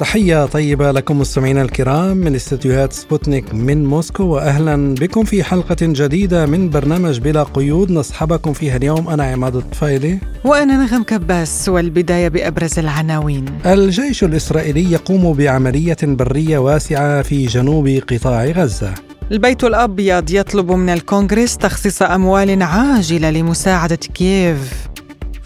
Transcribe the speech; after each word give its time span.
تحية 0.00 0.46
طيبة 0.46 0.90
لكم 0.90 1.18
مستمعينا 1.18 1.62
الكرام 1.62 2.16
من 2.16 2.34
استديوهات 2.34 2.92
سبوتنيك 2.92 3.54
من 3.54 3.84
موسكو 3.84 4.24
وأهلا 4.24 4.94
بكم 4.94 5.24
في 5.24 5.44
حلقة 5.44 5.76
جديدة 5.80 6.46
من 6.46 6.70
برنامج 6.70 7.18
بلا 7.18 7.42
قيود. 7.42 7.90
نصحبكم 7.90 8.52
فيها 8.52 8.76
اليوم 8.76 9.08
أنا 9.08 9.24
عماد 9.24 9.56
الطفيلي. 9.56 10.18
وأنا 10.44 10.76
نغم 10.76 11.02
كباس 11.02 11.68
والبداية 11.68 12.28
بأبرز 12.28 12.78
العناوين. 12.78 13.44
الجيش 13.66 14.24
الإسرائيلي 14.24 14.92
يقوم 14.92 15.32
بعملية 15.32 15.96
برية 16.02 16.58
واسعة 16.58 17.22
في 17.22 17.46
جنوب 17.46 17.88
قطاع 17.88 18.44
غزة. 18.44 18.94
البيت 19.32 19.64
الأبيض 19.64 20.30
يطلب 20.30 20.72
من 20.72 20.90
الكونغرس 20.90 21.56
تخصيص 21.56 22.02
أموال 22.02 22.62
عاجلة 22.62 23.30
لمساعدة 23.30 23.96
كييف. 23.96 24.89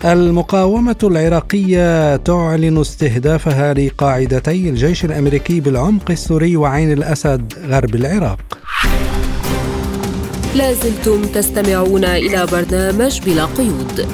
المقاومة 0.05 0.97
العراقية 1.03 2.17
تعلن 2.17 2.81
استهدافها 2.81 3.75
لقاعدتي 3.75 4.69
الجيش 4.71 5.05
الأمريكي 5.05 5.61
بالعمق 5.61 6.11
السوري 6.11 6.57
وعين 6.57 6.93
الأسد 6.93 7.53
غرب 7.67 7.95
العراق. 7.95 8.59
لازلتم 10.55 11.23
تستمعون 11.23 12.05
إلى 12.05 12.47
برنامج 12.47 13.21
بلا 13.21 13.45
قيود. 13.45 14.09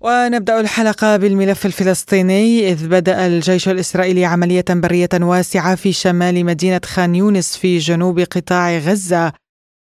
ونبدأ 0.00 0.60
الحلقة 0.60 1.16
بالملف 1.16 1.66
الفلسطيني. 1.66 2.72
إذ 2.72 2.88
بدأ 2.88 3.26
الجيش 3.26 3.68
الإسرائيلي 3.68 4.24
عملية 4.24 4.64
برية 4.70 5.08
واسعة 5.14 5.74
في 5.74 5.92
شمال 5.92 6.44
مدينة 6.44 6.80
خان 6.84 7.14
يونس 7.14 7.56
في 7.56 7.78
جنوب 7.78 8.20
قطاع 8.20 8.78
غزة. 8.78 9.32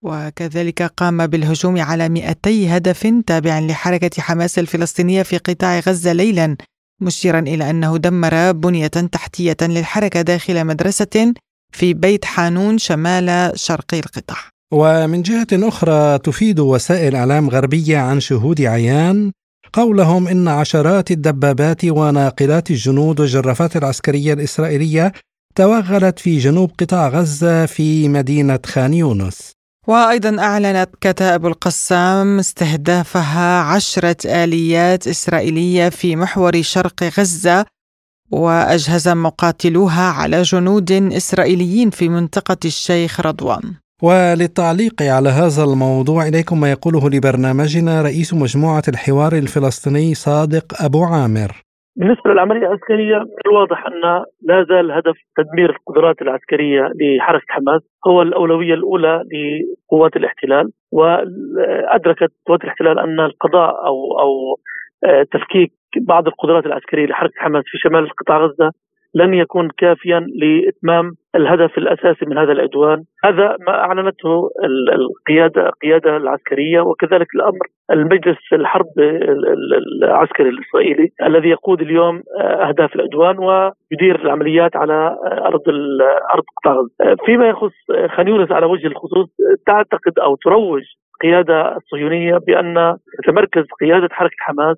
وكذلك 0.05 0.83
قام 0.83 1.27
بالهجوم 1.27 1.81
على 1.81 2.09
200 2.09 2.77
هدف 2.77 3.15
تابع 3.27 3.59
لحركة 3.59 4.23
حماس 4.23 4.59
الفلسطينية 4.59 5.23
في 5.23 5.39
قطاع 5.39 5.79
غزة 5.79 6.13
ليلا 6.13 6.57
مشيرا 7.01 7.39
إلى 7.39 7.71
أنه 7.71 7.97
دمر 7.97 8.53
بنية 8.53 8.87
تحتية 8.87 9.57
للحركة 9.63 10.23
داخل 10.23 10.65
مدرسة 10.65 11.35
في 11.73 11.95
بيت 11.95 12.25
حانون 12.25 12.79
شمال 12.79 13.53
شرقي 13.59 13.99
القطاع. 13.99 14.39
ومن 14.73 15.23
جهة 15.23 15.47
أخرى 15.53 16.19
تفيد 16.19 16.61
وسائل 16.61 17.17
إعلام 17.17 17.51
غربية 17.51 17.99
عن 17.99 18.21
شهود 18.21 18.61
عيان 18.61 19.33
قولهم 19.73 20.29
إن 20.29 20.49
عشرات 20.49 21.11
الدبابات 21.11 21.85
وناقلات 21.85 22.71
الجنود 22.71 23.21
والجرافات 23.21 23.77
العسكرية 23.77 24.33
الإسرائيلية 24.33 25.13
توغلت 25.55 26.19
في 26.19 26.39
جنوب 26.39 26.71
قطاع 26.79 27.09
غزة 27.09 27.67
في 27.67 28.09
مدينة 28.09 28.59
خان 28.67 28.95
يونس. 28.95 29.60
وأيضا 29.89 30.39
أعلنت 30.39 30.91
كتائب 31.01 31.47
القسام 31.47 32.39
استهدافها 32.39 33.61
عشرة 33.61 34.17
آليات 34.27 35.07
إسرائيلية 35.07 35.89
في 35.89 36.17
محور 36.17 36.63
شرق 36.63 37.05
غزة 37.19 37.67
وأجهز 38.31 39.09
مقاتلوها 39.09 40.11
على 40.11 40.43
جنود 40.43 40.93
إسرائيليين 40.93 41.91
في 41.91 42.09
منطقة 42.09 42.57
الشيخ 42.65 43.21
رضوان. 43.21 43.75
وللتعليق 44.03 45.03
على 45.03 45.29
هذا 45.29 45.65
الموضوع 45.65 46.27
إليكم 46.27 46.61
ما 46.61 46.71
يقوله 46.71 47.11
لبرنامجنا 47.11 48.03
رئيس 48.03 48.35
مجموعة 48.35 48.83
الحوار 48.89 49.37
الفلسطيني 49.37 50.15
صادق 50.15 50.83
أبو 50.83 51.05
عامر. 51.05 51.63
بالنسبة 52.01 52.31
للعملية 52.31 52.67
العسكرية 52.67 53.25
الواضح 53.47 53.87
أن 53.87 54.25
لا 54.43 54.65
زال 54.69 54.93
هدف 54.93 55.17
تدمير 55.37 55.71
القدرات 55.71 56.23
العسكرية 56.23 56.93
لحركة 57.01 57.45
حماس 57.49 57.83
هو 58.07 58.23
الأولوية 58.23 58.75
الأولى 58.75 59.23
لقوات 59.33 60.17
الاحتلال 60.17 60.71
وأدركت 60.93 62.33
قوات 62.47 62.65
الاحتلال 62.65 62.99
أن 62.99 63.21
القضاء 63.21 63.87
أو 63.87 64.21
أو 64.21 64.31
آه، 65.05 65.23
تفكيك 65.23 65.73
بعض 66.01 66.27
القدرات 66.27 66.67
العسكرية 66.67 67.07
لحركة 67.07 67.35
حماس 67.37 67.65
في 67.67 67.79
شمال 67.79 68.11
قطاع 68.11 68.39
غزة 68.39 68.73
لن 69.15 69.35
يكون 69.35 69.69
كافيا 69.79 70.27
لإتمام 70.41 71.13
الهدف 71.35 71.79
الأساسي 71.79 72.27
من 72.27 72.39
هذا 72.39 72.53
العدوان، 72.53 73.03
هذا 73.25 73.57
ما 73.67 73.75
أعلنته 73.75 74.51
القياده 74.93 75.69
القيادة 75.69 76.17
العسكرية 76.17 76.81
وكذلك 76.81 77.27
الأمر 77.35 77.67
المجلس 77.91 78.39
الحرب 78.53 78.87
العسكري 80.03 80.49
الإسرائيلي 80.49 81.09
الذي 81.27 81.49
يقود 81.49 81.81
اليوم 81.81 82.23
أهداف 82.41 82.95
العدوان 82.95 83.39
ويدير 83.39 84.23
العمليات 84.25 84.77
على 84.77 85.17
أرض 85.47 85.63
أرض 86.35 86.45
قطاع 86.57 86.75
غزه. 86.75 87.17
فيما 87.27 87.49
يخص 87.49 87.73
خان 88.17 88.29
يونس 88.29 88.53
على 88.53 88.67
وجه 88.67 88.87
الخصوص 88.87 89.29
تعتقد 89.67 90.19
أو 90.19 90.37
تروج 90.37 90.83
القيادة 91.15 91.77
الصهيونية 91.77 92.39
بأن 92.47 92.97
تتمركز 93.23 93.65
قيادة 93.81 94.09
حركة 94.11 94.37
حماس 94.39 94.77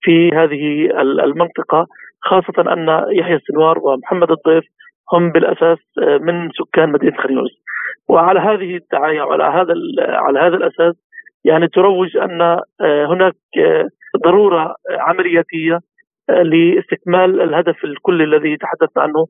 في 0.00 0.30
هذه 0.34 0.90
المنطقة 1.00 1.86
خاصة 2.26 2.72
أن 2.72 3.04
يحيى 3.12 3.36
السنوار 3.36 3.78
ومحمد 3.78 4.30
الضيف 4.30 4.64
هم 5.12 5.30
بالأساس 5.30 5.78
آه، 6.02 6.18
من 6.18 6.50
سكان 6.50 6.92
مدينة 6.92 7.16
خريوز 7.16 7.50
وعلى 8.08 8.40
هذه 8.40 8.76
الدعاية 8.76 9.22
وعلى 9.22 9.44
هذا 9.44 9.74
على 9.98 10.38
هذا 10.38 10.56
الأساس 10.56 10.94
يعني 11.44 11.68
تروج 11.68 12.16
أن 12.16 12.40
آه، 12.40 13.06
هناك 13.06 13.34
آه، 13.58 13.88
ضرورة 14.24 14.74
عملياتية 14.90 15.78
لاستكمال 16.28 17.40
الهدف 17.40 17.84
الكلي 17.84 18.24
الذي 18.24 18.56
تحدثنا 18.56 19.02
عنه 19.02 19.26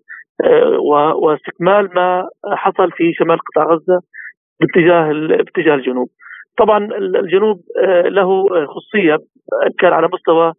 واستكمال 1.22 1.94
ما 1.94 2.28
حصل 2.52 2.92
في 2.92 3.12
شمال 3.12 3.38
قطاع 3.38 3.64
غزة 3.64 4.00
باتجاه 4.60 5.12
باتجاه 5.44 5.74
الجنوب. 5.74 6.08
طبعا 6.58 6.88
الجنوب 6.96 7.60
له 8.06 8.46
خصوصية 8.66 9.16
كان 9.78 9.92
على 9.92 10.08
مستوى 10.12 10.52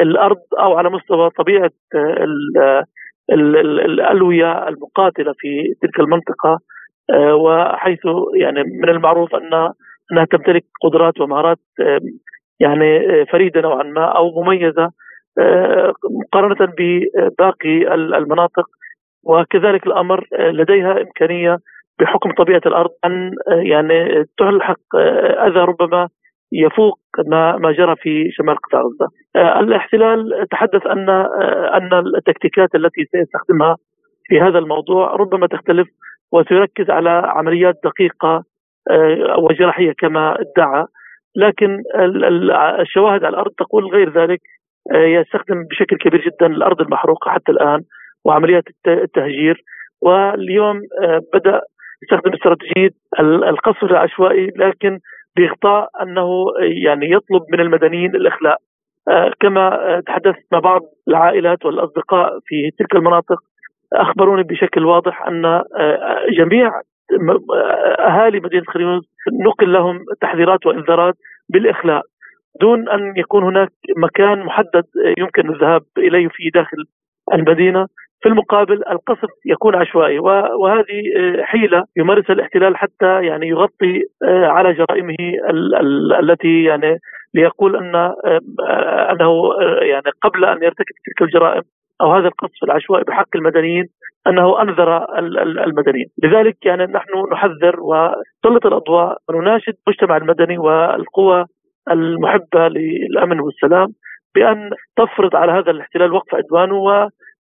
الأرض 0.00 0.38
أو 0.58 0.78
على 0.78 0.90
مستوى 0.90 1.30
طبيعة 1.30 1.70
آه، 1.94 2.84
الألوية 3.32 4.68
المقاتلة 4.68 5.34
في 5.38 5.74
تلك 5.82 6.00
المنطقة 6.00 6.58
آه، 7.10 7.34
وحيث 7.34 8.00
يعني 8.40 8.62
من 8.62 8.88
المعروف 8.88 9.34
أن 9.34 9.72
أنها 10.12 10.24
تمتلك 10.24 10.64
قدرات 10.82 11.20
ومهارات 11.20 11.58
يعني 12.60 12.96
آه، 12.96 13.24
فريدة 13.32 13.60
نوعا 13.60 13.82
ما 13.82 14.04
أو 14.04 14.42
مميزة 14.42 14.90
مقارنة 16.10 16.72
بباقي 16.78 17.94
المناطق. 17.94 18.66
وكذلك 19.24 19.86
الأمر 19.86 20.26
لديها 20.32 21.00
إمكانية 21.00 21.58
بحكم 22.00 22.32
طبيعة 22.32 22.60
الأرض 22.66 22.90
أن 23.04 23.32
يعني 23.48 24.24
تلحق 24.38 24.96
أذى 25.46 25.60
ربما 25.60 26.08
يفوق 26.52 26.98
ما 27.26 27.56
ما 27.56 27.72
جرى 27.72 27.96
في 27.96 28.30
شمال 28.30 28.56
قطاع 28.56 28.80
غزة. 28.80 29.08
آه، 29.36 29.60
الاحتلال 29.60 30.46
تحدث 30.50 30.86
أن 30.86 31.08
آه، 31.08 31.76
أن 31.76 31.92
التكتيكات 32.16 32.74
التي 32.74 33.04
سيستخدمها 33.04 33.76
في 34.24 34.40
هذا 34.40 34.58
الموضوع 34.58 35.16
ربما 35.16 35.46
تختلف 35.46 35.88
وسيركز 36.32 36.90
على 36.90 37.10
عمليات 37.24 37.74
دقيقة 37.84 38.44
آه، 38.90 39.38
وجراحيه 39.38 39.92
كما 39.98 40.36
ادعى. 40.40 40.84
لكن 41.36 41.82
الشواهد 42.80 43.24
على 43.24 43.34
الأرض 43.34 43.50
تقول 43.50 43.86
غير 43.86 44.10
ذلك. 44.10 44.40
يستخدم 44.94 45.64
بشكل 45.70 45.96
كبير 45.96 46.20
جدا 46.20 46.46
الأرض 46.46 46.80
المحروقة 46.80 47.30
حتى 47.30 47.52
الآن 47.52 47.80
وعمليات 48.24 48.64
التهجير. 48.86 49.62
واليوم 50.02 50.80
بدأ 51.34 51.60
يستخدم 52.02 52.32
استراتيجية 52.32 52.90
القصف 53.20 53.84
العشوائي. 53.84 54.46
لكن 54.56 54.98
باغطاء 55.36 55.88
أنه 56.02 56.44
يعني 56.60 57.10
يطلب 57.10 57.42
من 57.52 57.60
المدنيين 57.60 58.14
الإخلاء. 58.14 58.56
آه، 59.08 59.32
كما 59.40 60.00
تحدثت 60.06 60.44
مع 60.52 60.58
بعض 60.58 60.80
العائلات 61.08 61.64
والأصدقاء 61.64 62.38
في 62.44 62.70
تلك 62.78 62.94
المناطق 62.94 63.38
أخبروني 63.92 64.42
بشكل 64.42 64.84
واضح 64.84 65.26
أن 65.26 65.44
آه، 65.44 66.26
جميع 66.38 66.72
أهالي 68.00 68.40
مدينة 68.40 68.64
خريونس 68.68 69.04
نقل 69.46 69.72
لهم 69.72 70.04
تحذيرات 70.20 70.66
وإنذارات 70.66 71.14
بالإخلاء 71.48 72.02
دون 72.60 72.88
أن 72.88 73.12
يكون 73.16 73.44
هناك 73.44 73.72
مكان 73.96 74.38
محدد 74.38 74.84
يمكن 75.18 75.50
الذهاب 75.50 75.82
إليه 75.98 76.28
في 76.28 76.50
داخل 76.54 76.76
المدينة. 77.32 77.86
في 78.22 78.28
المقابل 78.28 78.82
القصف 78.90 79.28
يكون 79.46 79.74
عشوائي 79.74 80.18
وهذه 80.18 81.02
آه، 81.16 81.42
حيلة 81.42 81.84
يمارسها 81.96 82.34
الاحتلال 82.34 82.76
حتى 82.76 83.26
يعني 83.26 83.48
يغطي 83.48 84.02
آه، 84.24 84.46
على 84.46 84.72
جرائمه 84.72 85.16
التي 86.20 86.64
يعني 86.64 86.98
ليقول 87.34 87.76
أن 87.76 87.94
آه، 87.94 88.12
أنه 89.12 89.32
يعني 89.82 90.10
قبل 90.22 90.44
أن 90.44 90.62
يرتكب 90.62 90.94
تلك 91.06 91.22
الجرائم 91.22 91.62
أو 92.00 92.12
هذا 92.12 92.26
القصف 92.26 92.64
العشوائي 92.64 93.04
بحق 93.04 93.28
المدنيين 93.34 93.84
أنه 94.26 94.62
أنذر 94.62 95.18
المدنيين، 95.66 96.06
لذلك 96.22 96.56
يعني 96.66 96.84
نحن 96.84 97.10
نحذر 97.32 97.80
ونسلط 97.80 98.66
الأضواء 98.66 99.16
ونناشد 99.28 99.74
المجتمع 99.86 100.16
المدني 100.16 100.58
والقوى 100.58 101.44
المحبة 101.90 102.68
للأمن 102.68 103.40
والسلام 103.40 103.88
بأن 104.34 104.70
تفرض 104.96 105.36
على 105.36 105.52
هذا 105.52 105.70
الاحتلال 105.70 106.12
وقف 106.12 106.34
عدوانه 106.34 106.74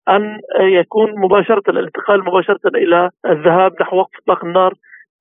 وان 0.09 0.39
يكون 0.61 1.11
مباشرة 1.19 1.63
الانتقال 1.69 2.21
مباشرة 2.25 2.61
إلى 2.67 3.11
الذهاب 3.27 3.73
نحو 3.81 3.97
وقف 3.97 4.19
اطلاق 4.23 4.45
النار 4.45 4.73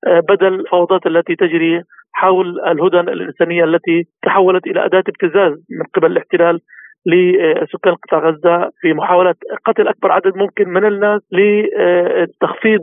بدل 0.06 0.54
الفوضات 0.54 1.06
التي 1.06 1.36
تجري 1.36 1.82
حول 2.12 2.60
الهدن 2.60 3.08
الإنسانية 3.08 3.64
التي 3.64 4.04
تحولت 4.22 4.66
إلى 4.66 4.84
أداة 4.84 5.04
ابتزاز 5.08 5.52
من 5.52 5.86
قبل 5.94 6.12
الاحتلال 6.12 6.60
لسكان 7.06 7.94
قطاع 7.94 8.18
غزة 8.30 8.70
في 8.80 8.92
محاولة 8.92 9.34
قتل 9.64 9.88
أكبر 9.88 10.12
عدد 10.12 10.36
ممكن 10.36 10.68
من 10.68 10.84
الناس 10.84 11.20
لتخفيض 11.32 12.80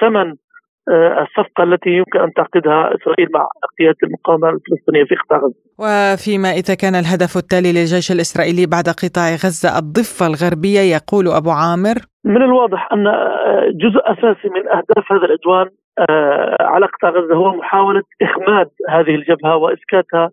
ثمن 0.00 0.34
الصفقة 1.22 1.62
التي 1.64 1.90
يمكن 1.90 2.18
أن 2.20 2.32
تعقدها 2.32 2.90
إسرائيل 2.96 3.28
مع 3.34 3.48
قياده 3.78 3.96
المقاومة 4.02 4.48
الفلسطينية 4.48 5.04
في 5.04 5.14
قطاع 5.14 5.38
غزة. 5.38 5.54
وفيما 5.78 6.50
اذا 6.50 6.74
كان 6.74 6.94
الهدف 6.94 7.36
التالي 7.36 7.72
للجيش 7.72 8.12
الإسرائيلي 8.12 8.66
بعد 8.66 8.88
قطاع 9.02 9.28
غزة 9.44 9.78
الضفة 9.78 10.26
الغربية 10.26 10.80
يقول 10.96 11.28
أبو 11.28 11.50
عامر 11.50 11.96
من 12.24 12.42
الواضح 12.42 12.88
أن 12.92 13.04
جزء 13.82 14.00
أساسي 14.04 14.48
من 14.48 14.68
أهداف 14.68 15.12
هذا 15.12 15.24
العدوان 15.24 15.68
آه، 15.98 16.56
على 16.60 16.86
قطاع 16.86 17.10
غزة 17.10 17.34
هو 17.34 17.54
محاولة 17.54 18.02
إخماد 18.22 18.68
هذه 18.88 19.14
الجبهة 19.14 19.56
وإسكاتها 19.56 20.30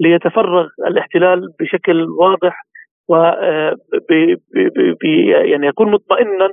ليتفرغ 0.00 0.66
الاحتلال 0.88 1.48
بشكل 1.60 2.06
واضح 2.20 2.66
و 3.08 3.14
آه، 3.16 3.76
يعني 5.44 5.66
يكون 5.66 5.90
مطمئنا 5.90 6.48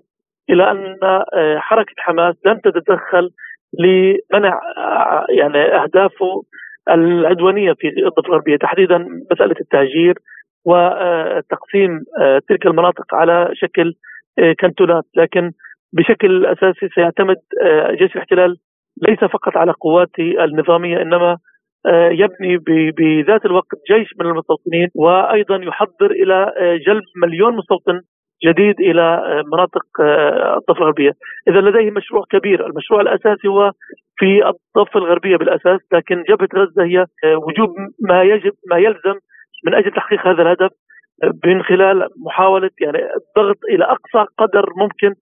إلى 0.49 0.71
أن 0.71 0.97
آه، 1.03 1.57
حركة 1.59 1.93
حماس 1.97 2.35
لن 2.45 2.61
تتدخل 2.61 3.29
لمنع 3.79 4.59
يعني 5.29 5.57
اهدافه 5.57 6.43
العدوانية 6.89 7.73
في 7.73 7.87
الضفة 7.87 8.27
الغربية. 8.27 8.57
تحديدا 8.57 8.97
مسألة 9.31 9.55
التهجير 9.61 10.15
وتقسيم 10.65 11.99
تلك 12.49 12.65
المناطق 12.65 13.15
على 13.15 13.49
شكل 13.53 13.93
كنتونات. 14.59 15.03
لكن 15.15 15.51
بشكل 15.93 16.45
أساسي 16.45 16.89
سيعتمد 16.95 17.37
آه، 17.61 17.91
جيش 17.91 18.15
الاحتلال 18.15 18.57
ليس 19.07 19.19
فقط 19.19 19.57
على 19.57 19.71
قواته 19.71 20.43
النظامية 20.43 21.01
إنما 21.01 21.37
آه، 21.85 22.09
يبني 22.09 22.57
بذات 22.97 23.45
الوقت 23.45 23.77
جيش 23.91 24.09
من 24.19 24.25
المستوطنين 24.25 24.87
وأيضا 24.95 25.55
يحضر 25.55 26.11
إلى 26.11 26.53
آه، 26.57 26.75
جلب 26.87 27.03
مليون 27.23 27.55
مستوطن 27.55 28.01
جديد 28.45 28.79
إلى 28.79 29.23
مناطق 29.53 29.85
الضفة 30.57 30.81
الغربية، 30.81 31.11
إذا 31.47 31.61
لديه 31.61 31.91
مشروع 31.91 32.23
كبير، 32.31 32.65
المشروع 32.67 33.01
الأساسي 33.01 33.47
هو 33.47 33.71
في 34.17 34.41
الضفة 34.45 34.97
الغربية 34.99 35.37
بالأساس، 35.37 35.79
لكن 35.93 36.23
جبهة 36.29 36.49
غزة 36.55 36.83
هي 36.83 37.05
وجوب 37.35 37.69
ما 38.09 38.23
يجب 38.23 38.51
ما 38.71 38.77
يلزم 38.77 39.15
من 39.65 39.73
أجل 39.73 39.91
تحقيق 39.91 40.27
هذا 40.27 40.41
الهدف 40.41 40.71
من 41.45 41.63
خلال 41.63 42.07
محاولة 42.25 42.69
يعني 42.81 42.97
الضغط 42.97 43.57
إلى 43.69 43.85
أقصى 43.85 44.25
قدر 44.37 44.65
ممكن 44.77 45.13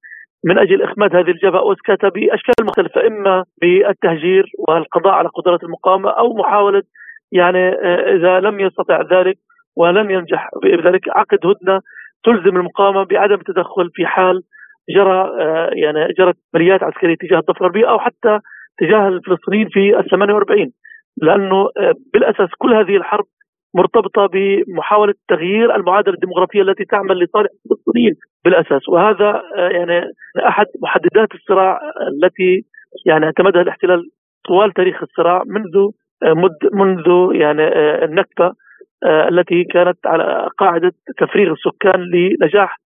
من 0.46 0.58
أجل 0.58 0.82
إخماد 0.82 1.16
هذه 1.16 1.32
الجبهة. 1.32 1.62
واسكاتها 1.62 2.10
بأشكال 2.10 2.66
مختلفة 2.66 3.08
إما 3.08 3.44
بالتهجير 3.62 4.46
والقضاء 4.68 5.14
على 5.14 5.30
قدرات 5.30 5.64
المقاومة 5.64 6.10
أو 6.10 6.34
محاولة 6.34 6.84
يعني 7.32 7.70
آه، 7.70 8.16
إذا 8.16 8.40
لم 8.40 8.60
يستطع 8.60 9.02
ذلك 9.02 9.38
ولم 9.78 10.12
ينجح 10.12 10.50
بذلك 10.64 11.10
عقد 11.10 11.40
هدنة 11.46 11.82
تلزم 12.24 12.58
المقاومة 12.58 13.04
بعدم 13.04 13.36
التدخل 13.36 13.90
في 13.94 14.06
حال 14.06 14.42
جرى 14.90 15.20
آه، 15.40 15.70
يعني 15.74 16.14
جرت 16.18 16.36
عمليات 16.56 16.84
عسكرية 16.84 17.16
تجاه 17.16 17.40
الضفة 17.40 17.58
الغربية 17.62 17.90
أو 17.90 18.00
حتى 18.00 18.40
تجاه 18.80 19.08
الفلسطينيين 19.08 19.70
في 19.70 20.00
ال 20.00 20.10
48 20.10 20.72
لأنه 21.18 21.70
آه، 21.78 21.94
بالأساس 22.14 22.50
كل 22.58 22.74
هذه 22.74 22.98
الحرب 22.98 23.26
مرتبطة 23.76 24.26
بمحاولة 24.26 25.14
تغيير 25.30 25.76
المعادلة 25.76 26.14
الديمغرافيه 26.14 26.62
التي 26.62 26.86
تعمل 26.86 27.20
لصالح 27.20 27.50
الفلسطينيين 27.66 28.14
بالأساس. 28.46 28.90
وهذا 28.90 29.42
آه، 29.58 29.70
يعني 29.70 30.02
أحد 30.48 30.66
محددات 30.82 31.36
الصراع 31.36 31.80
التي 32.12 32.66
يعني 33.06 33.26
اعتمدها 33.26 33.62
الاحتلال 33.62 34.10
طوال 34.48 34.72
تاريخ 34.74 35.04
الصراع 35.04 35.44
منذ 35.46 35.90
منذ 36.74 37.36
يعني 37.36 37.68
النكبة 38.06 38.54
التي 39.06 39.64
كانت 39.64 39.98
على 40.06 40.48
قاعدة 40.58 40.92
تفريغ 41.18 41.52
السكان 41.52 42.00
لنجاح 42.14 42.80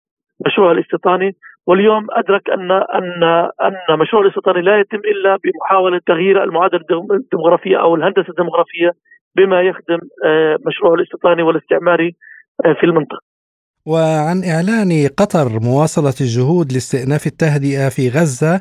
مشروع 0.46 0.72
الاستيطاني 0.72 1.36
واليوم 1.66 2.06
أدرك 2.10 2.50
ان 2.50 2.70
ان 2.70 3.22
أن 3.66 3.98
مشروع 3.98 4.22
الاستيطاني 4.22 4.62
لا 4.62 4.80
يتم 4.80 4.98
إلا 4.98 5.38
بمحاولة 5.44 6.00
تغيير 6.06 6.44
المعادلة 6.44 6.80
الديمغرافية 7.10 7.80
أو 7.80 7.94
الهندسة 7.94 8.28
الديمغرافية 8.28 8.90
بما 9.36 9.60
يخدم 9.62 9.98
مشروع 10.66 10.94
الاستيطاني 10.94 11.42
والاستعماري 11.42 12.16
في 12.80 12.86
المنطقة. 12.86 13.20
وعن 13.86 14.42
إعلان 14.44 15.08
قطر 15.18 15.60
مواصلة 15.62 16.14
الجهود 16.20 16.72
لاستئناف 16.72 17.26
التهدئة 17.26 17.88
في 17.88 18.08
غزة 18.08 18.60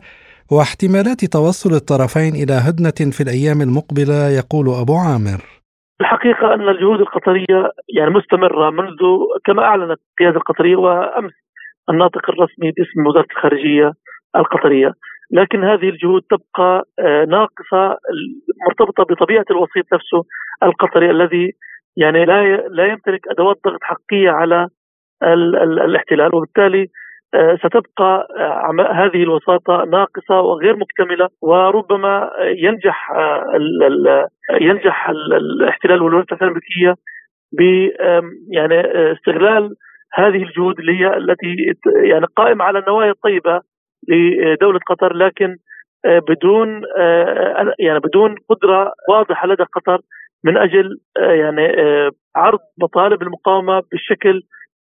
واحتمالات 0.51 1.25
توصل 1.25 1.73
الطرفين 1.73 2.33
إلى 2.35 2.53
هدنة 2.53 3.11
في 3.11 3.21
الأيام 3.23 3.61
المقبلة 3.61 4.29
يقول 4.29 4.65
أبو 4.81 4.95
عامر 4.95 5.54
الحقيقة 6.01 6.53
أن 6.53 6.69
الجهود 6.69 6.99
القطرية 6.99 7.71
يعني 7.97 8.09
مستمرة 8.11 8.69
منذ 8.69 8.99
كما 9.45 9.63
أعلنت 9.63 9.99
القيادة 10.11 10.37
القطرية 10.37 10.75
وأمس 10.75 11.33
الناطق 11.89 12.29
الرسمي 12.29 12.71
باسم 12.71 13.07
وزارة 13.07 13.27
الخارجية 13.31 13.91
القطرية. 14.35 14.93
لكن 15.31 15.63
هذه 15.63 15.89
الجهود 15.89 16.21
تبقى 16.21 16.83
آه، 16.99 17.25
ناقصة 17.25 17.97
مرتبطة 18.67 19.03
بطبيعة 19.03 19.45
الوسيط 19.51 19.85
نفسه 19.93 20.23
القطري 20.63 21.11
الذي 21.11 21.51
يعني 21.97 22.25
لا 22.25 22.57
لا 22.57 22.85
يمتلك 22.85 23.27
أدوات 23.31 23.57
ضغط 23.65 23.83
حقيقية 23.83 24.29
على 24.29 24.67
الاحتلال. 25.87 26.35
وبالتالي 26.35 26.87
ستبقى 27.33 28.27
آه، 28.37 28.93
هذه 28.93 29.23
الوساطة 29.23 29.83
ناقصة 29.85 30.39
وغير 30.41 30.75
مكتملة 30.75 31.29
وربما 31.41 32.31
ينجح 32.41 33.11
آه، 33.11 33.43
ينجح 34.61 35.09
الاحتلال 35.09 36.01
والولايات 36.01 36.27
المتحدة 36.31 36.47
الأمريكية 36.47 36.95
ب 37.51 37.61
يعني 38.51 38.81
استغلال 39.11 39.75
هذه 40.13 40.43
الجهود 40.43 40.79
اللي 40.79 40.99
هي 40.99 41.17
التي 41.17 41.55
يعني 42.03 42.25
قائمة 42.35 42.65
على 42.65 42.79
النوايا 42.79 43.11
الطيبة 43.11 43.61
لدولة 44.09 44.79
قطر 44.87 45.13
لكن 45.13 45.55
بدون 46.05 46.81
يعني 47.79 47.99
بدون 47.99 48.35
قدرة 48.49 48.93
واضحة 49.09 49.47
لدى 49.47 49.63
قطر 49.63 49.99
من 50.43 50.57
أجل 50.57 50.89
يعني 51.17 51.67
عرض 52.35 52.59
مطالب 52.81 53.21
المقاومة 53.21 53.81
بالشكل 53.91 54.41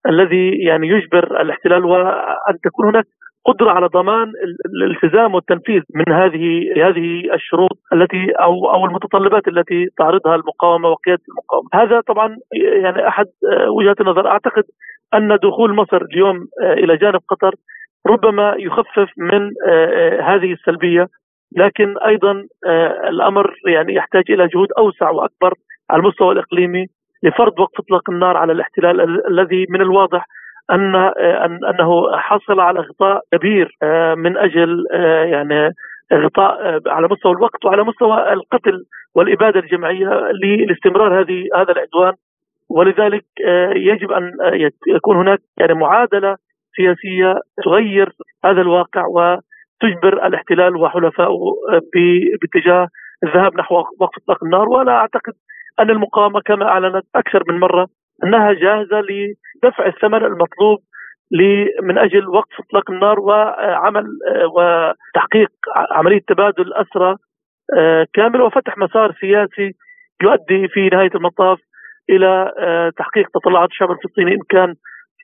الذي 0.09 0.49
يعني 0.67 0.87
يجبر 0.87 1.41
الاحتلال 1.41 1.85
وأن 1.85 2.55
تكون 2.63 2.85
هناك 2.87 3.05
قدرة 3.45 3.71
على 3.71 3.87
ضمان 3.87 4.31
الالتزام 4.65 5.35
والتنفيذ 5.35 5.81
من 5.95 6.13
هذه 6.13 6.73
هذه 6.87 7.33
الشروط 7.33 7.77
التي 7.93 8.31
أو 8.31 8.73
أو 8.73 8.85
المتطلبات 8.85 9.47
التي 9.47 9.87
تعرضها 9.97 10.35
المقاومة 10.35 10.89
وقيادة 10.89 11.21
المقاومة، 11.29 11.69
هذا 11.73 12.01
طبعا 12.01 12.37
يعني 12.81 13.07
أحد 13.07 13.25
وجهات 13.77 14.01
النظر، 14.01 14.27
أعتقد 14.27 14.63
أن 15.13 15.37
دخول 15.43 15.73
مصر 15.73 16.01
اليوم 16.01 16.37
إلى 16.61 16.97
جانب 16.97 17.19
قطر 17.29 17.55
ربما 18.07 18.55
يخفف 18.59 19.09
من 19.17 19.49
هذه 20.21 20.53
السلبية. 20.53 21.07
لكن 21.57 21.97
أيضا 21.97 22.43
الأمر 23.09 23.53
يعني 23.67 23.95
يحتاج 23.95 24.23
إلى 24.29 24.47
جهود 24.47 24.67
أوسع 24.77 25.09
وأكبر 25.09 25.53
على 25.89 26.01
المستوى 26.01 26.33
الإقليمي. 26.33 26.85
لفرض 27.23 27.59
وقف 27.59 27.79
إطلاق 27.79 28.09
النار 28.09 28.37
على 28.37 28.51
الاحتلال 28.51 29.27
الذي 29.27 29.65
من 29.69 29.81
الواضح 29.81 30.25
ان 30.71 30.95
أنه 31.65 32.17
حصل 32.17 32.59
على 32.59 32.79
غطاء 32.79 33.21
كبير 33.33 33.77
آه، 33.83 34.15
من 34.15 34.37
أجل 34.37 34.85
آه، 34.93 35.23
يعني 35.23 35.73
غطاء 36.13 36.61
آه، 36.61 36.81
على 36.87 37.07
مستوى 37.11 37.31
الوقت 37.31 37.65
وعلى 37.65 37.83
مستوى 37.83 38.33
القتل 38.33 38.85
والإبادة 39.15 39.59
الجماعية 39.59 40.31
لاستمرار 40.67 41.21
هذه 41.21 41.47
هذا 41.55 41.71
العدوان. 41.71 42.13
ولذلك 42.69 43.25
يجب 43.75 44.11
أن 44.11 44.31
يكون 44.87 45.17
هناك 45.17 45.39
يعني 45.57 45.73
معادلة 45.73 46.35
سياسية 46.75 47.35
تغير 47.63 48.09
هذا 48.45 48.61
الواقع 48.61 49.05
وتجبر 49.05 50.27
الاحتلال 50.27 50.75
وحلفائه 50.75 51.37
باتجاه 52.41 52.87
الذهاب 53.23 53.57
نحو 53.57 53.75
وقف 53.75 54.17
إطلاق 54.23 54.43
النار. 54.43 54.69
ولا 54.69 54.91
أعتقد 54.91 55.33
أن 55.79 55.89
المقاومة 55.89 56.41
كما 56.45 56.67
أعلنت 56.67 57.05
أكثر 57.15 57.43
من 57.49 57.59
مرة 57.59 57.87
أنها 58.23 58.53
جاهزة 58.53 59.01
لدفع 59.01 59.85
الثمن 59.85 60.25
المطلوب 60.25 60.79
من 61.83 61.97
أجل 61.97 62.27
وقف 62.27 62.59
إطلاق 62.59 62.91
النار 62.91 63.19
وعمل 63.19 64.05
وتحقيق 64.55 65.49
عملية 65.91 66.21
تبادل 66.27 66.61
الاسرى 66.61 67.15
آه، 67.77 68.07
كامل 68.13 68.41
وفتح 68.41 68.77
مسار 68.77 69.13
سياسي 69.19 69.71
يؤدي 70.23 70.67
في 70.67 70.89
نهاية 70.89 71.11
المطاف 71.15 71.59
إلى 72.09 72.53
آه، 72.59 72.91
تحقيق 72.97 73.27
تطلعات 73.33 73.69
الشعب 73.69 73.91
الفلسطيني 73.91 74.31
إن 74.31 74.41
كان 74.49 74.75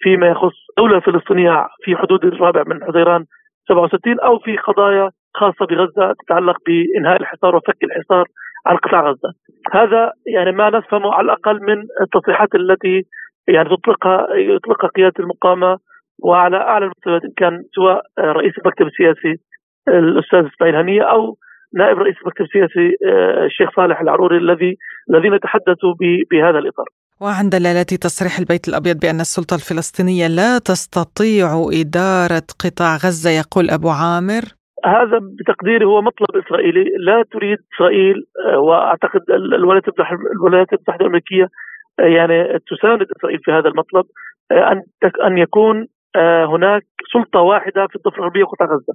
فيما 0.02 0.28
يخص 0.28 0.56
دولة 0.78 1.00
فلسطينية 1.00 1.68
في 1.84 1.96
حدود 1.96 2.26
الرابع 2.26 2.64
من 2.68 2.84
حزيران 2.84 3.26
67 3.70 4.20
أو 4.20 4.40
في 4.40 4.58
قضايا 4.58 5.10
خاصة 5.34 5.66
بغزة 5.66 6.14
تتعلق 6.14 6.58
بإنهاء 6.66 7.22
الحصار 7.22 7.56
وفك 7.56 7.84
الحصار 7.84 8.26
عن 8.68 8.78
قطاع 8.78 9.02
غزة. 9.10 9.32
هذا 9.74 10.12
يعني 10.36 10.52
ما 10.52 10.70
نفهمه 10.70 11.14
على 11.14 11.26
الأقل 11.26 11.60
من 11.62 11.78
التصريحات 12.02 12.56
التي 12.56 12.96
يعني 13.48 13.70
تطلقها 13.70 14.28
يطلقها 14.56 14.88
قيادة 14.88 15.14
المقامه 15.20 15.78
وعلى 16.24 16.58
أعلى 16.58 16.86
المستويات 16.86 17.24
إن 17.24 17.34
كان 17.38 17.64
سواء 17.76 18.02
رئيس 18.20 18.54
المكتب 18.58 18.86
السياسي 18.88 19.34
الأستاذ 19.88 20.40
إسماعيل 20.54 20.76
هنية 20.76 21.02
أو 21.02 21.38
نائب 21.76 21.98
رئيس 21.98 22.16
المكتب 22.22 22.46
السياسي 22.46 22.88
آه، 23.08 23.46
الشيخ 23.46 23.70
صالح 23.76 24.02
العروري 24.02 24.38
الذي 24.38 24.78
الذين 25.10 25.40
تحدثوا 25.40 25.94
بهذا 26.32 26.60
الإطار. 26.60 26.86
وعن 27.22 27.50
دلالة 27.50 27.84
تصريح 27.84 28.40
البيت 28.40 28.68
الأبيض 28.68 29.00
بأن 29.00 29.20
السلطة 29.20 29.56
الفلسطينية 29.56 30.28
لا 30.28 30.60
تستطيع 30.60 31.48
إدارة 31.82 32.48
قطاع 32.64 32.96
غزة 32.96 33.30
يقول 33.30 33.70
أبو 33.70 33.90
عامر 33.90 34.44
هذا 34.86 35.20
بتقديري 35.22 35.86
هو 35.86 36.02
مطلب 36.02 36.44
إسرائيلي 36.46 36.84
لا 37.00 37.24
تريد 37.32 37.58
إسرائيل 37.76 38.26
آه، 38.46 38.60
وأعتقد 38.60 39.22
الولايات 39.30 39.84
الولايات 40.36 40.74
المتحدة 40.74 41.02
الأمريكية 41.02 41.50
آه، 42.00 42.04
يعني 42.04 42.60
تساند 42.60 43.08
إسرائيل 43.18 43.40
في 43.44 43.52
هذا 43.52 43.70
المطلب 43.70 44.06
أن 44.52 44.82
أن 45.24 45.38
يكون 45.38 45.88
هناك 46.46 46.84
سلطة 47.14 47.40
واحدة 47.40 47.88
في 47.88 47.96
الضفة 47.96 48.18
الغربية 48.18 48.44
وقطاع 48.44 48.68
غزة. 48.68 48.94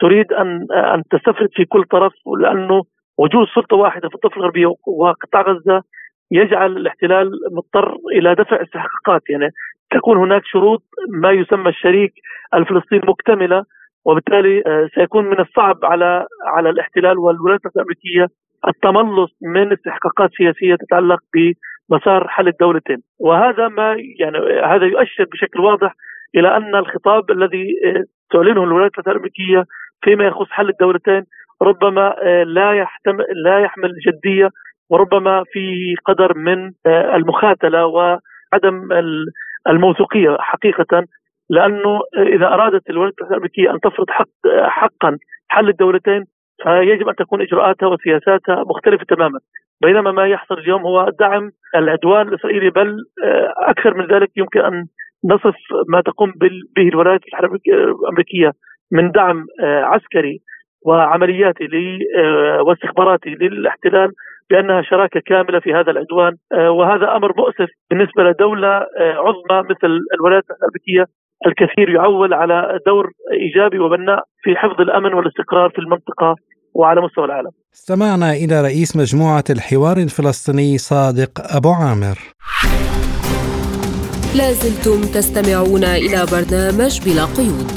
تريد 0.00 0.32
أن 0.32 0.66
أن 0.72 1.02
تستفرد 1.10 1.48
في 1.52 1.64
كل 1.64 1.84
طرف 1.84 2.12
لأنه 2.40 2.82
وجود 3.18 3.46
سلطة 3.54 3.76
واحدة 3.76 4.08
في 4.08 4.14
الضفة 4.14 4.36
الغربية 4.36 4.66
وقطاع 4.86 5.42
غزة 5.42 5.82
يجعل 6.30 6.76
الاحتلال 6.76 7.30
مضطر 7.52 7.96
إلى 8.12 8.34
دفع 8.34 8.62
استحقاقات. 8.62 9.22
يعني 9.30 9.50
تكون 9.90 10.16
هناك 10.16 10.42
شروط 10.44 10.82
ما 11.08 11.30
يسمى 11.30 11.68
الشريك 11.68 12.12
الفلسطيني 12.54 13.02
مكتملة 13.08 13.64
وبالتالي 14.06 14.62
آه، 14.66 14.88
سيكون 14.94 15.24
من 15.24 15.40
الصعب 15.40 15.84
على 15.84 16.26
على 16.46 16.70
الاحتلال 16.70 17.18
والولايات 17.18 17.60
المتحدة 17.60 17.82
الامريكيه 17.82 18.26
التملص 18.68 19.30
من 19.42 19.72
استحقاقات 19.72 20.30
سياسية 20.38 20.74
تتعلق 20.74 21.18
بمسار 21.34 22.28
حل 22.28 22.48
الدولتين. 22.48 22.98
وهذا 23.20 23.68
ما 23.68 23.96
يعني 24.20 24.38
هذا 24.64 24.86
يؤشر 24.86 25.24
بشكل 25.32 25.60
واضح 25.60 25.94
إلى 26.36 26.56
أن 26.56 26.74
الخطاب 26.74 27.30
الذي 27.30 27.66
آه، 27.84 28.04
تعلنه 28.30 28.64
الولايات 28.64 28.92
المتحدة 28.94 29.12
الأمريكية 29.12 29.64
فيما 30.04 30.24
يخص 30.24 30.50
حل 30.50 30.68
الدولتين 30.68 31.22
ربما 31.62 32.14
آه، 32.22 32.42
لا 32.42 32.72
يحتمل 32.72 33.24
لا 33.44 33.60
يحمل 33.60 33.92
جدية 34.06 34.48
وربما 34.90 35.44
في 35.52 35.94
قدر 36.04 36.38
من 36.38 36.72
المخاتلة 36.86 37.86
وعدم 37.86 38.88
الموثوقية 39.68 40.36
حقيقة 40.40 41.04
لأنه 41.50 42.00
إذا 42.16 42.46
أرادت 42.46 42.90
الولايات 42.90 43.14
المتحده 43.18 43.36
الامريكيه 43.36 43.70
أن 43.70 43.80
تفرض 43.80 44.10
حق 44.10 44.28
حقا 44.66 45.18
حل 45.48 45.68
الدولتين 45.68 46.24
فيجب 46.62 47.08
أن 47.08 47.14
تكون 47.14 47.42
إجراءاتها 47.42 47.86
وسياساتها 47.86 48.64
مختلفة 48.70 49.04
تماما. 49.04 49.38
بينما 49.82 50.12
ما 50.12 50.26
يحصل 50.26 50.58
اليوم 50.58 50.82
هو 50.82 51.10
دعم 51.20 51.50
العدوان 51.74 52.28
الإسرائيلي 52.28 52.70
بل 52.70 52.96
آه، 53.24 53.52
أكثر 53.56 53.94
من 53.94 54.06
ذلك 54.06 54.30
يمكن 54.36 54.60
أن 54.60 54.86
نصف 55.24 55.54
ما 55.88 56.00
تقوم 56.00 56.32
به 56.76 56.88
الولايات 56.88 57.20
المتحده 57.24 57.60
الأمريكية 57.66 58.52
من 58.92 59.10
دعم 59.10 59.46
آه، 59.60 59.82
عسكري 59.82 60.40
وعملياتي 60.86 61.68
واستخباراتي 62.66 63.30
للاحتلال 63.30 64.12
بأنها 64.50 64.82
شراكة 64.82 65.20
كاملة 65.20 65.60
في 65.60 65.74
هذا 65.74 65.90
العدوان. 65.90 66.36
آه، 66.52 66.70
وهذا 66.70 67.16
أمر 67.16 67.32
مؤسف 67.36 67.68
بالنسبة 67.90 68.22
لدولة 68.22 68.68
آه، 68.68 69.12
عظمى 69.12 69.68
مثل 69.70 70.00
الولايات 70.14 70.44
المتحده 70.44 70.56
الأمريكية. 70.62 71.04
الكثير 71.46 71.88
يعول 71.88 72.34
على 72.34 72.80
دور 72.86 73.12
إيجابي 73.42 73.78
وبناء 73.78 74.20
في 74.42 74.50
حفظ 74.56 74.80
الأمن 74.80 75.14
والاستقرار 75.14 75.70
في 75.70 75.78
المنطقة 75.78 76.36
وعلى 76.74 77.00
مستوى 77.00 77.24
العالم. 77.24 77.50
استمعنا 77.74 78.32
إلى 78.32 78.62
رئيس 78.62 78.96
مجموعة 78.96 79.44
الحوار 79.50 79.96
الفلسطيني 79.96 80.78
صادق 80.78 81.30
أبو 81.56 81.70
عامر. 81.70 82.18
لازلتم 84.36 85.00
تستمعون 85.00 85.84
إلى 85.84 86.26
برنامج 86.32 87.00
بلا 87.04 87.24
قيود. 87.24 87.76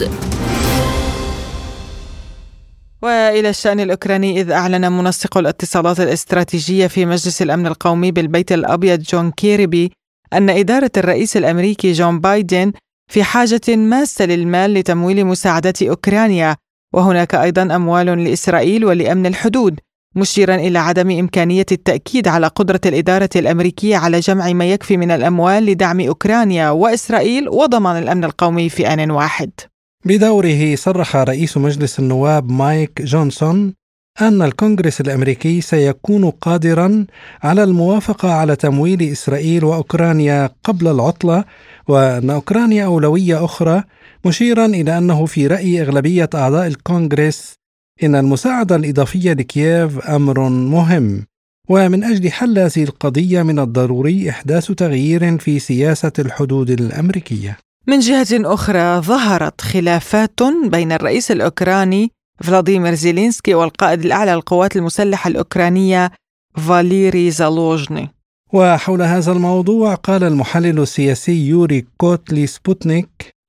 وإلى 3.01 3.49
الشأن 3.49 3.79
الأوكراني 3.79 4.41
إذ 4.41 4.51
أعلن 4.51 4.91
منسق 4.91 5.37
الاتصالات 5.37 5.99
الاستراتيجية 5.99 6.87
في 6.87 7.05
مجلس 7.05 7.41
الأمن 7.41 7.67
القومي 7.67 8.11
بالبيت 8.11 8.51
الأبيض 8.51 8.99
جون 8.99 9.31
كيربي 9.31 9.91
أن 10.33 10.49
إدارة 10.49 10.91
الرئيس 10.97 11.37
الأمريكي 11.37 11.91
جون 11.91 12.19
بايدن 12.19 12.71
في 13.09 13.23
حاجة 13.23 13.61
ماسة 13.67 14.25
للمال 14.25 14.73
لتمويل 14.73 15.25
مساعدات 15.25 15.81
أوكرانيا 15.81 16.55
وهناك 16.93 17.35
أيضا 17.35 17.75
أموال 17.75 18.23
لإسرائيل 18.23 18.85
ولأمن 18.85 19.25
الحدود 19.25 19.79
مشيرا 20.15 20.55
إلى 20.55 20.79
عدم 20.79 21.11
إمكانية 21.11 21.65
التأكيد 21.71 22.27
على 22.27 22.47
قدرة 22.47 22.81
الإدارة 22.85 23.29
الأمريكية 23.35 23.97
على 23.97 24.19
جمع 24.19 24.53
ما 24.53 24.65
يكفي 24.65 24.97
من 24.97 25.11
الأموال 25.11 25.65
لدعم 25.65 25.99
أوكرانيا 25.99 26.69
وإسرائيل 26.69 27.49
وضمان 27.49 28.03
الأمن 28.03 28.23
القومي 28.23 28.69
في 28.69 28.87
آن 28.87 29.11
واحد. 29.11 29.51
بدوره 30.05 30.75
صرح 30.75 31.15
رئيس 31.15 31.57
مجلس 31.57 31.99
النواب 31.99 32.51
مايك 32.51 33.01
جونسون 33.01 33.73
أن 34.21 34.41
الكونغرس 34.41 35.01
الأمريكي 35.01 35.61
سيكون 35.61 36.29
قادرا 36.29 37.05
على 37.43 37.63
الموافقة 37.63 38.31
على 38.31 38.55
تمويل 38.55 39.01
إسرائيل 39.01 39.65
وأوكرانيا 39.65 40.49
قبل 40.63 40.87
العطلة 40.87 41.43
وأن 41.87 42.29
أوكرانيا 42.29 42.85
أولوية 42.85 43.45
أخرى 43.45 43.83
مشيرا 44.25 44.65
إلى 44.65 44.97
أنه 44.97 45.25
في 45.25 45.47
رأي 45.47 45.81
أغلبية 45.81 46.29
أعضاء 46.35 46.67
الكونغرس 46.67 47.53
إن 48.03 48.15
المساعدة 48.15 48.75
الإضافية 48.75 49.33
لكييف 49.33 49.99
أمر 49.99 50.49
مهم. 50.49 51.25
ومن 51.69 52.03
أجل 52.03 52.31
حل 52.31 52.59
هذه 52.59 52.83
القضية 52.83 53.43
من 53.43 53.59
الضروري 53.59 54.29
إحداث 54.29 54.71
تغيير 54.71 55.37
في 55.37 55.59
سياسة 55.59 56.11
الحدود 56.19 56.69
الأمريكية. 56.69 57.57
من 57.87 57.99
جهة 57.99 58.27
أخرى 58.31 59.01
ظهرت 59.01 59.61
خلافات 59.61 60.39
بين 60.71 60.91
الرئيس 60.91 61.31
الأوكراني 61.31 62.11
فلاديمير 62.43 62.93
زيلينسكي 62.93 63.53
والقائد 63.53 64.05
الأعلى 64.05 64.31
للقوات 64.31 64.75
المسلحة 64.75 65.27
الأوكرانية 65.27 66.11
فاليري 66.67 67.31
زالوجني. 67.31 68.09
وحول 68.53 69.01
هذا 69.01 69.31
الموضوع 69.31 69.95
قال 69.95 70.23
المحلل 70.23 70.79
السياسي 70.79 71.47
يوري 71.49 71.85
كوت 71.97 72.47
لسبوتنيك 72.47 73.39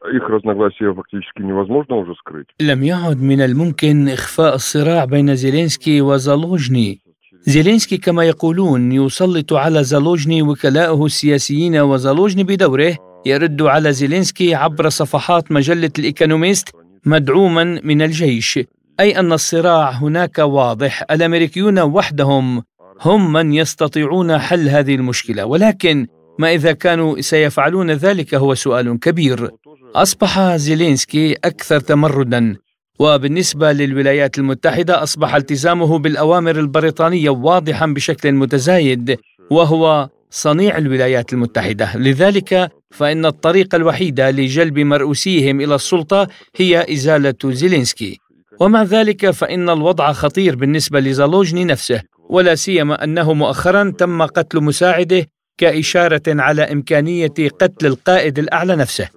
لم 2.61 2.83
يعد 2.83 3.23
من 3.23 3.41
الممكن 3.41 4.09
إخفاء 4.09 4.55
الصراع 4.55 5.05
بين 5.05 5.35
زيلينسكي 5.37 6.01
وزالوجني. 6.01 7.01
زيلينسكي 7.43 7.97
كما 7.97 8.25
يقولون 8.25 8.93
يسلط 8.93 9.53
على 9.53 9.85
زالوجني 9.85 10.43
وكلاءه 10.43 11.07
السياسيين 11.07 11.77
وزالوجني 11.77 12.45
بدوره. 12.45 12.97
يرد 13.27 13.63
على 13.63 13.93
زيلينسكي 13.93 14.55
عبر 14.55 14.89
صفحات 14.89 15.53
مجلة 15.53 15.91
الإيكونوميست 15.99 16.69
مدعوما 17.07 17.65
من 17.65 18.03
الجيش. 18.03 18.59
أي 19.01 19.19
أن 19.19 19.33
الصراع 19.33 19.91
هناك 19.91 20.39
واضح. 20.39 21.05
الأمريكيون 21.11 21.79
وحدهم 21.79 22.63
هم 23.01 23.33
من 23.33 23.55
يستطيعون 23.55 24.39
حل 24.39 24.69
هذه 24.69 24.95
المشكلة 24.95 25.45
ولكن 25.45 26.07
ما 26.39 26.53
إذا 26.55 26.73
كانوا 26.73 27.21
سيفعلون 27.21 27.91
ذلك 27.91 28.35
هو 28.35 28.55
سؤال 28.55 28.99
كبير. 29.01 29.51
أصبح 29.95 30.57
زيلينسكي 30.57 31.33
أكثر 31.33 31.81
تمردا 31.81 32.57
وبالنسبة 32.99 33.73
للولايات 33.73 34.39
المتحدة 34.39 35.03
أصبح 35.03 35.35
التزامه 35.35 35.99
بالأوامر 35.99 36.59
البريطانية 36.59 37.31
واضحا 37.31 37.87
بشكل 37.87 38.33
متزايد 38.33 39.17
وهو 39.51 40.09
صنيع 40.31 40.79
الولايات 40.79 41.33
المتحدة. 41.33 41.97
لذلك 41.97 42.71
فإن 42.91 43.27
الطريقة 43.27 43.77
الوحيدة 43.77 44.31
لجلب 44.31 44.79
مرؤوسيهم 44.79 45.61
إلى 45.61 45.75
السلطة 45.75 46.29
هي 46.57 46.93
إزالة 46.93 47.35
زيلينسكي. 47.45 48.30
ومع 48.61 48.83
ذلك 48.83 49.31
فإن 49.31 49.71
الوضع 49.71 50.13
خطير 50.13 50.57
بالنسبة 50.57 51.01
لزالوجني 51.01 51.65
نفسه 51.65 52.03
ولا 52.29 52.55
سيما 52.55 53.05
أنه 53.05 53.33
مؤخرا 53.33 53.93
تم 53.99 54.23
قتل 54.23 54.61
مساعده 54.61 55.27
كإشارة 55.59 56.23
على 56.29 56.63
إمكانية 56.63 57.35
قتل 57.61 57.87
القائد 57.87 58.39
الأعلى 58.39 58.77
نفسه. 58.77 59.09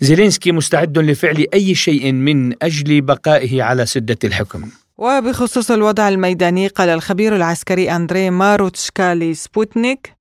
زيلينسكي 0.00 0.52
مستعد 0.52 0.98
لفعل 0.98 1.46
أي 1.54 1.74
شيء 1.74 2.12
من 2.12 2.62
أجل 2.62 3.00
بقائه 3.00 3.62
على 3.62 3.86
سدة 3.86 4.18
الحكم. 4.24 4.70
وبخصوص 4.98 5.70
الوضع 5.70 6.08
الميداني 6.08 6.68
قال 6.68 6.88
الخبير 6.88 7.36
العسكري 7.36 7.90
أندري 7.90 8.30
ماروتشكا 8.30 9.34
لسبوتنيك 9.34 10.12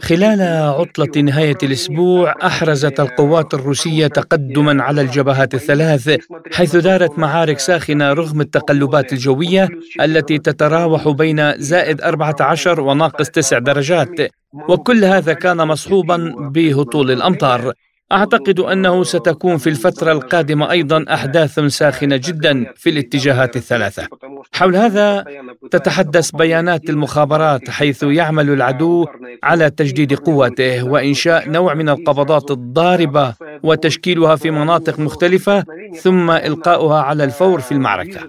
خلال 0.00 0.42
عطلة 0.80 1.22
نهاية 1.22 1.58
الأسبوع 1.62 2.34
أحرزت 2.46 3.00
القوات 3.00 3.54
الروسية 3.54 4.06
تقدما 4.06 4.82
على 4.82 5.00
الجبهات 5.00 5.54
الثلاث 5.54 6.18
حيث 6.52 6.76
دارت 6.76 7.18
معارك 7.18 7.58
ساخنة 7.58 8.12
رغم 8.12 8.40
التقلبات 8.40 9.12
الجوية 9.12 9.68
التي 10.00 10.38
تتراوح 10.38 11.08
بين 11.08 11.58
زائد 11.58 12.00
14 12.00 12.80
وناقص 12.80 13.30
9 13.30 13.58
درجات. 13.60 14.30
وكل 14.68 15.04
هذا 15.04 15.32
كان 15.32 15.56
مصحوبا 15.56 16.34
بهطول 16.38 17.10
الأمطار. 17.10 17.72
أعتقد 18.12 18.60
أنه 18.60 19.04
ستكون 19.04 19.56
في 19.56 19.66
الفترة 19.66 20.12
القادمة 20.12 20.70
أيضا 20.70 21.04
أحداث 21.10 21.60
ساخنة 21.60 22.16
جدا 22.24 22.72
في 22.76 22.90
الاتجاهات 22.90 23.56
الثلاثة. 23.56 24.08
حول 24.52 24.76
هذا 24.76 25.24
تتحدث 25.70 26.30
بيانات 26.30 26.90
المخابرات 26.90 27.70
حيث 27.70 28.02
يعمل 28.02 28.50
العدو 28.50 29.06
على 29.42 29.70
تجديد 29.70 30.14
قوته 30.14 30.82
وإنشاء 30.82 31.50
نوع 31.50 31.74
من 31.74 31.88
القبضات 31.88 32.50
الضاربة 32.50 33.34
وتشكيلها 33.62 34.36
في 34.36 34.50
مناطق 34.50 35.00
مختلفة 35.00 35.64
ثم 36.00 36.30
إلقاؤها 36.30 37.02
على 37.02 37.24
الفور 37.24 37.60
في 37.60 37.72
المعركة. 37.72 38.20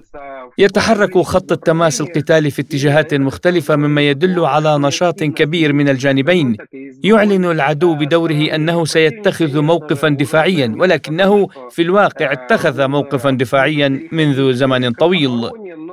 يتحرك 0.60 1.18
خط 1.18 1.52
التماس 1.52 2.02
القتالي 2.02 2.50
في 2.50 2.62
اتجاهات 2.62 3.14
مختلفة 3.14 3.76
مما 3.76 4.02
يدل 4.02 4.46
على 4.46 4.78
نشاط 4.78 5.24
كبير 5.24 5.74
من 5.74 5.90
الجانبين. 5.90 6.58
يعلن 7.04 7.46
العدو 7.46 7.96
بدوره 7.96 8.56
أنه 8.56 8.86
سيتخذ 8.86 9.62
موقفا 9.62 10.10
دفاعيا 10.10 10.76
ولكنه 10.80 11.48
في 11.72 11.82
الواقع 11.82 12.32
اتخذ 12.32 12.88
موقفا 12.88 13.32
دفاعيا 13.32 14.00
منذ 14.12 14.54
زمن 14.54 14.92
طويل. 14.92 15.50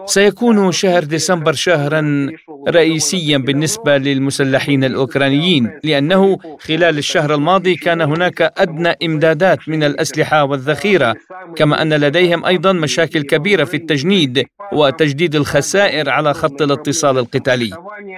سيكون 0.06 0.72
شهر 0.72 1.04
ديسمبر 1.04 1.52
شهرا 1.52 2.30
رئيسيا 2.68 3.38
بالنسبة 3.38 3.96
للمسلحين 3.96 4.84
الأوكرانيين 4.84 5.70
لأنه 5.84 6.38
خلال 6.60 6.98
الشهر 6.98 7.34
الماضي 7.34 7.74
كان 7.74 8.00
هناك 8.00 8.52
أدنى 8.58 8.88
إمدادات 9.04 9.68
من 9.68 9.84
الأسلحة 9.84 10.44
والذخيرة 10.44 11.14
كما 11.56 11.82
أن 11.82 11.94
لديهم 11.94 12.44
أيضا 12.44 12.72
مشاكل 12.72 13.22
كبيرة 13.22 13.64
في 13.64 13.76
التجنيد 13.76 14.44
وتجديد 14.72 15.34
الخسائر 15.34 16.10
على 16.10 16.34
خط 16.34 16.62
الاتصال 16.62 17.18
القتالي. 17.18 17.70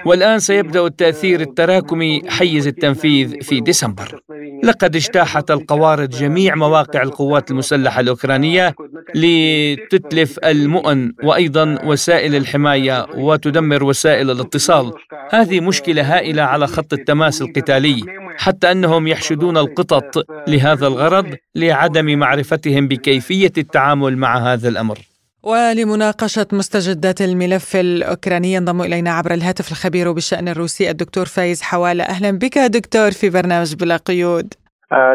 والآن 0.05 0.39
سيبدأ 0.39 0.85
التأثير 0.85 1.41
التراكمي 1.41 2.21
حيز 2.27 2.67
التنفيذ 2.67 3.41
في 3.41 3.59
ديسمبر. 3.59 4.21
لقد 4.63 4.95
اجتاحت 4.95 5.51
القوارض 5.51 6.09
جميع 6.09 6.55
مواقع 6.55 7.01
القوات 7.01 7.51
المسلحة 7.51 7.99
الأوكرانية 7.99 8.75
لتتلف 9.15 10.39
المؤن 10.43 11.13
وأيضا 11.23 11.79
وسائل 11.83 12.35
الحماية 12.35 13.05
وتدمر 13.15 13.83
وسائل 13.83 14.31
الاتصال. 14.37 14.91
هذه 15.31 15.59
مشكلة 15.59 16.15
هائلة 16.15 16.43
على 16.43 16.67
خط 16.67 16.93
التماس 16.93 17.41
القتالي 17.41 18.03
حتى 18.37 18.71
أنهم 18.71 19.07
يحشدون 19.07 19.57
القطط 19.57 20.25
لهذا 20.47 20.87
الغرض 20.87 21.35
لعدم 21.55 22.19
معرفتهم 22.19 22.87
بكيفية 22.87 23.53
التعامل 23.57 24.17
مع 24.17 24.53
هذا 24.53 24.69
الأمر. 24.69 24.99
ولمناقشة 25.43 26.47
مستجدات 26.51 27.21
الملف 27.21 27.75
الأوكراني 27.75 28.53
ينضم 28.53 28.81
إلينا 28.81 29.11
عبر 29.11 29.33
الهاتف 29.33 29.71
الخبير 29.71 30.11
بالشأن 30.11 30.47
الروسي 30.47 30.89
الدكتور 30.89 31.25
فايز 31.25 31.61
حوالة 31.61 32.03
أهلا 32.03 32.31
بك 32.31 32.57
دكتور 32.57 33.11
في 33.11 33.29
برنامج 33.29 33.75
بلا 33.75 33.97
قيود. 33.97 34.53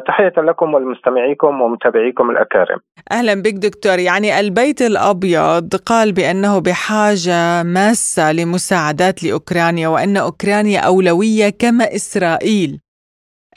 تحية 0.07 0.33
لكم 0.37 0.75
ولمستمعيكم 0.75 1.61
ومتابعيكم 1.61 2.31
الأكارم. 2.31 2.79
أهلا 3.12 3.35
بك 3.35 3.55
دكتور. 3.55 3.99
يعني 3.99 4.41
البيت 4.41 4.83
الأبيض 4.83 5.75
قال 5.75 6.12
بأنه 6.12 6.59
بحاجة 6.59 7.62
ماسة 7.62 8.33
لمساعدات 8.33 9.25
لأوكرانيا 9.25 9.88
وأن 9.88 10.17
أوكرانيا 10.17 10.81
أولوية 10.81 11.49
كما 11.49 11.95
إسرائيل. 11.95 12.81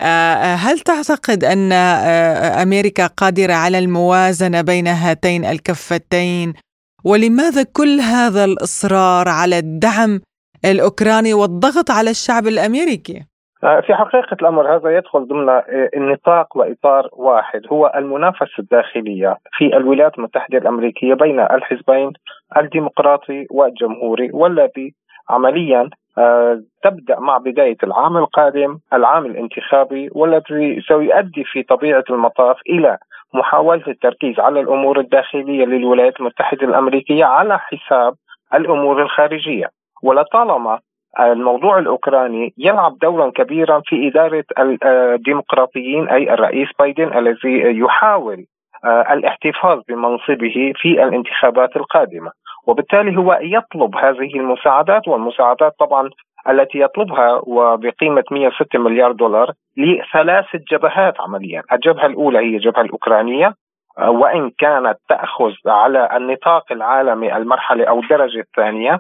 أه 0.02 0.56
هل 0.56 0.80
تعتقد 0.80 1.44
أن 1.44 1.72
أمريكا 2.62 3.08
قادرة 3.08 3.54
على 3.54 3.80
الموازنة 3.80 4.62
بين 4.62 4.88
هاتين 4.88 5.46
الكفتين؟ 5.46 6.54
ولماذا 7.04 7.64
كل 7.64 8.00
هذا 8.00 8.46
الإصرار 8.46 9.30
على 9.30 9.58
الدعم 9.58 10.22
الأوكراني 10.66 11.34
والضغط 11.34 11.92
على 11.92 12.10
الشعب 12.10 12.48
الأمريكي؟ 12.48 13.26
آه، 13.64 13.80
في 13.80 13.96
حقيقة 13.96 14.38
الأمر 14.42 14.76
هذا 14.76 14.98
يدخل 14.98 15.28
ضمن 15.28 15.50
آه، 15.50 15.64
النطاق 15.96 16.58
وإطار 16.58 17.10
واحد 17.14 17.62
هو 17.72 17.92
المنافسة 17.96 18.60
الداخلية 18.60 19.38
في 19.58 19.78
الولايات 19.78 20.18
المتحدة 20.18 20.58
الأمريكية 20.58 21.14
بين 21.14 21.40
الحزبين 21.40 22.14
الديمقراطي 22.58 23.48
والجمهوري 23.52 24.30
والذي 24.34 24.94
عمليا 25.30 25.90
آه، 26.18 26.62
تبدأ 26.84 27.20
مع 27.20 27.38
بداية 27.38 27.78
العام 27.84 28.18
القادم 28.18 28.80
العام 28.94 29.26
الانتخابي 29.26 30.10
والذي 30.12 30.82
سيؤدي 30.88 31.44
في 31.44 31.64
طبيعة 31.64 32.04
المطاف 32.10 32.58
إلى 32.70 32.98
محاولة 33.34 33.84
التركيز 33.88 34.40
على 34.40 34.60
الأمور 34.60 35.00
الداخلية 35.00 35.66
للولايات 35.66 36.20
المتحدة 36.20 36.68
الأمريكية 36.68 37.26
على 37.26 37.60
حساب 37.60 38.14
الأمور 38.54 39.02
الخارجية. 39.02 39.70
ولطالما 40.04 40.80
الموضوع 41.20 41.80
الأوكراني 41.80 42.54
يلعب 42.58 42.98
دورا 43.02 43.30
كبيرا 43.30 43.82
في 43.86 44.08
إدارة 44.08 44.44
الديمقراطيين 44.86 46.10
أي 46.10 46.34
الرئيس 46.34 46.70
بايدن 46.80 47.18
الذي 47.18 47.80
يحاول 47.80 48.46
آه، 48.86 49.14
الاحتفاظ 49.14 49.82
بمنصبه 49.88 50.74
في 50.76 51.04
الانتخابات 51.04 51.76
القادمة. 51.76 52.32
وبالتالي 52.68 53.18
هو 53.18 53.40
يطلب 53.42 53.96
هذه 53.96 54.36
المساعدات 54.36 55.08
والمساعدات 55.08 55.74
طبعا 55.80 56.10
التي 56.50 56.80
يطلبها 56.80 57.42
وبقيمة 57.44 58.24
106 58.32 58.80
مليار 58.80 59.12
دولار 59.12 59.52
لثلاث 59.78 60.46
جبهات 60.72 61.22
عمليا. 61.22 61.64
الجبهة 61.74 62.06
الأولى 62.06 62.40
هي 62.40 62.56
الجبهة 62.56 62.82
الأوكرانية 62.82 63.54
آه، 64.00 64.10
وإن 64.10 64.52
كانت 64.60 64.98
تأخذ 65.10 65.54
على 65.66 66.10
النطاق 66.18 66.72
العالمي 66.72 67.38
المرحلة 67.38 67.86
أو 67.86 68.00
الدرجة 68.00 68.40
الثانية 68.40 69.00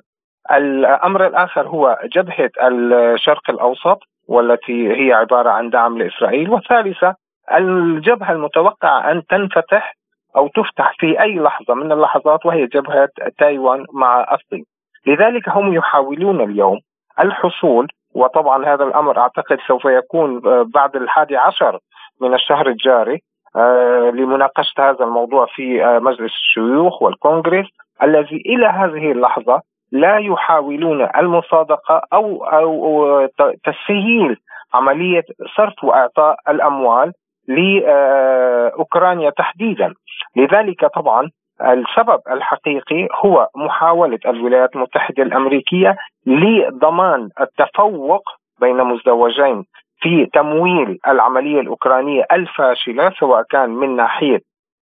الأمر 0.52 1.28
الآخر 1.28 1.68
هو 1.68 2.00
جبهة 2.16 2.52
الشرق 2.62 3.50
الأوسط 3.50 4.00
والتي 4.28 4.92
هي 4.92 5.14
عبارة 5.14 5.50
عن 5.50 5.70
دعم 5.70 5.98
لإسرائيل 5.98 6.50
والثالثة 6.50 7.16
الجبهة 7.58 8.32
المتوقعة 8.32 9.12
أن 9.12 9.26
تنفتح 9.26 9.96
أو 10.36 10.48
تفتح 10.48 10.94
في 11.00 11.22
أي 11.22 11.36
لحظة 11.40 11.74
من 11.74 11.92
اللحظات 11.92 12.46
وهي 12.46 12.66
جبهة 12.66 13.10
تايوان 13.38 13.86
مع 13.94 14.34
الصين. 14.34 14.66
لذلك 15.08 15.50
هم 15.50 15.74
يحاولون 15.74 16.42
اليوم 16.42 16.80
الحصول 17.20 17.88
وطبعا 18.16 18.66
هذا 18.66 18.84
الأمر 18.84 19.20
أعتقد 19.20 19.58
سوف 19.68 19.86
يكون 19.86 20.40
بعد 20.64 20.96
الحادي 20.96 21.38
عشر 21.38 21.80
من 22.22 22.34
الشهر 22.34 22.68
الجاري 22.68 23.22
آه، 23.56 24.12
لمناقشة 24.14 24.90
هذا 24.90 25.06
الموضوع 25.06 25.46
في 25.56 25.86
آه، 25.86 26.00
مجلس 26.00 26.32
الشيوخ 26.34 27.02
والكونغرس 27.02 27.66
الذي 28.04 28.36
إلى 28.36 28.66
هذه 28.66 29.12
اللحظة 29.12 29.62
لا 29.96 30.18
يحاولون 30.18 31.08
المصادقة 31.18 32.02
أو 32.14 32.46
أو 32.46 33.28
تسهيل 33.64 34.38
عملية 34.74 35.24
صرف 35.58 35.84
وإعطاء 35.84 36.36
الأموال 36.50 37.12
لاوكرانيا 37.48 39.30
تحديدا. 39.30 39.94
لذلك 40.36 40.86
طبعا 40.86 41.30
السبب 41.62 42.20
الحقيقي 42.32 43.08
هو 43.26 43.48
محاولة 43.56 44.20
الولايات 44.26 44.76
المتحدة 44.76 45.24
الأمريكية 45.24 45.96
لضمان 46.26 47.30
التفوق 47.42 48.22
بين 48.62 48.78
مزدوجين 48.78 49.64
في 50.00 50.26
تمويل 50.34 51.00
العملية 51.08 51.60
الأوكرانية 51.60 52.26
الفاشلة 52.32 53.10
سواء 53.20 53.44
كان 53.50 53.70
من 53.70 53.96
ناحية 53.96 54.40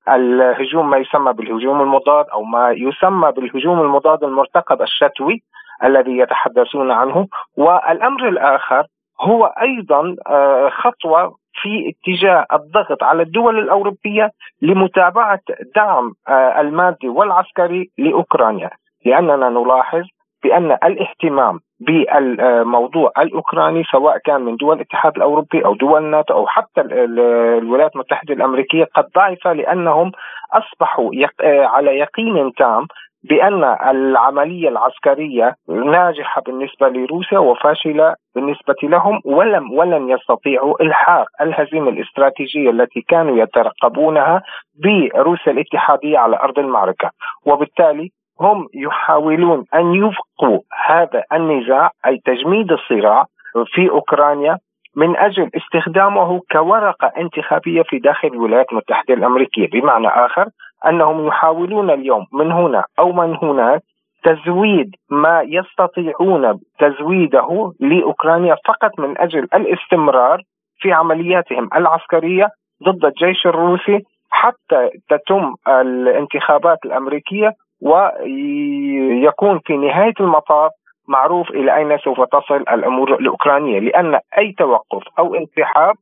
الهجوم 0.10 0.90
ما 0.90 0.98
يسمى 0.98 1.34
بالهجوم 1.34 1.82
المضاد 1.82 2.26
أو 2.34 2.44
ما 2.44 2.72
يسمى 2.72 3.32
بالهجوم 3.32 3.82
المضاد 3.82 4.24
المرتقب 4.24 4.82
الشتوي 4.82 5.44
الذي 5.84 6.18
يتحدثون 6.18 6.92
عنه. 6.92 7.28
والأمر 7.58 8.28
الآخر 8.30 8.84
هو 9.22 9.46
أيضا 9.46 10.16
آه، 10.28 10.70
خطوة 10.70 11.36
في 11.62 11.90
اتجاه 11.90 12.46
الضغط 12.54 13.04
على 13.04 13.24
الدول 13.24 13.60
الأوروبية 13.60 14.32
لمتابعة 14.62 15.40
دعم 15.76 16.14
آه، 16.28 16.62
المادي 16.62 17.10
والعسكري 17.10 17.90
لأوكرانيا. 17.98 18.70
لأننا 19.06 19.50
نلاحظ 19.50 20.04
بأن 20.44 20.72
الاهتمام 20.84 21.60
بالموضوع 21.80 23.12
الأوكراني 23.18 23.84
سواء 23.92 24.18
كان 24.18 24.42
من 24.42 24.56
دول 24.56 24.76
الاتحاد 24.76 25.16
الأوروبي 25.16 25.66
أو 25.66 25.76
دول 25.76 26.04
الناتو 26.06 26.34
أو 26.34 26.48
حتى 26.48 26.82
الولايات 26.82 27.96
المتحدة 27.96 28.34
الأمريكية 28.34 28.84
قد 28.96 29.06
ضعف 29.16 29.48
لأنهم 29.48 30.12
أصبحوا 30.54 31.12
آه، 31.44 31.66
على 31.66 31.98
يقين 31.98 32.54
تام 32.54 32.88
بأن 33.24 33.64
العملية 33.64 34.70
العسكرية 34.70 35.56
ناجحة 35.68 36.42
بالنسبة 36.42 36.90
لروسيا 36.90 37.40
وفاشلة 37.40 38.16
بالنسبة 38.36 38.76
لهم 38.84 39.22
ولم 39.26 39.72
ولن 39.72 40.10
يستطيعوا 40.10 40.84
إلحاق 40.84 41.28
الهزيمة 41.42 41.90
الاستراتيجية 41.90 42.70
التي 42.70 43.02
كانوا 43.02 43.38
يترقبونها 43.38 44.42
بروسيا 44.84 45.52
الاتحادية 45.52 46.18
على 46.18 46.38
أرض 46.38 46.60
المعركة. 46.60 47.10
وبالتالي 47.46 48.12
هم 48.42 48.68
يحاولون 48.74 49.66
أن 49.76 49.94
يفقوا 49.94 50.60
هذا 50.86 51.24
النزاع 51.34 51.92
أي 52.06 52.20
تجميد 52.26 52.72
الصراع 52.72 53.26
في 53.66 53.90
أوكرانيا 53.90 54.58
من 54.96 55.18
أجل 55.18 55.50
استخدامه 55.56 56.42
كورقة 56.52 57.12
انتخابية 57.18 57.82
في 57.82 58.00
داخل 58.00 58.28
الولايات 58.28 58.72
المتحدة 58.72 59.14
الأمريكية، 59.14 59.68
بمعنى 59.70 60.08
آخر 60.08 60.46
أنهم 60.88 61.28
يحاولون 61.28 61.90
اليوم 61.90 62.26
من 62.34 62.52
هنا 62.52 62.84
أو 63.00 63.12
من 63.12 63.38
هناك 63.42 63.82
تزويد 64.24 64.96
ما 65.10 65.42
يستطيعون 65.42 66.60
تزويده 66.80 67.74
لأوكرانيا 67.80 68.56
فقط 68.66 69.00
من 69.00 69.18
أجل 69.18 69.48
الاستمرار 69.54 70.42
في 70.80 70.92
عملياتهم 70.92 71.70
العسكرية 71.76 72.48
ضد 72.84 73.06
الجيش 73.06 73.46
الروسي 73.46 74.00
حتى 74.30 74.90
تتم 75.10 75.54
الانتخابات 75.68 76.78
الأمريكية 76.86 77.52
ويكون 77.84 79.60
في 79.66 79.74
نهاية 79.74 80.14
المطاف 80.20 80.72
معروف 81.08 81.50
إلى 81.50 81.78
أين 81.78 81.98
سوف 81.98 82.18
تصل 82.18 82.74
الأمور 82.76 83.16
الأوكرانية 83.20 83.80
لأن 83.80 84.14
أي 84.38 84.56
توقف 84.58 85.04
أو 85.20 85.36
انسحاب 85.36 85.96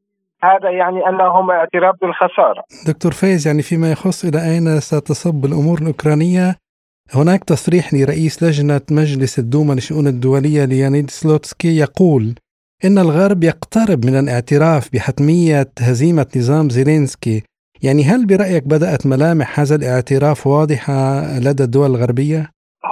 هذا 0.43 0.69
يعني 0.69 1.09
أنهم 1.09 1.51
اعتراف 1.51 1.95
بالخسارة. 2.01 2.63
دكتور 2.87 3.11
فايز 3.11 3.47
يعني 3.47 3.61
فيما 3.61 3.91
يخص 3.91 4.25
إلى 4.25 4.37
أين 4.51 4.79
ستصب 4.79 5.45
الأمور 5.45 5.77
الأوكرانية 5.81 6.55
هناك 7.15 7.43
تصريح 7.43 7.93
لرئيس 7.93 8.43
لجنة 8.43 8.81
مجلس 8.91 9.39
الدوما 9.39 9.73
للشؤون 9.73 10.07
الدولية 10.07 10.65
ليانيد 10.65 11.09
سلوتسكي 11.09 11.77
يقول 11.77 12.35
إن 12.85 12.97
الغرب 12.97 13.43
يقترب 13.43 14.05
من 14.05 14.19
الاعتراف 14.19 14.89
بحتمية 14.93 15.71
هزيمة 15.79 16.27
نظام 16.37 16.69
زيلينسكي 16.69 17.43
يعني 17.83 18.03
هل 18.03 18.27
برأيك 18.27 18.63
بدأت 18.75 19.01
ملامح 19.13 19.59
هذا 19.59 19.75
الاعتراف 19.75 20.47
واضحة 20.47 20.99
لدى 21.45 21.63
الدول 21.63 21.89
الغربية؟ 21.89 22.41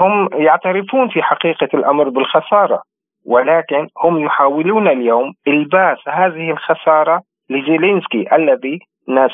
هم 0.02 0.30
يعترفون 0.34 1.10
في 1.10 1.22
حقيقة 1.22 1.70
الأمر 1.74 2.10
بالخسارة 2.10 2.82
ولكن 3.26 3.88
هم 4.04 4.26
يحاولون 4.26 4.88
اليوم 4.88 5.34
إلباس 5.48 5.98
هذه 6.08 6.52
الخسارة 6.52 7.22
لزيلينسكي 7.50 8.36
الذي 8.36 8.80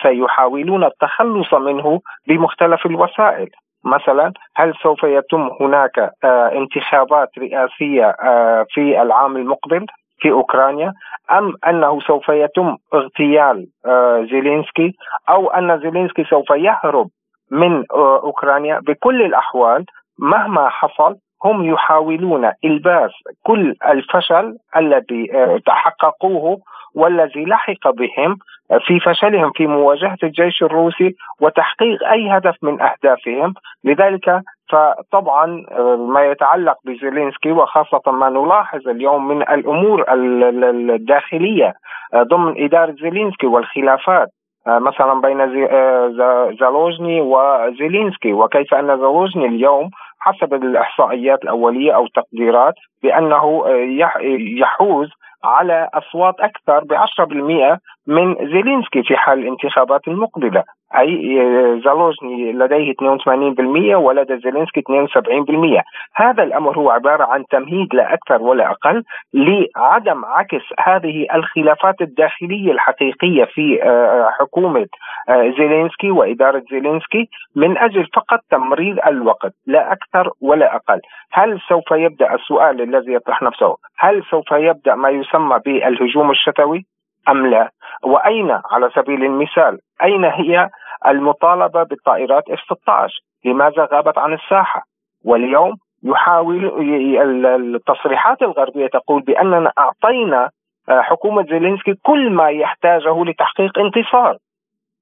سيحاولون 0.04 0.84
التخلص 0.84 1.54
منه 1.54 2.00
بمختلف 2.28 2.86
الوسائل 2.86 3.50
مثلا 3.86 4.34
هل 4.56 4.74
سوف 4.84 5.04
يتم 5.04 5.50
هناك 5.62 6.00
آه، 6.24 6.52
انتخابات 6.54 7.30
رئاسية 7.38 8.06
آه، 8.06 8.66
في 8.70 9.02
العام 9.02 9.38
المقبل 9.38 9.86
في 10.26 10.32
أوكرانيا 10.32 10.94
أم 11.32 11.54
أنه 11.68 12.00
سوف 12.00 12.30
يتم 12.30 12.78
اغتيال 12.94 13.68
آه، 13.86 14.28
زيلينسكي 14.32 14.92
أو 15.30 15.48
أن 15.48 15.80
زيلينسكي 15.80 16.24
سوف 16.24 16.50
يهرب 16.50 17.08
من 17.52 17.84
أوكرانيا؟ 17.92 18.80
بكل 18.80 19.22
الأحوال 19.22 19.86
مهما 20.20 20.70
حصل 20.70 21.16
هم 21.46 21.66
يحاولون 21.66 22.52
إلباس 22.66 23.12
كل 23.44 23.76
الفشل 23.90 24.58
الذي 24.78 25.28
تحققوه 25.66 26.58
والذي 26.96 27.46
لحق 27.46 27.90
بهم 27.90 28.38
في 28.88 29.00
فشلهم 29.00 29.52
في 29.56 29.68
مواجهة 29.68 30.18
الجيش 30.24 30.64
الروسي 30.64 31.16
وتحقيق 31.42 32.04
أي 32.12 32.30
هدف 32.30 32.56
من 32.62 32.82
أهدافهم، 32.82 33.54
لذلك 33.84 34.42
فطبعا 34.70 35.66
ما 35.98 36.26
يتعلق 36.26 36.78
بزيلينسكي 36.86 37.52
وخاصة 37.52 38.12
ما 38.12 38.30
نلاحظ 38.30 38.88
اليوم 38.88 39.28
من 39.28 39.42
الأمور 39.42 40.06
الداخلية 40.96 41.74
ضمن 42.16 42.64
إدارة 42.64 42.92
زيلينسكي 42.92 43.48
والخلافات 43.48 44.28
مثلا 44.68 45.22
بين 45.22 45.38
زالوجني 46.60 47.22
وزيلينسكي. 47.22 48.34
وكيف 48.34 48.74
أن 48.74 48.88
زالوجني 48.88 49.46
اليوم 49.46 49.90
حسب 50.20 50.54
الإحصائيات 50.54 51.44
الأولية 51.44 51.96
أو 51.96 52.06
التقديرات 52.06 52.74
بأنه 53.04 53.64
يحوز 54.60 55.10
على 55.44 55.90
أصوات 55.94 56.36
أكثر 56.40 56.84
ب 56.84 56.94
10% 56.94 57.80
من 58.08 58.36
زيلينسكي 58.36 59.04
في 59.04 59.16
حال 59.16 59.40
الانتخابات 59.40 60.08
المقبلة. 60.08 60.64
أي 61.00 61.40
زالوجني 61.86 62.54
لديه 62.54 62.94
82% 62.94 63.96
ولدى 63.96 64.38
زيلينسكي 64.38 64.82
72% 64.82 65.84
هذا 66.16 66.44
الأمر 66.44 66.78
هو 66.78 66.90
عبارة 66.90 67.24
عن 67.24 67.46
تمهيد 67.46 67.96
لا 67.96 68.14
أكثر 68.14 68.42
ولا 68.42 68.72
أقل 68.72 69.04
لعدم 69.34 70.26
عكس 70.26 70.64
هذه 70.80 71.28
الخلافات 71.36 72.02
الداخلية 72.02 72.72
الحقيقية 72.72 73.46
في 73.46 73.84
آه، 73.84 74.30
حكومة 74.40 74.88
آه، 75.30 75.54
زيلينسكي 75.58 76.12
وإدارة 76.12 76.64
زيلينسكي 76.72 77.30
من 77.56 77.78
أجل 77.78 78.06
فقط 78.14 78.40
تمرير 78.52 79.08
الوقت 79.08 79.54
لا 79.68 79.92
أكثر 79.92 80.30
ولا 80.42 80.76
أقل. 80.76 81.02
هل 81.32 81.60
سوف 81.70 81.92
يبدأ 81.92 82.34
السؤال 82.34 82.82
الذي 82.82 83.14
يطرح 83.14 83.42
نفسه؟ 83.42 83.76
هل 83.98 84.24
سوف 84.24 84.52
يبدأ 84.52 84.96
ما 84.96 85.10
يسمى 85.10 85.60
بالهجوم 85.66 86.32
الشتوي؟ 86.32 86.86
أم 87.30 87.48
لا؟ 87.48 87.70
وأين 88.04 88.52
على 88.72 88.90
سبيل 88.96 89.24
المثال 89.24 89.80
أين 90.04 90.26
هي 90.26 90.70
المطالبة 91.08 91.84
بالطائرات 91.84 92.50
إف 92.50 92.60
16 92.60 93.14
لماذا 93.46 93.88
غابت 93.92 94.18
عن 94.18 94.34
الساحة؟ 94.34 94.82
واليوم 95.26 95.74
يحاول 96.04 96.82
التصريحات 97.76 98.42
الغربية 98.42 98.88
تقول 98.88 99.22
بأننا 99.22 99.72
أعطينا 99.78 100.50
آه، 100.90 101.02
حكومة 101.02 101.44
زيلينسكي 101.44 101.94
كل 102.04 102.30
ما 102.30 102.50
يحتاجه 102.50 103.24
لتحقيق 103.24 103.80
انتصار. 103.80 104.38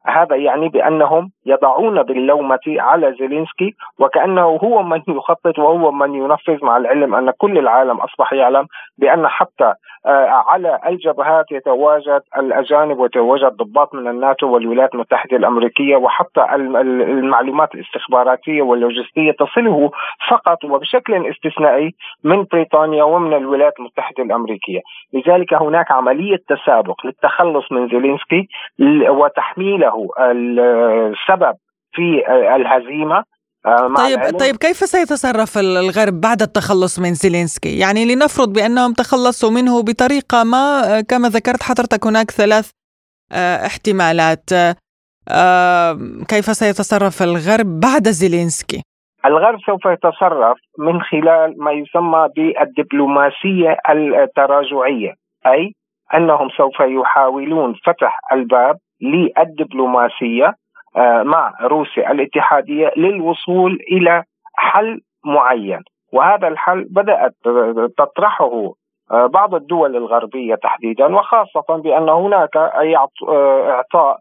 هذا 0.08 0.36
يعني 0.36 0.70
بأنهم 0.70 1.32
يضعون 1.46 2.04
باللومة 2.04 2.60
على 2.68 3.14
زيلينسكي 3.20 3.74
وكأنه 4.00 4.42
هو 4.42 4.84
من 4.84 5.02
يخطط 5.08 5.60
وهو 5.60 5.92
من 5.92 6.16
ينفذ 6.16 6.66
مع 6.66 6.78
العلم 6.78 7.16
أن 7.16 7.32
كل 7.38 7.58
العالم 7.58 7.98
أصبح 7.98 8.34
يعلم 8.34 8.68
بأن 8.98 9.28
حتى 9.28 9.74
آه، 10.06 10.28
على 10.28 10.80
الجبهات 10.86 11.52
يتواجد 11.52 12.22
الأجانب 12.38 13.00
ويتواجد 13.00 13.58
ضباط 13.58 13.96
من 13.96 14.08
الناتو 14.08 14.48
والولايات 14.48 14.94
المتحدة 14.94 15.38
الأمريكية 15.38 15.96
وحتى 15.96 16.46
المعلومات 16.56 17.76
الاستخباراتية 17.76 18.62
واللوجستية 18.62 19.32
تصله 19.32 19.92
فقط 20.30 20.66
وبشكل 20.66 21.28
استثنائي 21.28 21.92
من 22.24 22.46
بريطانيا 22.52 23.04
ومن 23.04 23.34
الولايات 23.34 23.74
المتحدة 23.80 24.24
الأمريكية، 24.24 24.80
لذلك 25.14 25.54
هناك 25.54 25.92
عملية 25.92 26.38
تسابق 26.48 27.06
للتخلص 27.06 27.72
من 27.72 27.88
زيلينسكي 27.88 28.48
وتحميله 29.10 29.93
السبب 30.20 31.56
في 31.94 32.24
الهزيمة 32.56 33.24
آه، 33.66 33.94
طيب 33.96 34.40
طيب 34.40 34.56
كيف 34.56 34.78
سيتصرف 34.78 35.58
الغرب 35.58 36.22
بعد 36.22 36.42
التخلص 36.42 37.00
من 37.00 37.14
زيلينسكي؟ 37.14 37.80
يعني 37.80 38.16
لنفرض 38.16 38.54
بأنهم 38.54 38.94
تخلصوا 38.94 39.52
منه 39.52 39.84
بطريقة 39.84 40.44
ما 40.44 40.98
آه، 40.98 41.02
كما 41.02 41.30
ذكرت 41.30 41.64
حضرتك 41.64 42.08
هناك 42.08 42.32
ثلاث 42.32 42.72
آه، 43.32 43.66
احتمالات 43.66 44.50
كيف 46.30 46.46
سيتصرف 46.46 47.22
الغرب 47.22 47.80
بعد 47.80 48.08
زيلينسكي؟ 48.08 48.82
الغرب 49.26 49.60
سوف 49.66 49.86
يتصرف 49.86 50.58
من 50.80 51.02
خلال 51.02 51.64
ما 51.64 51.72
يسمى 51.72 52.30
بالدبلوماسية 52.36 53.78
التراجعية، 54.24 55.14
أي 55.48 55.74
أنهم 56.14 56.50
سوف 56.58 56.80
يحاولون 56.80 57.74
فتح 57.86 58.20
الباب 58.32 58.78
للدبلوماسية 59.04 60.54
آه، 60.98 61.24
مع 61.24 61.54
روسيا 61.62 62.12
الاتحادية 62.12 62.92
للوصول 62.98 63.80
إلى 63.92 64.24
حل 64.56 65.02
معين. 65.26 65.80
وهذا 66.14 66.48
الحل 66.48 66.88
بدأت 66.90 67.34
تطرحه 67.98 68.72
آه، 69.12 69.26
بعض 69.26 69.56
الدول 69.56 69.96
الغربية 69.96 70.56
تحديدا 70.56 71.16
وخاصة 71.16 71.66
بأن 71.70 72.10
هناك 72.10 72.58
آه، 72.58 72.96
إعطاء 73.70 74.18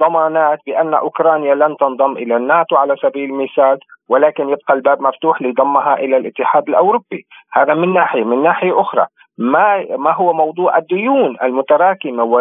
ضمانات 0.00 0.58
بأن 0.66 0.94
أوكرانيا 0.94 1.54
لن 1.54 1.76
تنضم 1.76 2.12
إلى 2.12 2.36
الناتو 2.36 2.76
على 2.76 2.96
سبيل 3.02 3.30
المثال 3.30 3.78
ولكن 4.08 4.48
يبقى 4.48 4.74
الباب 4.74 5.02
مفتوح 5.02 5.42
لضمها 5.42 5.94
إلى 5.94 6.16
الاتحاد 6.16 6.68
الأوروبي، 6.68 7.26
هذا 7.52 7.74
من 7.74 7.92
ناحية، 7.92 8.24
من 8.24 8.42
ناحية 8.42 8.80
أخرى 8.80 9.06
ما 9.40 9.96
ما 9.96 10.12
هو 10.12 10.32
موضوع 10.32 10.78
الديون 10.78 11.36
المتراكمة 11.42 12.40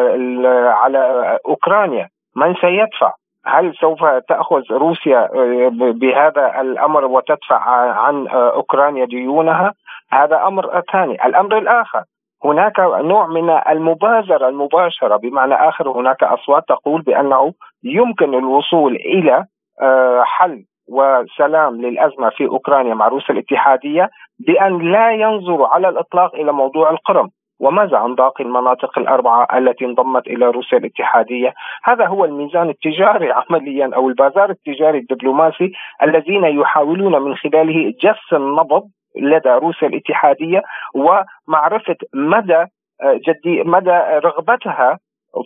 على 0.69 1.39
أوكرانيا، 1.47 2.07
من 2.35 2.55
سيدفع؟ 2.55 3.13
هل 3.45 3.75
سوف 3.75 4.05
تأخذ 4.29 4.61
روسيا 4.71 5.19
آه، 5.19 5.69
بهذا 5.71 6.61
الأمر 6.61 7.05
وتدفع 7.05 7.59
عن 7.91 8.27
آه، 8.27 8.53
أوكرانيا 8.53 9.05
ديونها؟ 9.05 9.73
هذا 10.11 10.47
أمر 10.47 10.81
ثاني، 10.91 11.25
الأمر 11.25 11.57
الآخر 11.57 12.03
هناك 12.43 12.79
نوع 12.79 13.27
من 13.27 13.49
المبادره 13.49 14.47
المباشرة 14.49 15.15
بمعنى 15.17 15.53
آخر 15.53 15.89
هناك 15.89 16.23
أصوات 16.23 16.63
تقول 16.67 17.01
بأنه 17.01 17.53
يمكن 17.83 18.33
الوصول 18.33 18.95
إلى 18.95 19.45
آه، 19.81 20.23
حل 20.23 20.63
وسلام 20.89 21.81
للأزمة 21.81 22.29
في 22.29 22.45
أوكرانيا 22.45 22.93
مع 22.93 23.07
روسيا 23.07 23.35
الاتحادية 23.35 24.09
بأن 24.39 24.91
لا 24.91 25.11
ينظروا 25.11 25.67
على 25.67 25.89
الإطلاق 25.89 26.35
إلى 26.35 26.51
موضوع 26.51 26.89
القرم 26.89 27.29
وماذا 27.59 27.97
عن 27.97 28.15
باقي 28.15 28.43
المناطق 28.43 28.99
الأربعة 28.99 29.47
التي 29.57 29.85
انضمت 29.85 30.27
إلى 30.27 30.45
روسيا 30.45 30.77
الاتحادية؟ 30.77 31.53
هذا 31.83 32.05
هو 32.05 32.25
الميزان 32.25 32.69
التجاري 32.69 33.31
عمليا 33.39 33.91
أو 33.95 34.09
البازار 34.09 34.49
التجاري 34.49 34.97
الدبلوماسي 34.97 35.71
الذين 36.03 36.43
يحاولون 36.43 37.21
من 37.21 37.35
خلاله 37.35 37.93
جس 38.03 38.33
النبض 38.33 38.83
لدى 39.15 39.49
روسيا 39.49 39.87
الاتحادية 39.87 40.61
ومعرفة 40.95 41.95
مدى 42.13 42.65
جدي 43.27 43.63
مدى 43.63 43.99
رغبتها 44.25 44.97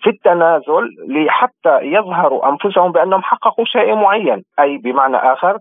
في 0.02 0.10
التنازل 0.10 0.90
لحتى 1.08 1.80
يظهروا 1.82 2.50
أنفسهم 2.50 2.92
بأنهم 2.92 3.22
حققوا 3.22 3.66
شيء 3.66 3.96
معين، 3.96 4.44
أي 4.60 4.78
بمعنى 4.78 5.18
آخر 5.18 5.58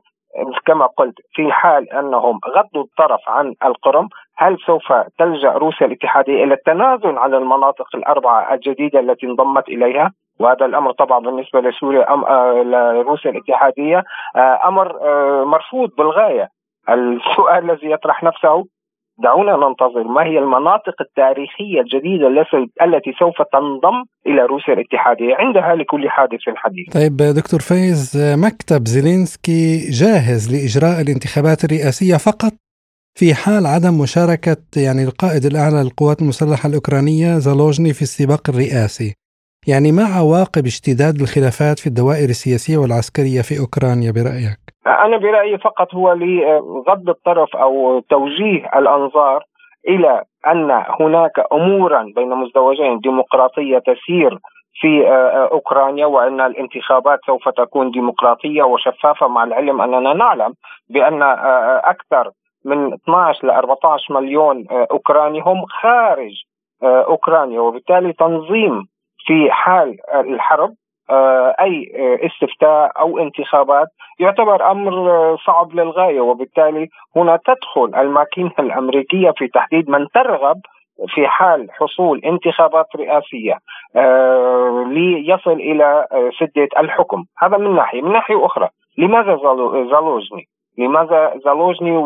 كما 0.66 0.86
قلت 0.86 1.14
في 1.32 1.52
حال 1.52 1.92
أنهم 1.92 2.40
غضوا 2.48 2.82
الطرف 2.82 3.20
عن 3.28 3.54
القرم 3.64 4.08
هل 4.36 4.58
سوف 4.66 4.92
تلجأ 5.18 5.52
روسيا 5.52 5.86
الاتحادية 5.86 6.44
إلى 6.44 6.54
التنازل 6.54 7.18
عن 7.18 7.34
المناطق 7.34 7.86
الأربعة 7.94 8.54
الجديدة 8.54 9.00
التي 9.00 9.26
انضمت 9.26 9.68
إليها؟ 9.68 10.12
وهذا 10.40 10.66
الأمر 10.66 10.92
طبعا 10.92 11.18
بالنسبة 11.18 11.60
لسوريا 11.60 12.14
أم 12.14 12.24
آه، 12.24 12.52
لروسيا 12.62 13.30
الاتحادية 13.30 14.04
آه، 14.36 14.68
أمر 14.68 14.98
مرفوض 15.44 15.90
بالغاية. 15.98 16.48
السؤال 16.88 17.70
الذي 17.70 17.90
يطرح 17.90 18.22
نفسه 18.22 18.64
دعونا 19.22 19.56
ننتظر 19.56 20.04
ما 20.04 20.22
هي 20.24 20.38
المناطق 20.38 20.96
التاريخية 21.00 21.80
الجديدة 21.80 22.28
التي 22.82 23.12
سوف 23.18 23.42
تنضم 23.52 24.04
إلى 24.26 24.42
روسيا 24.42 24.74
الاتحادية. 24.74 25.34
عندها 25.34 25.74
لكل 25.74 26.08
حادث 26.08 26.40
حديث. 26.56 26.86
طيب 26.94 27.16
دكتور 27.16 27.60
فايز 27.60 28.02
مكتب 28.46 28.86
زيلينسكي 28.86 29.90
جاهز 30.00 30.42
لإجراء 30.52 31.00
الانتخابات 31.00 31.64
الرئاسية 31.64 32.16
فقط؟ 32.16 32.52
في 33.18 33.34
حال 33.34 33.66
عدم 33.66 33.98
مشاركة 34.00 34.56
يعني 34.76 35.04
القائد 35.04 35.44
الأعلى 35.44 35.82
للقوات 35.82 36.22
المسلحة 36.22 36.68
الأوكرانية 36.68 37.38
زالوجني 37.38 37.92
في 37.92 38.02
السباق 38.02 38.50
الرئاسي 38.50 39.14
يعني 39.66 39.92
ما 39.92 40.04
عواقب 40.04 40.66
اشتداد 40.66 41.20
الخلافات 41.20 41.78
في 41.78 41.86
الدوائر 41.86 42.28
السياسية 42.28 42.76
والعسكرية 42.76 43.42
في 43.42 43.58
أوكرانيا 43.58 44.10
برأيك؟ 44.10 44.71
أنا 44.86 45.16
برأيي 45.16 45.58
فقط 45.58 45.94
هو 45.94 46.12
لغض 46.12 47.08
الطرف 47.08 47.56
أو 47.56 48.00
توجيه 48.00 48.70
الأنظار 48.76 49.44
إلى 49.88 50.22
أن 50.46 50.84
هناك 51.00 51.32
أمورا 51.52 52.12
بين 52.16 52.28
مزدوجين 52.28 52.98
ديمقراطية 52.98 53.78
تسير 53.78 54.38
في 54.80 55.08
أوكرانيا 55.52 56.06
وأن 56.06 56.40
الانتخابات 56.40 57.18
سوف 57.26 57.48
تكون 57.48 57.90
ديمقراطية 57.90 58.62
وشفافة 58.62 59.28
مع 59.28 59.44
العلم 59.44 59.80
أننا 59.80 60.12
نعلم 60.12 60.54
بأن 60.90 61.22
أكثر 61.84 62.30
من 62.64 62.92
12 62.92 63.46
ل 63.46 63.50
14 63.50 64.14
مليون 64.14 64.66
أوكراني 64.70 65.40
هم 65.40 65.64
خارج 65.66 66.42
أوكرانيا 66.82 67.60
وبالتالي 67.60 68.12
تنظيم 68.12 68.86
في 69.26 69.50
حال 69.50 69.96
الحرب 70.14 70.70
آه، 70.70 70.81
أي 71.60 71.92
استفتاء 72.26 72.92
أو 73.00 73.18
انتخابات 73.18 73.88
يعتبر 74.18 74.70
أمر 74.70 75.36
صعب 75.46 75.72
للغاية 75.74 76.20
وبالتالي 76.20 76.88
هنا 77.16 77.38
تدخل 77.46 78.00
الماكينة 78.00 78.52
الأمريكية 78.58 79.30
في 79.36 79.48
تحديد 79.48 79.90
من 79.90 80.06
ترغب 80.14 80.60
في 81.08 81.26
حال 81.26 81.68
حصول 81.70 82.20
انتخابات 82.24 82.86
رئاسية 82.96 83.58
آه، 83.96 84.84
ليصل 84.88 85.52
إلى 85.52 86.06
سده 86.40 86.68
الحكم. 86.78 87.24
هذا 87.38 87.56
من 87.56 87.74
ناحية. 87.74 88.02
من 88.02 88.12
ناحية 88.12 88.46
أخرى 88.46 88.68
لماذا 88.98 89.36
زالوجني 89.90 90.48
لماذا 90.78 91.40
زالوجني 91.44 91.96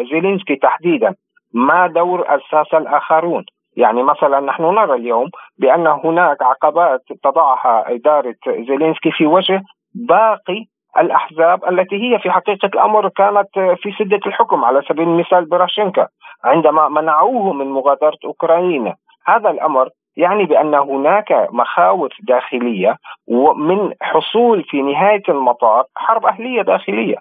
وزيلينسكي 0.00 0.56
تحديدا؟ 0.56 1.14
ما 1.54 1.86
دور 1.86 2.34
الساسه 2.34 2.78
الآخرون؟ 2.78 3.44
يعني 3.76 4.02
مثلا 4.02 4.40
نحن 4.40 4.62
نرى 4.62 4.94
اليوم 4.94 5.30
بأن 5.58 5.86
هناك 5.86 6.42
عقبات 6.42 7.00
تضعها 7.22 7.94
إدارة 7.94 8.36
زيلينسكي 8.46 9.10
في 9.10 9.26
وجه 9.26 9.62
باقي 9.94 10.64
الأحزاب 10.98 11.64
التي 11.64 11.96
هي 11.96 12.18
في 12.18 12.30
حقيقة 12.30 12.66
الأمر 12.74 13.08
كانت 13.08 13.48
في 13.54 13.92
سدة 13.98 14.20
الحكم 14.26 14.64
على 14.64 14.82
سبيل 14.88 15.08
المثال 15.08 15.44
براشينكا 15.44 16.08
عندما 16.44 16.88
منعوه 16.88 17.52
من 17.52 17.66
مغادرة 17.66 18.18
أوكرانيا. 18.24 18.96
هذا 19.26 19.50
الأمر 19.50 19.88
يعني 20.16 20.44
بأن 20.44 20.74
هناك 20.74 21.48
مخاوف 21.50 22.12
داخلية 22.28 22.96
ومن 23.28 23.92
حصول 24.02 24.64
في 24.64 24.82
نهاية 24.82 25.22
المطاف 25.28 25.86
حرب 25.94 26.26
أهلية 26.26 26.62
داخلية. 26.62 27.16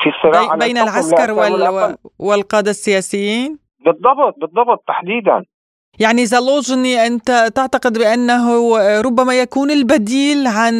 في 0.00 0.08
الصراع 0.08 0.54
بين 0.54 0.76
العسكر 0.76 1.32
وال... 1.32 1.96
والقادة 2.18 2.70
السياسيين؟ 2.70 3.58
بالضبط 3.84 4.34
بالضبط 4.38 4.84
تحديدا. 4.86 5.42
يعني 6.00 6.26
زالوجني 6.26 7.06
أنت 7.06 7.28
تعتقد 7.54 7.98
بأنه 7.98 8.44
ربما 9.06 9.34
يكون 9.34 9.70
البديل 9.70 10.46
عن 10.46 10.74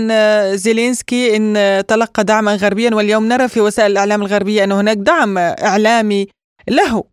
زيلينسكي 0.57 1.37
إن 1.37 1.55
تلقى 1.89 2.25
دعما 2.25 2.53
غربيا 2.63 2.91
واليوم 2.95 3.25
نرى 3.29 3.49
في 3.49 3.61
وسائل 3.61 3.93
الإعلام 3.93 4.23
الغربية 4.23 4.65
أن 4.65 4.73
هناك 4.73 4.97
دعم 4.97 5.39
إعلامي 5.39 6.27
له. 6.69 7.05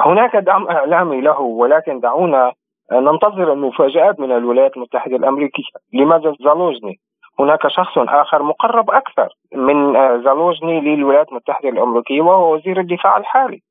هناك 0.00 0.36
دعم 0.36 0.68
إعلامي 0.68 1.20
له 1.20 1.40
ولكن 1.40 2.00
دعونا 2.00 2.52
ننتظر 2.92 3.52
المفاجآت 3.52 4.20
من 4.20 4.32
الولايات 4.32 4.76
المتحدة 4.76 5.16
الأمريكية. 5.16 5.72
لماذا 5.92 6.34
زالوجني؟ 6.44 7.00
هناك 7.40 7.68
شخص 7.68 7.98
آخر 7.98 8.42
مقرب 8.42 8.90
أكثر 8.90 9.28
من 9.54 9.92
زالوجني 10.24 10.80
للولايات 10.80 11.28
المتحدة 11.28 11.68
الأمريكية 11.68 12.20
وهو 12.20 12.54
وزير 12.54 12.80
الدفاع 12.80 13.16
الحالي 13.16 13.62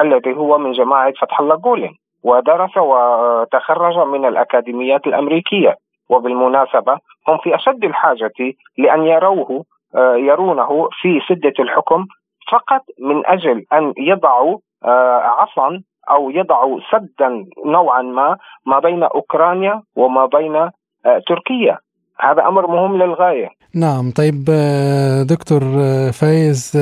الذي 0.00 0.34
هو 0.36 0.58
من 0.58 0.72
جماعة 0.72 1.12
فتح 1.20 1.40
الله 1.40 1.56
جولين 1.56 1.94
ودرس 2.24 2.76
وتخرج 2.76 3.98
من 4.08 4.24
الأكاديميات 4.24 5.06
الأمريكية. 5.06 5.76
وبالمناسبة 6.08 6.92
هم 7.28 7.38
في 7.42 7.54
أشد 7.54 7.84
الحاجة 7.84 8.32
لأن 8.78 9.06
يروه 9.06 9.64
آه، 9.96 10.16
يرونه 10.16 10.88
في 11.02 11.20
سدة 11.28 11.52
الحكم 11.58 12.06
فقط 12.52 12.82
من 13.00 13.26
أجل 13.26 13.64
أن 13.72 13.92
يضعوا 13.98 14.58
آه، 14.84 15.20
عصا 15.38 15.80
أو 16.10 16.30
يضعوا 16.30 16.80
سدا 16.92 17.46
نوعا 17.66 18.02
ما 18.02 18.36
ما 18.66 18.78
بين 18.78 19.02
أوكرانيا 19.02 19.82
وما 19.96 20.26
بين 20.26 20.56
آه، 20.56 20.70
تركيا. 21.26 21.78
هذا 22.20 22.48
أمر 22.48 22.66
مهم 22.66 23.02
للغاية. 23.02 23.48
نعم. 23.74 24.10
طيب 24.10 24.44
دكتور 25.30 25.60
فايز 26.12 26.72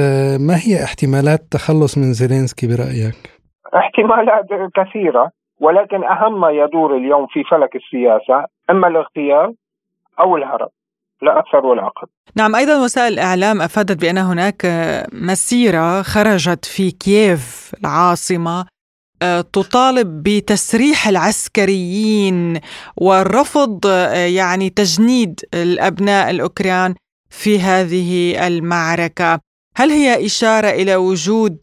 ما 0.40 0.54
هي 0.54 0.84
احتمالات 0.84 1.40
التخلص 1.40 1.98
من 1.98 2.12
زيلينسكي 2.12 2.66
برأيك؟ 2.66 3.41
احتمالات 3.74 4.46
كثيرة 4.74 5.30
ولكن 5.60 6.04
أهم 6.04 6.40
ما 6.40 6.50
يدور 6.50 6.96
اليوم 6.96 7.26
في 7.26 7.44
فلك 7.44 7.76
السياسة 7.76 8.46
إما 8.70 8.88
الاغتيال 8.88 9.54
أو 10.20 10.36
الهرب. 10.36 10.68
لا 11.22 11.38
أكثر 11.38 11.66
ولا 11.66 11.86
أقل. 11.86 12.06
نعم 12.36 12.54
أيضا 12.54 12.84
وسائل 12.84 13.12
الإعلام 13.12 13.62
أفادت 13.62 14.00
بأن 14.00 14.18
هناك 14.18 14.66
مسيرة 15.12 16.02
خرجت 16.02 16.64
في 16.64 16.90
كييف 16.90 17.72
العاصمة 17.80 18.66
آه، 19.22 19.40
تطالب 19.40 20.22
بتسريح 20.22 21.08
العسكريين 21.08 22.60
ورفض 22.96 23.86
آه، 23.86 24.14
يعني 24.14 24.70
تجنيد 24.70 25.40
الأبناء 25.54 26.30
الأوكران 26.30 26.94
في 27.30 27.60
هذه 27.60 28.34
المعركة. 28.46 29.40
هل 29.76 29.88
هي 29.90 30.26
إشارة 30.26 30.70
إلى 30.82 30.96
وجود 30.96 31.56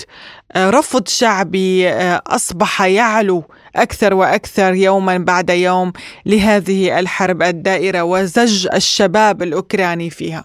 آه، 0.56 0.70
رفض 0.70 1.08
شعبي 1.08 1.88
آه، 1.88 2.22
أصبح 2.28 2.82
يعلو 2.82 3.42
أكثر 3.76 4.14
وأكثر 4.14 4.74
يوما 4.74 5.26
بعد 5.28 5.50
يوم 5.50 5.92
لهذه 6.26 7.00
الحرب 7.00 7.42
الدائرة 7.42 8.04
وزج 8.04 8.68
الشباب 8.76 9.42
الأوكراني 9.42 10.10
فيها؟ 10.10 10.44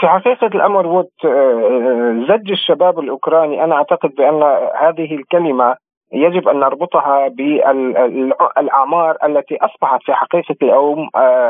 في 0.00 0.08
حقيقة 0.08 0.46
الأمر 0.46 1.04
آه، 1.24 2.26
زج 2.28 2.50
الشباب 2.50 2.98
الأوكراني 2.98 3.64
أنا 3.64 3.74
أعتقد 3.74 4.10
بأن 4.18 4.42
هذه 4.80 5.14
الكلمة 5.14 5.76
يجب 6.12 6.48
أن 6.48 6.60
نربطها 6.60 7.28
بالأعمار 7.28 9.16
التي 9.24 9.56
أصبحت 9.56 10.02
في 10.02 10.14
حقيقة 10.14 10.56
اليوم 10.62 11.08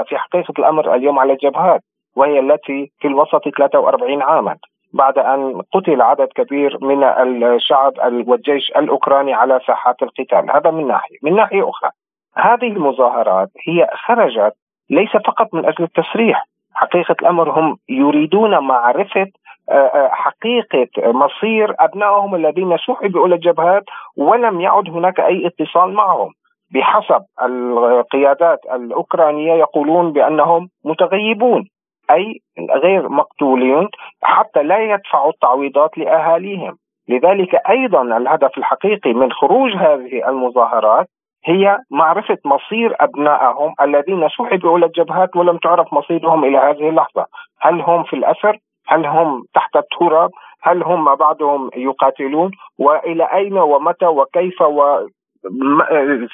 في 0.09 0.19
حقيقة 0.19 0.55
الأمر 0.59 0.95
اليوم 0.95 1.19
على 1.19 1.33
الجبهات 1.33 1.81
وهي 2.17 2.39
التي 2.39 2.93
في 3.01 3.09
الوسط 3.09 3.49
43 3.59 4.23
عاما 4.23 4.57
بعد 4.93 5.19
أن 5.19 5.63
قتل 5.75 6.03
عدد 6.03 6.29
كبير 6.35 6.79
من 6.81 7.05
الشعب 7.45 7.93
والجيش 8.27 8.71
الأوكراني 8.77 9.35
على 9.35 9.61
ساحات 9.67 10.03
القتال، 10.03 10.51
هذا 10.51 10.71
من 10.71 10.89
ناحية، 10.89 11.17
من 11.23 11.37
ناحية 11.37 11.69
أخرى 11.69 11.91
هذه 12.37 12.67
المظاهرات 12.67 13.49
هي 13.69 13.89
خرجت 14.07 14.53
ليس 14.91 15.11
فقط 15.11 15.55
من 15.55 15.65
أجل 15.65 15.85
التسريح، 15.85 16.47
حقيقة 16.75 17.17
الأمر 17.23 17.61
هم 17.61 17.77
يريدون 17.89 18.59
معرفة 18.59 19.27
آه، 19.71 19.73
آه، 19.73 20.09
حقيقة 20.13 20.89
مصير 21.13 21.75
أبنائهم 21.79 22.35
الذين 22.35 22.77
سحبوا 22.77 23.27
إلى 23.27 23.35
الجبهات 23.35 23.83
ولم 24.17 24.61
يعد 24.61 24.89
هناك 24.89 25.21
أي 25.21 25.47
اتصال 25.47 25.93
معهم. 25.93 26.31
بحسب 26.75 27.25
القيادات 27.43 28.59
الأوكرانية 28.75 29.53
يقولون 29.53 30.13
بأنهم 30.13 30.69
متغيبون. 30.85 31.69
أي 32.11 32.41
غير 32.83 33.09
مقتولين 33.09 33.89
حتى 34.23 34.63
لا 34.63 34.79
يدفعوا 34.95 35.31
التعويضات 35.31 35.99
لأهاليهم 35.99 36.77
لذلك 37.09 37.55
أيضا 37.55 38.03
الهدف 38.03 38.59
الحقيقي 38.59 39.13
من 39.13 39.33
خروج 39.33 39.73
هذه 39.77 40.29
المظاهرات 40.29 41.07
هي 41.45 41.79
معرفة 41.91 42.39
مصير 42.45 42.95
أبنائهم 43.01 43.75
الذين 43.83 44.29
سحبوا 44.29 44.79
إلى 44.79 44.87
الجبهات 44.87 45.37
ولم 45.37 45.59
تعرف 45.59 45.93
مصيرهم 45.93 46.45
إلى 46.45 46.59
هذه 46.59 46.89
اللحظة 46.89 47.27
هل 47.61 47.81
هم 47.81 48.03
في 48.05 48.17
الأسر؟ 48.17 48.59
هل 48.89 49.07
هم 49.07 49.45
تحت 49.55 49.77
التراب؟ 49.77 50.31
هل 50.63 50.83
هم 50.83 51.15
بعضهم 51.15 51.71
يقاتلون؟ 51.77 52.51
وإلى 52.79 53.25
أين 53.25 53.59
ومتى 53.59 54.07
وكيف 54.07 54.63
و 54.63 55.07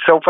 سوف 0.07 0.29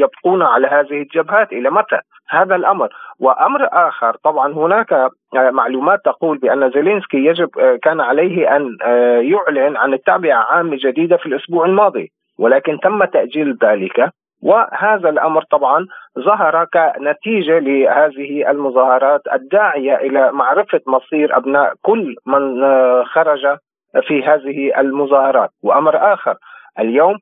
يبقون 0.00 0.42
على 0.42 0.66
هذه 0.66 1.02
الجبهات 1.02 1.52
إلى 1.52 1.70
متى؟ 1.70 2.00
هذا 2.30 2.56
الأمر، 2.56 2.88
وأمر 3.20 3.68
آخر 3.72 4.16
طبعا 4.24 4.52
هناك 4.52 4.92
آه، 4.92 5.10
معلومات 5.50 6.00
تقول 6.04 6.38
بأن 6.38 6.70
زيلينسكي 6.70 7.16
يجب 7.16 7.58
آه، 7.58 7.78
كان 7.82 8.00
عليه 8.00 8.56
أن 8.56 8.76
آه، 8.82 9.20
يعلن 9.20 9.76
عن 9.76 9.94
التعبئه 9.94 10.34
عامه 10.34 10.76
جديدة 10.80 11.16
في 11.16 11.26
الأسبوع 11.26 11.66
الماضي، 11.66 12.12
ولكن 12.38 12.80
تم 12.80 13.04
تأجيل 13.04 13.58
ذلك. 13.62 14.10
وهذا 14.42 15.08
الأمر 15.08 15.42
طبعا 15.42 15.86
ظهر 16.18 16.64
كنتيجة 16.64 17.58
لهذه 17.58 18.50
المظاهرات 18.50 19.20
الداعية 19.32 19.94
إلى 19.94 20.32
معرفة 20.32 20.80
مصير 20.86 21.36
أبناء 21.36 21.74
كل 21.82 22.16
من 22.26 22.64
خرج 23.04 23.56
في 24.02 24.24
هذه 24.24 24.80
المظاهرات. 24.80 25.50
وأمر 25.62 26.12
آخر 26.14 26.34
اليوم 26.78 27.16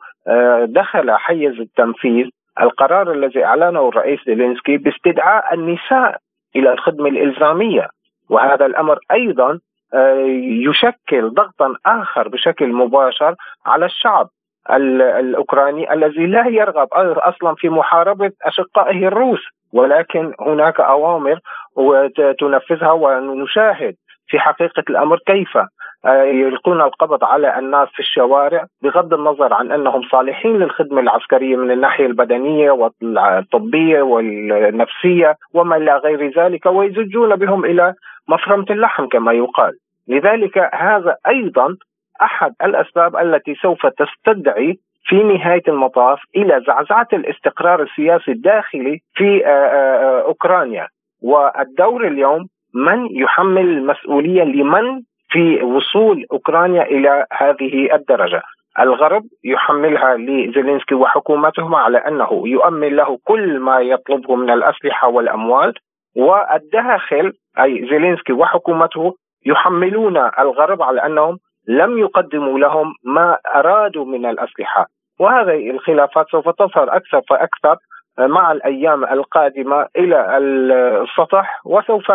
دخل 0.66 1.10
حيز 1.10 1.60
التنفيذ 1.60 2.28
القرار 2.60 3.12
الذي 3.12 3.44
أعلنه 3.44 3.88
الرئيس 3.88 4.20
زيلينسكي 4.26 4.76
باستدعاء 4.76 5.54
النساء 5.54 6.16
إلى 6.56 6.72
الخدمة 6.72 7.08
الإلزامية. 7.08 7.88
وهذا 8.30 8.66
الأمر 8.66 8.98
أيضا 9.12 9.58
آه، 9.94 10.24
يشكل 10.68 11.30
ضغطا 11.30 11.74
آخر 11.86 12.28
بشكل 12.28 12.72
مباشر 12.72 13.34
على 13.66 13.86
الشعب 13.86 14.28
الأوكراني 14.70 15.92
الذي 15.92 16.26
لا 16.26 16.48
يرغب 16.48 16.88
أصلا 16.94 17.54
في 17.54 17.68
محاربة 17.68 18.32
أشقائه 18.42 19.06
الروس. 19.08 19.40
ولكن 19.72 20.34
هناك 20.40 20.80
أوامر 20.80 21.40
وتنفذها 21.76 22.92
ونشاهد 22.92 23.94
في 24.28 24.38
حقيقة 24.38 24.82
الأمر 24.90 25.18
كيف 25.26 25.58
آه، 26.04 26.22
يلقون 26.22 26.80
القبض 26.80 27.24
على 27.24 27.58
الناس 27.58 27.88
في 27.88 28.00
الشوارع 28.00 28.66
بغض 28.82 29.14
النظر 29.14 29.54
عن 29.54 29.72
أنهم 29.72 30.02
صالحين 30.02 30.56
للخدمة 30.56 31.00
العسكرية 31.00 31.56
من 31.56 31.70
الناحية 31.70 32.06
البدنية 32.06 32.70
والطبية 32.70 34.02
والنفسية 34.02 35.34
وما 35.54 35.76
إلى 35.76 35.96
غير 35.96 36.38
ذلك 36.38 36.66
ويزجون 36.66 37.36
بهم 37.36 37.64
إلى 37.64 37.94
مفرمة 38.28 38.66
اللحم 38.70 39.06
كما 39.06 39.32
يقال. 39.32 39.72
لذلك 40.08 40.58
هذا 40.74 41.16
أيضا 41.28 41.76
أحد 42.22 42.52
الأسباب 42.64 43.16
التي 43.16 43.54
سوف 43.54 43.86
تستدعي 43.86 44.78
في 45.04 45.22
نهاية 45.22 45.62
المطاف 45.68 46.18
إلى 46.36 46.62
زعزعة 46.66 47.08
الاستقرار 47.12 47.82
السياسي 47.82 48.32
الداخلي 48.32 48.98
في 49.14 49.46
آه، 49.46 49.50
آه، 49.50 50.22
أوكرانيا 50.22 50.86
والدور 51.22 52.06
اليوم 52.06 52.46
من 52.86 53.08
يحمل 53.10 53.68
المسؤولية 53.68 54.44
لمن 54.44 55.02
في 55.30 55.62
وصول 55.62 56.26
أوكرانيا 56.32 56.82
إلى 56.82 57.26
هذه 57.32 57.94
الدرجة؟ 57.94 58.42
الغرب 58.80 59.22
يحملها 59.44 60.16
لزيلينسكي 60.16 60.94
وحكومته 60.94 61.78
على 61.78 61.98
أنه 61.98 62.42
يؤمن 62.44 62.96
له 62.96 63.18
كل 63.24 63.58
ما 63.58 63.80
يطلبه 63.80 64.34
من 64.34 64.50
الأسلحة 64.50 65.08
والأموال 65.08 65.74
والداخل 66.16 67.32
أي 67.60 67.86
زيلينسكي 67.90 68.32
وحكومته 68.32 69.14
يحملون 69.46 70.16
الغرب 70.16 70.82
على 70.82 71.06
أنهم 71.06 71.38
لم 71.68 71.98
يقدموا 71.98 72.58
لهم 72.58 72.94
ما 73.04 73.38
أرادوا 73.54 74.04
من 74.04 74.26
الأسلحة. 74.26 74.86
وهذه 75.20 75.70
الخلافات 75.70 76.26
سوف 76.30 76.48
تظهر 76.48 76.96
أكثر 76.96 77.22
فأكثر 77.28 77.76
مع 78.18 78.52
الأيام 78.52 79.04
القادمة 79.04 79.86
إلى 79.96 80.38
السطح 80.38 81.60
وسوف 81.66 82.12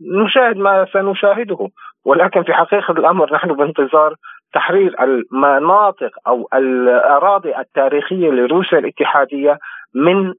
نشاهد 0.00 0.56
ما 0.56 0.86
سنشاهده 0.92 1.68
ولكن 2.04 2.42
في 2.42 2.52
حقيقة 2.52 2.92
الأمر 2.92 3.34
نحن 3.34 3.52
بانتظار 3.52 4.14
تحرير 4.54 4.94
المناطق 5.02 6.10
أو 6.26 6.48
الأراضي 6.54 7.56
التاريخية 7.58 8.30
لروسيا 8.30 8.78
الاتحادية 8.78 9.58
من 9.94 10.34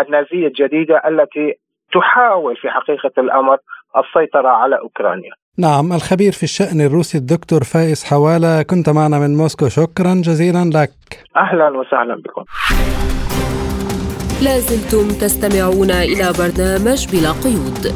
النازية 0.00 0.46
الجديدة 0.46 1.02
التي 1.08 1.54
تحاول 1.92 2.56
في 2.56 2.70
حقيقة 2.70 3.10
الأمر 3.18 3.58
السيطرة 3.96 4.48
على 4.48 4.78
أوكرانيا. 4.78 5.32
نعم 5.58 5.92
الخبير 5.92 6.32
في 6.32 6.42
الشأن 6.42 6.80
الروسي 6.80 7.18
الدكتور 7.18 7.60
فائز 7.64 8.04
حوالة 8.04 8.62
كنت 8.62 8.88
معنا 8.88 9.18
من 9.18 9.36
موسكو. 9.36 9.68
شكرا 9.68 10.14
جزيلا 10.14 10.64
لك. 10.74 10.90
أهلا 11.36 11.68
وسهلا 11.68 12.14
بكم. 12.14 12.44
لازلتم 14.42 15.08
تستمعون 15.08 15.90
إلى 15.90 16.32
برنامج 16.38 17.06
بلا 17.12 17.32
قيود. 17.32 17.94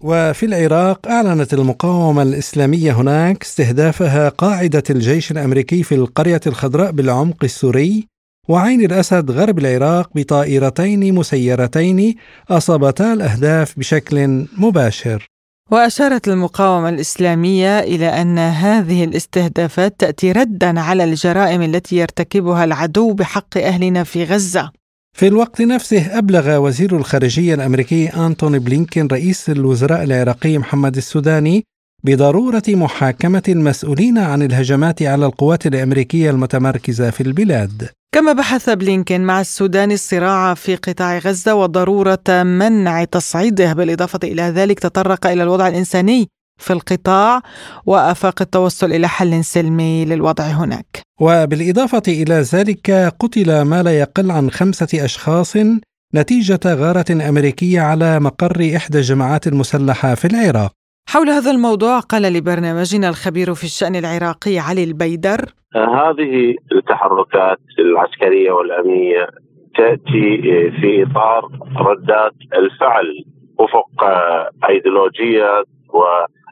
وفي 0.00 0.46
العراق 0.46 1.08
أعلنت 1.08 1.54
المقاومة 1.54 2.22
الإسلامية 2.22 2.92
هناك 2.92 3.42
استهدافها 3.42 4.28
قاعدة 4.28 4.82
الجيش 4.90 5.30
الأمريكي 5.30 5.82
في 5.82 5.94
القرية 5.94 6.40
الخضراء 6.46 6.90
بالعمق 6.90 7.44
السوري 7.44 8.08
وعين 8.48 8.84
الأسد 8.84 9.30
غرب 9.30 9.58
العراق 9.58 10.10
بطائرتين 10.14 11.14
مسيرتين 11.14 12.14
أصابتا 12.50 13.12
الأهداف 13.12 13.78
بشكل 13.78 14.46
مباشر. 14.58 15.28
وأشارت 15.70 16.28
المقاومة 16.28 16.88
الإسلامية 16.88 17.78
إلى 17.78 18.06
أن 18.06 18.38
هذه 18.38 19.04
الاستهدافات 19.04 19.94
تأتي 19.98 20.32
ردا 20.32 20.80
على 20.80 21.04
الجرائم 21.04 21.62
التي 21.62 21.96
يرتكبها 21.96 22.64
العدو 22.64 23.12
بحق 23.12 23.58
أهلنا 23.58 24.04
في 24.04 24.24
غزة. 24.24 24.70
في 25.12 25.26
الوقت 25.26 25.62
نفسه 25.62 26.18
أبلغ 26.18 26.56
وزير 26.56 26.96
الخارجية 26.96 27.54
الأمريكي 27.54 28.08
أنتوني 28.08 28.58
بلينكين 28.58 29.06
رئيس 29.06 29.50
الوزراء 29.50 30.02
العراقي 30.02 30.58
محمد 30.58 30.96
السوداني 30.96 31.64
بضرورة 32.04 32.62
محاكمة 32.68 33.42
المسؤولين 33.48 34.18
عن 34.18 34.42
الهجمات 34.42 35.02
على 35.02 35.26
القوات 35.26 35.66
الأمريكية 35.66 36.30
المتمركزة 36.30 37.10
في 37.10 37.20
البلاد. 37.20 37.88
كما 38.14 38.32
بحث 38.32 38.70
بلينكين 38.70 39.20
مع 39.20 39.40
السودان 39.40 39.92
الصراع 39.92 40.54
في 40.54 40.76
قطاع 40.76 41.18
غزة 41.18 41.54
وضرورة 41.54 42.42
منع 42.42 43.04
تصعيده 43.04 43.72
بالإضافة 43.72 44.18
إلى 44.24 44.42
ذلك 44.42 44.78
تطرق 44.78 45.26
إلى 45.26 45.42
الوضع 45.42 45.68
الإنساني 45.68 46.28
في 46.60 46.72
القطاع 46.72 47.40
وأفاق 47.86 48.42
التوصل 48.42 48.92
إلى 48.92 49.08
حل 49.08 49.44
سلمي 49.44 50.04
للوضع 50.04 50.44
هناك. 50.44 51.00
وبالإضافة 51.20 52.02
إلى 52.08 52.34
ذلك 52.34 52.90
قتل 53.20 53.62
ما 53.62 53.82
لا 53.82 53.98
يقل 53.98 54.30
عن 54.30 54.50
خمسة 54.50 55.04
أشخاص 55.04 55.56
نتيجة 56.14 56.60
غارة 56.66 57.28
أمريكية 57.28 57.80
على 57.80 58.20
مقر 58.20 58.72
إحدى 58.76 58.98
الجماعات 58.98 59.46
المسلحة 59.46 60.14
في 60.14 60.24
العراق. 60.24 60.77
حول 61.12 61.28
هذا 61.28 61.50
الموضوع 61.50 62.00
قال 62.00 62.22
لبرنامجنا 62.22 63.08
الخبير 63.08 63.54
في 63.54 63.64
الشأن 63.64 63.96
العراقي 63.96 64.58
علي 64.58 64.84
البيدر. 64.84 65.40
هذه 65.76 66.54
التحركات 66.72 67.58
العسكرية 67.78 68.52
والأمنية 68.52 69.26
تأتي 69.76 70.42
في 70.80 71.06
إطار 71.10 71.48
ردات 71.76 72.34
الفعل 72.54 73.24
وفق 73.58 74.04
أيديولوجية 74.68 75.64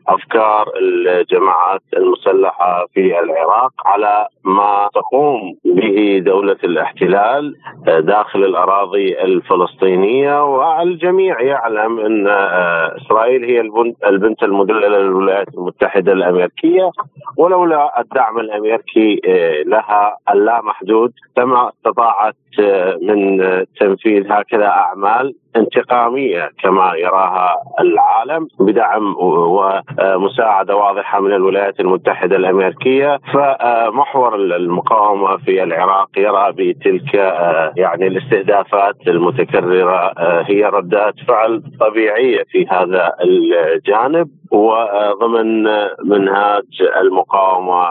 افكار 0.08 0.72
الجماعات 0.76 1.82
المسلحة 1.96 2.86
في 2.94 3.18
العراق 3.20 3.72
على 3.86 4.28
ما 4.46 4.88
تقوم 4.94 5.54
به 5.64 6.22
دولة 6.26 6.56
الاحتلال 6.64 7.54
داخل 7.86 8.44
الأراضي 8.44 9.20
الفلسطينية 9.22 10.44
والجميع 10.44 11.40
يعلم 11.40 11.98
أن 12.00 12.26
إسرائيل 12.96 13.44
هي 13.44 13.60
البنت 14.06 14.42
المدللة 14.42 14.98
للولايات 14.98 15.48
المتحدة 15.54 16.12
الأمريكية 16.12 16.90
ولولا 17.36 18.00
الدعم 18.00 18.38
الأمريكي 18.38 19.20
لها 19.66 20.16
اللامحدود 20.30 21.12
لما 21.38 21.68
استطاعت 21.68 22.34
من 23.02 23.38
تنفيذ 23.80 24.32
هكذا 24.32 24.66
أعمال 24.66 25.34
انتقامية 25.56 26.50
كما 26.62 26.92
يراها 26.96 27.56
العالم 27.80 28.48
بدعم 28.60 29.14
ومساعده 29.18 30.76
واضحة 30.76 31.20
من 31.20 31.32
الولايات 31.32 31.80
المتحدة 31.80 32.36
الأمريكية. 32.36 33.18
فمحور 33.34 34.34
المقاومة 34.36 35.36
في 35.36 35.62
العراق 35.62 36.08
يرى 36.16 36.52
بتلك 36.52 37.14
يعني 37.76 38.06
الاستهدافات 38.06 38.96
المتكررة 39.08 40.12
هي 40.42 40.64
ردات 40.64 41.14
فعل 41.28 41.62
طبيعية 41.80 42.44
في 42.50 42.66
هذا 42.70 43.12
الجانب 43.24 44.28
وضمن 44.52 45.62
منهاج 46.04 46.64
المقاومة 47.00 47.86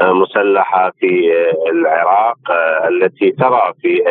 مسلحة 0.00 0.92
في 1.00 1.32
العراق 1.70 2.38
التي 2.88 3.30
ترى 3.30 3.72
في 3.82 4.02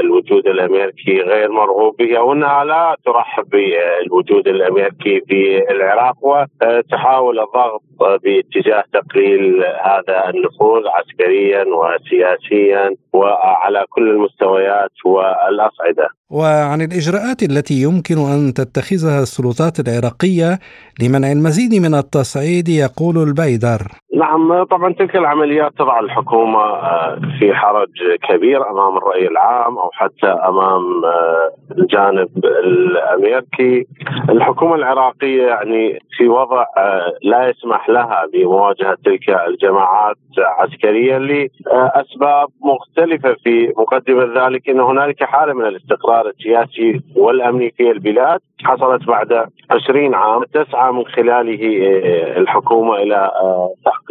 الوجود 0.00 0.46
الأمريكي 0.46 1.20
غير 1.20 1.52
مرغوب 1.52 1.96
بها 1.96 2.20
وأنها 2.20 2.64
لا 2.64 2.96
ترحب 3.04 3.44
بالوجود 3.50 4.48
الأمريكي 4.48 5.20
في 5.28 5.70
العراق 5.70 6.16
وتحاول 6.22 7.40
الضغط 7.40 7.82
باتجاه 8.00 8.84
تقليل 8.92 9.64
هذا 9.64 10.30
النفوذ 10.30 10.82
عسكريا 10.86 11.64
وسياسيا 11.64 12.96
وعلى 13.12 13.84
كل 13.90 14.10
المستويات 14.10 14.90
والأصعدة. 15.04 16.08
وعن 16.30 16.80
الإجراءات 16.82 17.42
التي 17.42 17.74
يمكن 17.74 18.18
أن 18.18 18.54
تتخذها 18.54 19.22
السلطات 19.22 19.80
العراقية 19.80 20.58
لمنع 21.02 21.32
المزيد 21.32 21.74
من 21.74 21.94
التصعيد 21.94 22.68
يقول 22.68 23.18
البيدر. 23.18 23.80
نعم 24.16 24.62
طبعا 24.64 24.92
تلك 24.92 25.16
العمليات 25.16 25.72
تضع 25.78 26.00
الحكومة 26.00 26.60
آه، 26.60 27.18
في 27.38 27.54
حرج 27.54 27.88
كبير 28.28 28.70
أمام 28.70 28.96
الرأي 28.96 29.28
العام 29.28 29.78
أو 29.78 29.90
حتى 29.92 30.26
أمام 30.26 31.04
آه، 31.04 31.50
الجانب 31.78 32.28
الأمريكي. 32.44 33.86
الحكومة 34.30 34.74
العراقية 34.74 35.46
يعني 35.46 35.98
في 36.16 36.28
وضع 36.28 36.64
آه، 36.78 37.12
لا 37.22 37.48
يسمح 37.48 37.88
لها 37.88 38.26
بمواجهة 38.32 38.96
تلك 39.04 39.30
الجماعات 39.48 40.16
عسكريا 40.38 41.18
لأسباب 41.18 42.48
مختلفة 42.62 43.36
في 43.44 43.72
مقدمة 43.78 44.46
ذلك 44.46 44.68
أن 44.68 44.80
هنالك 44.80 45.24
حالة 45.24 45.52
من 45.52 45.66
الاستقرار 45.66 46.28
السياسي 46.28 47.00
والأمني 47.16 47.74
في 47.76 47.90
البلاد. 47.90 48.40
حصلت 48.64 49.06
بعد 49.06 49.46
20 49.70 50.14
عام 50.14 50.44
تسعى 50.44 50.92
من 50.92 51.04
خلاله 51.04 51.60
الحكومة 52.36 52.96
إلى 52.96 53.30
تحقيق 53.84 54.03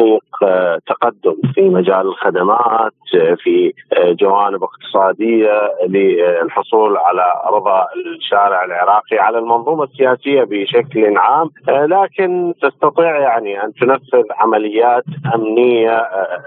آه، 0.43 0.79
تقدم 0.87 1.35
في 1.53 1.61
مجال 1.61 2.07
الخدمات 2.07 2.93
آه، 3.15 3.33
في 3.33 3.73
آه، 3.93 4.11
جوانب 4.11 4.63
اقتصادية 4.63 5.71
للحصول 5.87 6.97
على 6.97 7.23
رضا 7.45 7.87
الشارع 8.17 8.65
العراقي 8.65 9.17
على 9.17 9.37
المنظومة 9.37 9.83
السياسية 9.83 10.43
بشكل 10.43 11.17
عام. 11.17 11.49
لكن 11.67 12.53
تستطيع 12.61 13.19
يعني 13.19 13.63
أن 13.63 13.73
تنفذ 13.73 14.23
عمليات 14.31 15.03
أمنية 15.35 15.97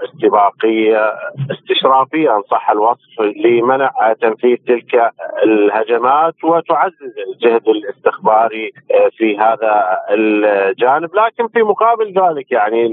استباقية 0.05 1.13
استشرافية 1.51 2.35
أن 2.35 2.41
صح 2.51 2.71
الوصف 2.71 3.21
لمنع 3.45 4.13
تنفيذ 4.21 4.57
تلك 4.67 5.11
الهجمات 5.43 6.43
وتعزز 6.43 7.13
الجهد 7.33 7.67
الاستخباري 7.67 8.71
في 9.17 9.37
هذا 9.37 9.97
الجانب. 10.09 11.09
لكن 11.15 11.47
في 11.47 11.63
مقابل 11.63 12.13
ذلك 12.13 12.51
يعني 12.51 12.87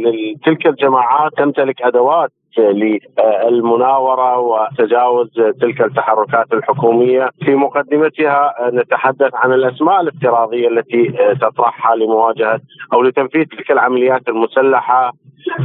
تلك 0.44 0.66
الجماعات 0.66 1.32
تمتلك 1.36 1.82
أدوات 1.82 2.30
للمناورة 2.58 4.38
وتجاوز 4.38 5.30
تلك 5.60 5.80
التحركات 5.80 6.52
الحكومية. 6.52 7.30
في 7.44 7.54
مقدمتها 7.54 8.54
نتحدث 8.72 9.30
عن 9.34 9.52
الأسماء 9.52 10.00
الافتراضية 10.00 10.68
التي 10.68 11.14
تطرحها 11.40 11.96
لمواجهة 11.96 12.60
أو 12.92 13.02
لتنفيذ 13.02 13.44
تلك 13.44 13.70
العمليات 13.70 14.28
المسلحة 14.28 15.12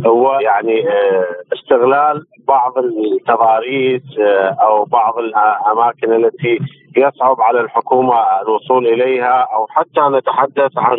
هو 0.05 0.39
يعني 0.41 0.85
استغلال 1.53 2.25
بعض 2.49 2.77
التضاريس 2.77 4.01
أو 4.61 4.85
بعض 4.85 5.17
الأماكن 5.17 6.13
التي 6.13 6.59
يصعب 6.97 7.41
على 7.41 7.59
الحكومة 7.61 8.15
الوصول 8.41 8.87
إليها 8.87 9.47
أو 9.53 9.67
حتى 9.69 10.01
نتحدث 10.17 10.77
عن 10.77 10.97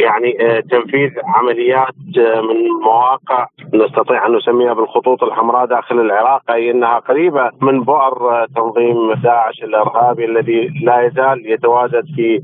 يعني 0.00 0.62
تنفيذ 0.70 1.10
عمليات 1.24 1.94
من 2.16 2.68
مواقع 2.84 3.46
نستطيع 3.74 4.26
أن 4.26 4.36
نسميها 4.36 4.72
بالخطوط 4.72 5.22
الحمراء 5.22 5.66
داخل 5.66 6.00
العراق 6.00 6.50
أي 6.50 6.70
إنها 6.70 6.98
قريبة 6.98 7.50
من 7.60 7.80
بؤر 7.84 8.46
تنظيم 8.56 9.12
داعش 9.12 9.62
الإرهابي 9.62 10.24
الذي 10.24 10.70
لا 10.84 11.00
يزال 11.00 11.52
يتواجد 11.52 12.04
في 12.16 12.40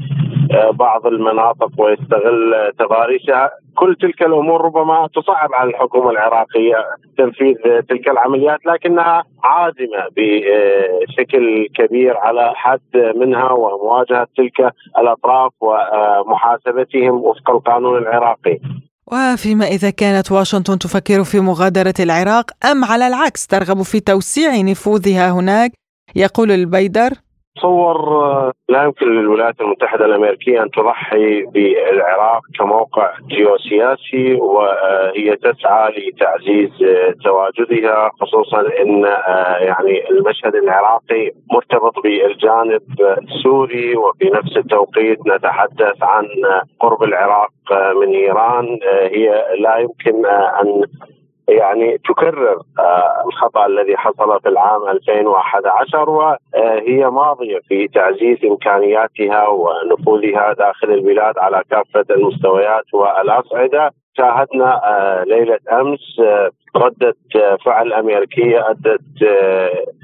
بعض 0.72 1.07
المناطق 1.07 1.70
ويستغل 1.78 2.72
تضاريسها. 2.78 3.51
كل 3.74 3.97
تلك 4.01 4.22
الأمور 4.22 4.64
ربما 4.64 5.09
تصعب 5.14 5.55
على 5.55 5.70
الحكومة 5.70 6.11
العراقية 6.11 6.76
تنفيذ 7.18 7.55
تلك 7.89 8.09
العمليات 8.09 8.28
لكنها 8.66 9.24
عازمة 9.45 10.03
بشكل 10.16 11.66
كبير 11.74 12.16
على 12.16 12.53
حد 12.55 13.12
منها 13.16 13.53
ومواجهة 13.53 14.26
تلك 14.37 14.72
الأطراف 14.99 15.53
ومحاسبتهم 15.61 17.14
وفق 17.14 17.51
القانون 17.51 17.99
العراقي. 17.99 18.59
وفيما 19.12 19.64
إذا 19.66 19.91
كانت 19.91 20.33
واشنطن 20.33 20.79
تفكر 20.79 21.24
في 21.24 21.41
مغادرة 21.41 21.95
العراق 22.01 22.51
أم 22.70 22.85
على 22.85 23.07
العكس 23.07 23.47
ترغب 23.47 23.83
في 23.83 24.01
توسيع 24.01 24.61
نفوذها 24.61 25.31
هناك 25.31 25.72
يقول 26.16 26.51
البيدر 26.51 27.11
تصور 27.59 28.25
آه، 28.25 28.53
لا 28.69 28.83
يمكن 28.83 29.07
للولايات 29.07 29.61
المتحدة 29.61 30.05
الأمريكية 30.05 30.63
أن 30.63 30.71
تضحي 30.71 31.43
بالعراق 31.43 32.41
كموقع 32.59 33.13
جيوسياسي 33.29 34.35
وهي 34.35 35.37
تسعى 35.37 35.93
لتعزيز 35.97 36.83
آه، 36.83 37.15
تواجدها 37.25 38.11
خصوصا 38.21 38.61
إن 38.61 39.05
آه، 39.05 39.57
يعني 39.59 40.11
المشهد 40.11 40.55
العراقي 40.55 41.31
مرتبط 41.53 41.95
بالجانب 42.05 42.83
السوري 43.01 43.97
وفي 43.97 44.25
نفس 44.25 44.57
التوقيت 44.57 45.19
نتحدث 45.27 46.03
عن 46.03 46.27
قرب 46.81 47.03
العراق 47.03 47.51
من 47.97 48.15
إيران 48.15 48.79
هي 48.85 49.45
لا 49.61 49.77
يمكن 49.79 50.27
أن 50.27 50.83
يعني 51.49 51.99
تكرر 51.99 52.62
آه، 52.78 53.24
الخطأ 53.26 53.66
الذي 53.66 53.96
حصل 53.96 54.40
في 54.40 54.49
العام 54.49 54.88
2011 54.88 56.11
وهي 56.11 57.11
ماضية 57.11 57.59
في 57.68 57.88
تعزيز 57.88 58.38
إمكانياتها 58.44 59.49
ونفوذها 59.49 60.53
داخل 60.53 60.90
البلاد 60.90 61.38
على 61.38 61.62
كافة 61.70 62.05
المستويات 62.11 62.94
والأصعدة. 62.94 63.90
شاهدنا 64.19 64.81
آه، 64.85 65.25
ليلة 65.25 65.59
أمس 65.73 66.21
آه، 66.21 66.51
ردة 66.77 67.14
فعل 67.64 67.93
أمريكية 67.93 68.71
أدت 68.71 69.23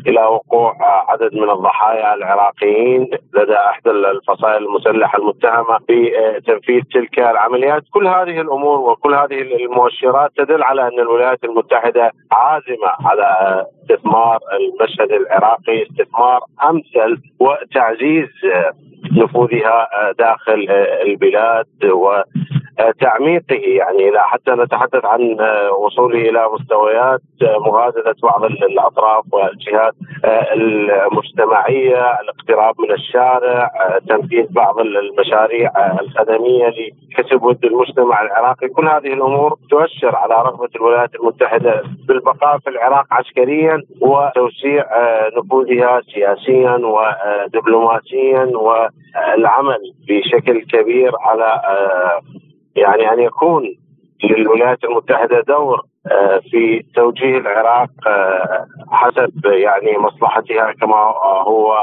إلى 0.07 0.21
وقوع 0.21 0.77
عدد 1.11 1.35
من 1.35 1.51
الضحايا 1.51 2.15
العراقيين 2.15 3.11
لدى 3.35 3.55
إحدى 3.55 3.91
الفصائل 3.91 4.65
المسلحة 4.65 5.19
المتهمة 5.19 5.79
بتنفيذ 5.89 6.83
تلك 6.95 7.19
العمليات. 7.19 7.83
كل 7.93 8.07
هذه 8.07 8.41
الأمور 8.41 8.81
وكل 8.81 9.15
هذه 9.15 9.41
المؤشرات 9.43 10.31
تدل 10.37 10.63
على 10.63 10.83
أن 10.83 11.01
الولايات 11.01 11.45
المتحدة 11.45 12.11
عازمة 12.33 12.91
على 13.05 13.65
استثمار 13.83 14.39
المشهد 14.53 15.13
العراقي 15.13 15.83
استثمار 15.83 16.41
أمثل 16.71 17.23
وتعزيز 17.41 18.29
نفوذها 19.13 19.89
داخل 20.19 20.67
البلاد 21.07 21.67
وتعميقه 22.81 23.55
يعني 23.55 24.11
لا 24.11 24.23
حتى 24.23 24.51
نتحدث 24.51 25.05
عن 25.05 25.37
وصوله 25.79 26.19
إلى 26.19 26.49
مستويات 26.53 27.21
مغادرة 27.43 28.15
بعض 28.23 28.45
الأطراف 28.45 29.25
والجهات 29.33 29.93
المجتمعية، 30.55 32.21
الاقتراب 32.21 32.75
من 32.81 32.93
الشارع، 32.93 33.71
تنفيذ 34.09 34.47
بعض 34.51 34.79
المشاريع 34.79 35.71
الخدمية 36.01 36.67
لكسب 36.69 37.43
ود 37.43 37.65
المجتمع 37.65 38.23
العراقي، 38.23 38.69
كل 38.69 38.89
هذه 38.89 39.13
الأمور 39.13 39.57
تؤشر 39.71 40.17
على 40.17 40.35
رغبة 40.35 40.69
الولايات 40.77 41.15
المتحدة 41.15 41.83
بالبقاء 42.09 42.59
في 42.59 42.71
العراق 42.71 43.07
عسكريا 43.11 43.83
وتوسيع 44.01 44.87
نفوذها 45.39 46.01
سياسيا 46.15 46.81
ودبلوماسيا 46.85 48.51
والعمل 48.55 49.93
بشكل 50.09 50.65
كبير 50.65 51.13
على 51.21 51.61
يعني 52.77 53.13
أن 53.13 53.21
يكون 53.21 53.77
للولايات 54.25 54.85
المتحدة 54.85 55.41
دور 55.41 55.83
في 56.51 56.85
توجيه 56.95 57.39
العراق 57.39 57.89
آه، 58.07 58.67
حسب 58.91 59.47
يعني 59.47 59.99
مصلحتها 59.99 60.73
كما 60.73 60.97
هو 61.47 61.77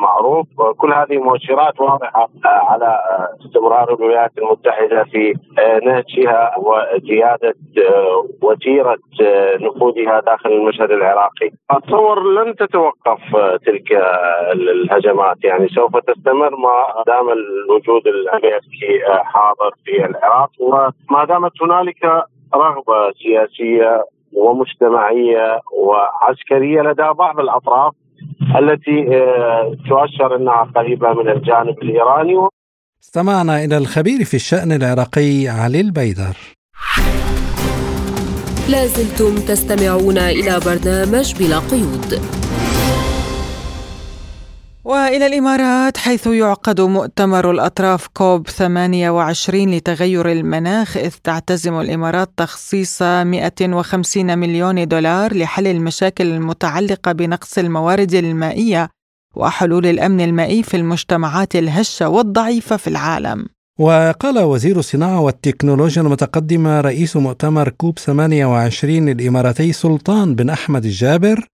معروف 0.00 0.46
كل 0.76 0.92
هذه 0.92 1.18
مؤشرات 1.18 1.80
واضحة 1.80 2.28
آه، 2.44 2.48
على 2.48 2.98
استمرار 3.46 3.94
الولايات 3.94 4.30
المتحدة 4.38 5.04
في 5.04 5.34
نهجها 5.84 6.54
وزيادة 6.58 7.54
وتيرة 8.42 8.98
نفوذها 9.60 10.20
داخل 10.20 10.52
المشهد 10.52 10.90
العراقي. 10.90 11.50
أتصور 11.70 12.22
لن 12.32 12.54
تتوقف 12.56 13.20
تلك 13.66 13.92
الهجمات 14.52 15.44
يعني 15.44 15.68
سوف 15.68 15.96
تستمر 15.96 16.56
ما 16.56 17.02
دام 17.06 17.28
الوجود 17.28 18.06
الامريكي 18.06 19.00
حاضر 19.22 19.74
في 19.84 20.06
العراق 20.06 20.50
وما 20.60 21.24
دامت 21.24 21.62
هنالك 21.62 22.26
رغبة 22.54 23.12
سياسية 23.22 24.04
ومجتمعية 24.32 25.60
وعسكرية 25.72 26.80
لدى 26.82 27.08
بعض 27.18 27.40
الأطراف 27.40 27.92
التي 28.58 29.16
آه، 29.16 29.76
تؤشر 29.88 30.36
إنها 30.36 30.72
قريبة 30.76 31.12
من 31.12 31.28
الجانب 31.28 31.82
الإيراني 31.82 32.48
استمعنا 33.02 33.64
إلى 33.64 33.76
الخبير 33.78 34.24
في 34.24 34.34
الشأن 34.34 34.72
العراقي 34.72 35.48
علي 35.48 35.80
البيدر. 35.80 36.36
لازلتم 38.70 39.34
تستمعون 39.34 40.18
إلى 40.18 40.60
برنامج 40.66 41.34
بلا 41.38 41.58
قيود. 41.58 42.45
وإلى 44.86 45.26
الإمارات 45.26 45.96
حيث 45.96 46.26
يعقد 46.26 46.80
مؤتمر 46.80 47.50
الأطراف 47.50 48.06
كوب 48.06 48.48
28 48.48 49.70
لتغير 49.70 50.32
المناخ 50.32 50.96
إذ 50.96 51.10
تعتزم 51.24 51.80
الإمارات 51.80 52.30
تخصيص 52.36 53.02
150 53.02 54.38
مليون 54.38 54.88
دولار 54.88 55.36
لحل 55.36 55.66
المشاكل 55.66 56.26
المتعلقة 56.26 57.12
بنقص 57.12 57.58
الموارد 57.58 58.14
المائية 58.14 58.88
وحلول 59.36 59.86
الأمن 59.86 60.20
المائي 60.20 60.62
في 60.62 60.76
المجتمعات 60.76 61.56
الهشة 61.56 62.08
والضعيفة 62.08 62.76
في 62.76 62.86
العالم. 62.86 63.46
وقال 63.78 64.38
وزير 64.38 64.78
الصناعة 64.78 65.20
والتكنولوجيا 65.20 66.02
المتقدمة 66.02 66.80
رئيس 66.80 67.16
مؤتمر 67.16 67.68
كوب 67.68 67.98
28 67.98 69.08
الإماراتي 69.08 69.72
سلطان 69.72 70.34
بن 70.34 70.50
أحمد 70.50 70.84
الجابر 70.84 71.46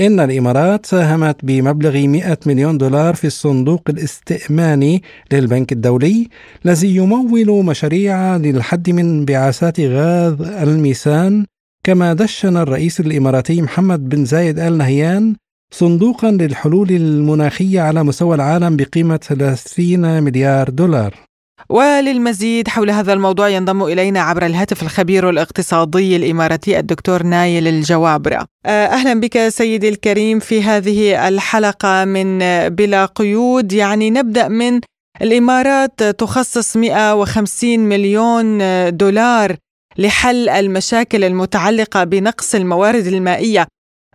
إن 0.00 0.20
الإمارات 0.20 0.86
ساهمت 0.86 1.36
بمبلغ 1.42 2.06
100 2.06 2.38
مليون 2.46 2.78
دولار 2.78 3.14
في 3.14 3.26
الصندوق 3.26 3.82
الاستئماني 3.88 5.02
للبنك 5.32 5.72
الدولي 5.72 6.28
الذي 6.64 6.96
يمول 6.96 7.64
مشاريع 7.64 8.36
للحد 8.36 8.90
من 8.90 9.18
انبعاثات 9.18 9.80
غاز 9.80 10.40
الميثان. 10.40 11.46
كما 11.84 12.12
دشن 12.12 12.56
الرئيس 12.56 13.00
الإماراتي 13.00 13.62
محمد 13.62 14.08
بن 14.08 14.24
زايد 14.24 14.58
آل 14.58 14.78
نهيان 14.78 15.34
صندوقا 15.74 16.30
للحلول 16.30 16.90
المناخية 16.90 17.80
على 17.80 18.02
مستوى 18.04 18.34
العالم 18.34 18.76
بقيمة 18.76 19.16
30 19.16 20.22
مليار 20.22 20.70
دولار. 20.70 21.27
وللمزيد 21.68 22.68
حول 22.68 22.90
هذا 22.90 23.12
الموضوع 23.12 23.48
ينضم 23.48 23.82
إلينا 23.82 24.20
عبر 24.20 24.46
الهاتف 24.46 24.82
الخبير 24.82 25.30
الاقتصادي 25.30 26.16
الإماراتي 26.16 26.78
الدكتور 26.78 27.22
نايل 27.22 27.68
الجوابرة. 27.68 28.46
آه، 28.66 28.86
أهلا 28.86 29.20
بك 29.20 29.48
سيدي 29.48 29.88
الكريم 29.88 30.38
في 30.38 30.62
هذه 30.62 31.28
الحلقة 31.28 32.04
من 32.04 32.38
بلا 32.68 33.06
قيود. 33.06 33.72
يعني 33.72 34.10
نبدأ 34.10 34.48
من 34.48 34.80
الإمارات 35.22 36.02
تخصص 36.02 36.76
150 36.76 37.80
مليون 37.80 38.58
دولار 38.96 39.56
لحل 39.98 40.48
المشاكل 40.48 41.24
المتعلقة 41.24 42.04
بنقص 42.04 42.54
الموارد 42.54 43.06
المائية. 43.06 43.66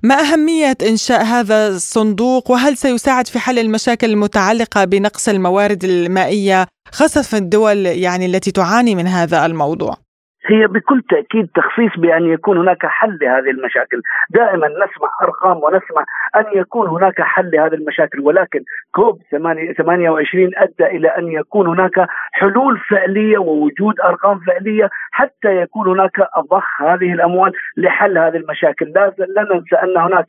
ما 0.06 0.16
أهمية 0.16 0.78
إنشاء 0.82 1.24
هذا 1.24 1.68
الصندوق 1.68 2.52
وهل 2.52 2.78
سيساعد 2.78 3.28
في 3.28 3.40
حل 3.40 3.60
المشاكل 3.60 4.10
المتعلقة 4.10 4.86
بنقص 4.86 5.30
الموارد 5.30 5.84
المائية 5.84 6.68
خاصة 6.92 7.22
في 7.22 7.38
الدول 7.38 7.86
يعني 7.86 8.26
التي 8.26 8.52
تعاني 8.52 8.96
من 8.96 9.08
هذا 9.08 9.46
الموضوع؟ 9.46 10.03
هي 10.46 10.68
بكل 10.68 11.02
تأكيد 11.10 11.48
تخصيص 11.56 11.98
بأن 11.98 12.26
يكون 12.26 12.58
هناك 12.58 12.86
حل 12.86 13.18
لهذه 13.22 13.50
المشاكل، 13.50 14.02
دائما 14.30 14.68
نسمع 14.68 15.10
أرقام 15.24 15.58
ونسمع 15.64 16.04
أن 16.36 16.46
يكون 16.56 16.88
هناك 16.88 17.22
حل 17.22 17.52
لهذه 17.54 17.74
المشاكل 17.74 18.20
ولكن 18.20 18.60
كوب 18.92 19.22
28 19.32 20.52
أدى 20.58 20.98
إلى 20.98 21.08
أن 21.08 21.28
يكون 21.28 21.68
هناك 21.68 22.08
حلول 22.32 22.80
فعلية 22.90 23.38
ووجود 23.38 24.00
أرقام 24.00 24.40
فعلية 24.40 24.90
حتى 25.12 25.58
يكون 25.62 25.88
هناك 25.88 26.28
ضخ 26.52 26.82
هذه 26.82 27.14
الأموال 27.14 27.52
لحل 27.78 28.18
هذه 28.18 28.38
المشاكل، 28.38 28.86
لا 28.86 29.14
لا 29.18 29.44
ننسى 29.54 29.76
أن 29.76 29.98
هناك 29.98 30.26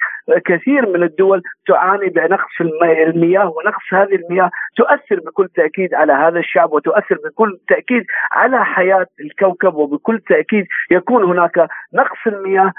كثير 0.47 0.89
من 0.89 1.03
الدول 1.03 1.43
تعاني 1.67 2.09
بنقص 2.09 2.61
المياه 2.83 3.47
ونقص 3.47 3.85
هذه 3.93 4.15
المياه 4.15 4.51
تؤثر 4.77 5.21
بكل 5.27 5.49
تأكيد 5.49 5.95
على 5.95 6.13
هذا 6.13 6.39
الشعب 6.39 6.73
وتؤثر 6.73 7.19
بكل 7.25 7.59
تأكيد 7.69 8.05
على 8.33 8.65
حياة 8.65 9.07
الكوكب 9.21 9.75
وبكل 9.75 10.04
تأكيد 10.29 10.67
يكون 10.91 11.25
هناك 11.25 11.57
نقص 11.95 12.21
المياه 12.27 12.73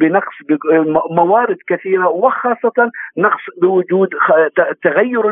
بنقص 0.00 0.36
موارد 1.10 1.56
كثيرة 1.68 2.08
وخاصة 2.08 2.90
نقص 3.18 3.44
بوجود 3.62 4.08
تغير 4.84 5.22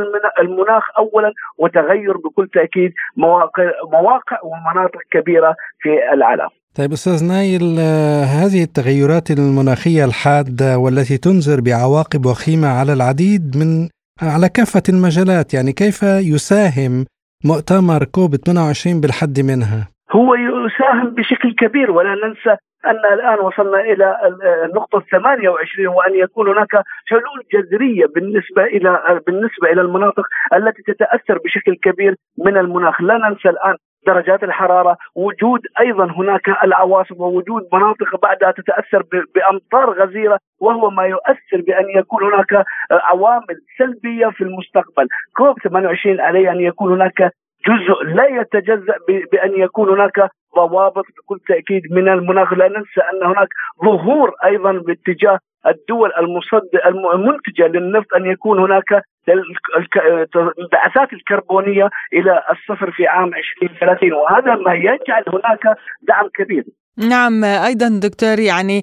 المناخ 0.40 0.84
اولا 0.98 1.32
وتغير 1.58 2.16
بكل 2.16 2.48
تأكيد 2.54 2.92
مواقع 3.16 3.70
مواقع 3.92 4.38
ومناطق 4.42 5.00
كبيرة 5.10 5.54
في 5.80 6.12
العالم. 6.12 6.48
طيب 6.78 6.92
أستاذ 6.92 7.28
نايل 7.28 7.62
هذه 8.40 8.62
التغيرات 8.62 9.30
المناخية 9.30 10.04
الحادة 10.04 10.78
والتي 10.78 11.18
تنذر 11.18 11.60
بعواقب 11.60 12.26
وخيمة 12.26 12.68
على 12.68 12.92
العديد 12.92 13.56
من 13.56 13.88
على 14.22 14.48
كافة 14.48 14.82
المجالات 14.88 15.54
يعني 15.54 15.72
كيف 15.72 16.02
يساهم 16.02 17.04
مؤتمر 17.44 18.04
كوب 18.04 18.34
22 18.34 19.00
بالحد 19.00 19.40
منها؟ 19.40 19.93
هو 20.12 20.34
يساهم 20.34 21.10
بشكل 21.10 21.54
كبير 21.54 21.90
ولا 21.90 22.14
ننسى 22.14 22.56
أن 22.86 23.12
الآن 23.12 23.38
وصلنا 23.38 23.80
إلى 23.80 24.16
النقطة 24.64 25.00
28 25.10 25.86
وأن 25.86 26.14
يكون 26.14 26.48
هناك 26.48 26.82
حلول 27.06 27.42
جذرية 27.52 28.06
بالنسبة 28.06 28.64
إلى 28.64 29.20
بالنسبة 29.26 29.72
إلى 29.72 29.80
المناطق 29.80 30.24
التي 30.54 30.82
تتأثر 30.82 31.38
بشكل 31.44 31.74
كبير 31.74 32.14
من 32.38 32.56
المناخ، 32.56 33.02
لا 33.02 33.18
ننسى 33.18 33.48
الآن 33.48 33.76
درجات 34.06 34.42
الحرارة، 34.44 34.96
وجود 35.14 35.60
أيضا 35.80 36.04
هناك 36.04 36.64
العواصف 36.64 37.20
ووجود 37.20 37.62
مناطق 37.72 38.20
بعدها 38.22 38.50
تتأثر 38.50 39.02
بأمطار 39.34 40.02
غزيرة 40.02 40.38
وهو 40.60 40.90
ما 40.90 41.04
يؤثر 41.04 41.60
بأن 41.66 41.88
يكون 41.96 42.22
هناك 42.24 42.64
عوامل 42.90 43.60
سلبية 43.78 44.26
في 44.26 44.44
المستقبل، 44.44 45.06
كوب 45.36 45.58
28 45.58 46.20
عليه 46.20 46.52
أن 46.52 46.60
يكون 46.60 46.92
هناك 46.92 47.32
جزء 47.68 48.14
لا 48.14 48.26
يتجزأ 48.40 48.94
بأن 49.32 49.60
يكون 49.62 49.88
هناك 49.88 50.30
ضوابط 50.56 51.04
بكل 51.16 51.40
تأكيد 51.48 51.82
من 51.92 52.08
المناخ. 52.08 52.52
لا 52.52 52.68
ننسى 52.68 53.00
أن 53.12 53.26
هناك 53.30 53.48
ظهور 53.84 54.32
أيضا 54.44 54.72
باتجاه 54.72 55.38
الدول 55.66 56.10
المصد 56.18 56.68
المنتجة 56.86 57.66
للنفط 57.66 58.14
أن 58.16 58.26
يكون 58.26 58.58
هناك 58.58 59.04
الانبعاثات 59.28 61.12
الكربونية 61.12 61.90
إلى 62.12 62.42
الصفر 62.52 62.90
في 62.90 63.06
عام 63.06 63.30
2030 63.62 64.12
وهذا 64.12 64.54
ما 64.54 64.74
يجعل 64.74 65.24
هناك 65.28 65.78
دعم 66.08 66.28
كبير. 66.34 66.64
نعم 67.08 67.44
أيضا 67.44 68.00
دكتور 68.02 68.38
يعني 68.38 68.82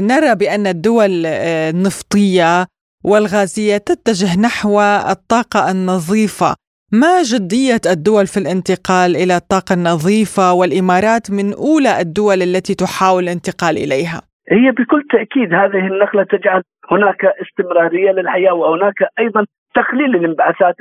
نرى 0.00 0.34
بأن 0.34 0.66
الدول 0.66 1.26
النفطية 1.26 2.66
والغازية 3.04 3.76
تتجه 3.76 4.40
نحو 4.40 4.80
الطاقة 5.10 5.70
النظيفة. 5.70 6.54
ما 6.92 7.22
جدية 7.22 7.80
الدول 7.86 8.26
في 8.26 8.36
الانتقال 8.40 9.16
إلى 9.16 9.36
الطاقة 9.36 9.74
النظيفة 9.74 10.52
والإمارات 10.52 11.30
من 11.30 11.46
أولى 11.52 12.00
الدول 12.00 12.42
التي 12.42 12.74
تحاول 12.74 13.22
الانتقال 13.22 13.76
إليها؟ 13.76 14.20
هي 14.50 14.70
بكل 14.70 15.02
تأكيد 15.10 15.54
هذه 15.54 15.86
النقلة 15.86 16.24
تجعل 16.24 16.62
هناك 16.90 17.24
استمرارية 17.24 18.10
للحياة 18.10 18.52
وهناك 18.52 18.94
أيضا 19.18 19.46
تقليل 19.74 20.16
الانبعاثات 20.16 20.74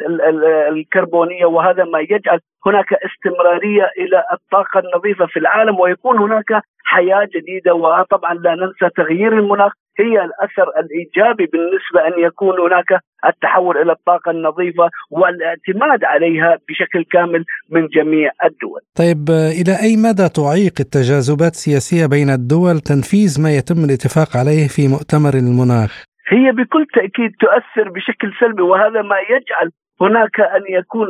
الكربونية 0.72 1.46
وهذا 1.46 1.84
ما 1.84 2.00
يجعل 2.00 2.40
هناك 2.66 2.94
استمرارية 2.94 3.92
إلى 3.98 4.24
الطاقة 4.34 4.80
النظيفة 4.80 5.26
في 5.26 5.40
العالم 5.40 5.80
ويكون 5.80 6.18
هناك 6.18 6.64
حياة 6.84 7.28
جديدة 7.36 7.74
وطبعا 7.74 8.34
لا 8.34 8.56
ننسى 8.56 8.96
تغيير 8.96 9.34
المناخ 9.40 9.72
هي 10.00 10.16
الأثر 10.28 10.68
الإيجابي 10.82 11.46
بالنسبة 11.46 12.00
أن 12.08 12.24
يكون 12.28 12.60
هناك 12.60 13.02
التحول 13.26 13.78
إلى 13.78 13.92
الطاقة 13.92 14.32
النظيفة 14.32 14.90
والاعتماد 15.12 16.04
عليها 16.04 16.58
بشكل 16.70 17.04
كامل 17.12 17.46
من 17.70 17.88
جميع 17.88 18.32
الدول. 18.46 18.82
طيب 18.96 19.30
إلى 19.30 19.74
أي 19.86 19.98
مدى 20.08 20.30
تعيق 20.30 20.76
التجاذبات 20.80 21.52
السياسية 21.52 22.06
بين 22.06 22.30
الدول 22.30 22.80
تنفيذ 22.80 23.42
ما 23.44 23.52
يتم 23.58 23.80
الاتفاق 23.88 24.38
عليه 24.38 24.68
في 24.68 24.88
مؤتمر 24.88 25.34
المناخ؟ 25.34 26.04
هي 26.30 26.52
بكل 26.52 26.86
تأكيد 26.94 27.32
تؤثر 27.40 27.90
بشكل 27.90 28.32
سلبي 28.40 28.62
وهذا 28.62 29.02
ما 29.02 29.20
يجعل 29.34 29.72
هناك 30.02 30.40
أن 30.40 30.64
يكون 30.70 31.08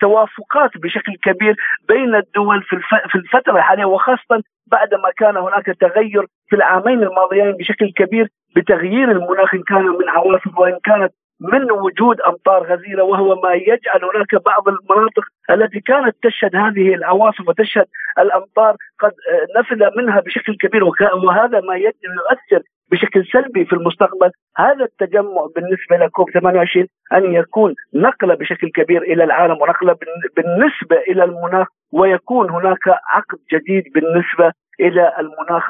توافقات 0.00 0.70
بشكل 0.76 1.12
كبير 1.22 1.56
بين 1.88 2.14
الدول 2.14 2.62
في 3.10 3.14
الفترة 3.14 3.56
الحالية 3.56 3.84
وخاصة 3.84 4.42
بعدما 4.66 5.10
كان 5.16 5.36
هناك 5.36 5.66
تغير 5.66 6.26
في 6.48 6.56
العامين 6.56 7.02
الماضيين 7.02 7.52
بشكل 7.52 7.92
كبير 7.96 8.28
بتغيير 8.56 9.10
المناخ 9.10 9.54
إن 9.54 9.62
كان 9.62 9.84
من 9.84 10.08
عواصف 10.08 10.58
وإن 10.58 10.78
كانت 10.84 11.12
من 11.40 11.70
وجود 11.72 12.20
أمطار 12.20 12.62
غزيرة 12.62 13.02
وهو 13.02 13.40
ما 13.40 13.52
يجعل 13.52 14.04
هناك 14.14 14.44
بعض 14.44 14.68
المناطق 14.68 15.24
التي 15.50 15.80
كانت 15.80 16.16
تشهد 16.22 16.56
هذه 16.56 16.94
العواصف 16.94 17.48
وتشهد 17.48 17.86
الأمطار 18.18 18.76
قد 18.98 19.12
نفذ 19.56 19.96
منها 19.96 20.20
بشكل 20.20 20.56
كبير 20.56 20.84
وهذا 21.24 21.60
ما 21.60 21.76
يؤثر 21.76 22.62
بشكل 22.92 23.24
سلبي 23.32 23.64
في 23.64 23.72
المستقبل 23.72 24.30
هذا 24.56 24.84
التجمع 24.84 25.46
بالنسبة 25.54 25.96
لكوب 26.06 26.30
28 26.30 26.86
أن 27.12 27.34
يكون 27.34 27.74
نقله 27.94 28.34
بشكل 28.34 28.70
كبير 28.70 29.02
إلى 29.02 29.24
العالم 29.24 29.56
ونقله 29.62 29.96
بالنسبة 30.36 30.96
إلى 31.08 31.24
المناخ 31.24 31.66
ويكون 31.92 32.50
هناك 32.50 32.88
عقد 32.88 33.38
جديد 33.52 33.84
بالنسبة 33.94 34.52
إلى 34.80 35.12
المناخ 35.18 35.64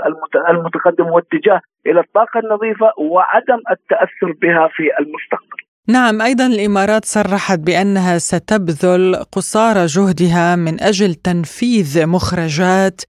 المتقدم 0.50 1.06
واتجاه 1.06 1.60
إلى 1.86 2.00
الطاقة 2.00 2.40
النظيفة 2.44 2.92
وعدم 2.98 3.60
التأثر 3.70 4.32
بها 4.42 4.68
في 4.72 4.82
المستقبل. 5.00 5.58
نعم 5.88 6.22
أيضا 6.22 6.46
الإمارات 6.46 7.04
صرحت 7.04 7.58
بأنها 7.58 8.18
ستبذل 8.18 9.16
قصارى 9.32 9.86
جهدها 9.86 10.56
من 10.56 10.82
أجل 10.82 11.14
تنفيذ 11.14 12.06
مخرجات 12.06 13.02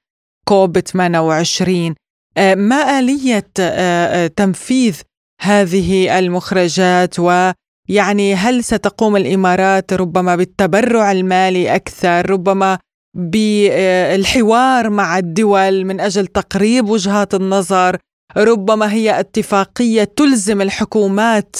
كوب 0.47 0.79
28 0.79 1.85
آه، 1.85 2.02
ما 2.37 2.99
آلية 2.99 3.47
آه، 3.59 4.25
آه، 4.25 4.27
تنفيذ 4.27 5.01
هذه 5.41 6.19
المخرجات 6.19 7.15
ويعني 7.19 8.33
هل 8.35 8.63
ستقوم 8.63 9.15
الإمارات 9.15 9.93
ربما 9.93 10.35
بالتبرع 10.35 11.11
المالي 11.11 11.75
أكثر 11.75 12.29
ربما 12.29 12.77
بالحوار 13.15 14.89
مع 14.89 15.17
الدول 15.17 15.85
من 15.85 15.99
أجل 15.99 16.27
تقريب 16.27 16.89
وجهات 16.89 17.33
النظر 17.33 17.97
ربما 18.37 18.93
هي 18.93 19.19
اتفاقية 19.19 20.03
تلزم 20.03 20.61
الحكومات 20.61 21.55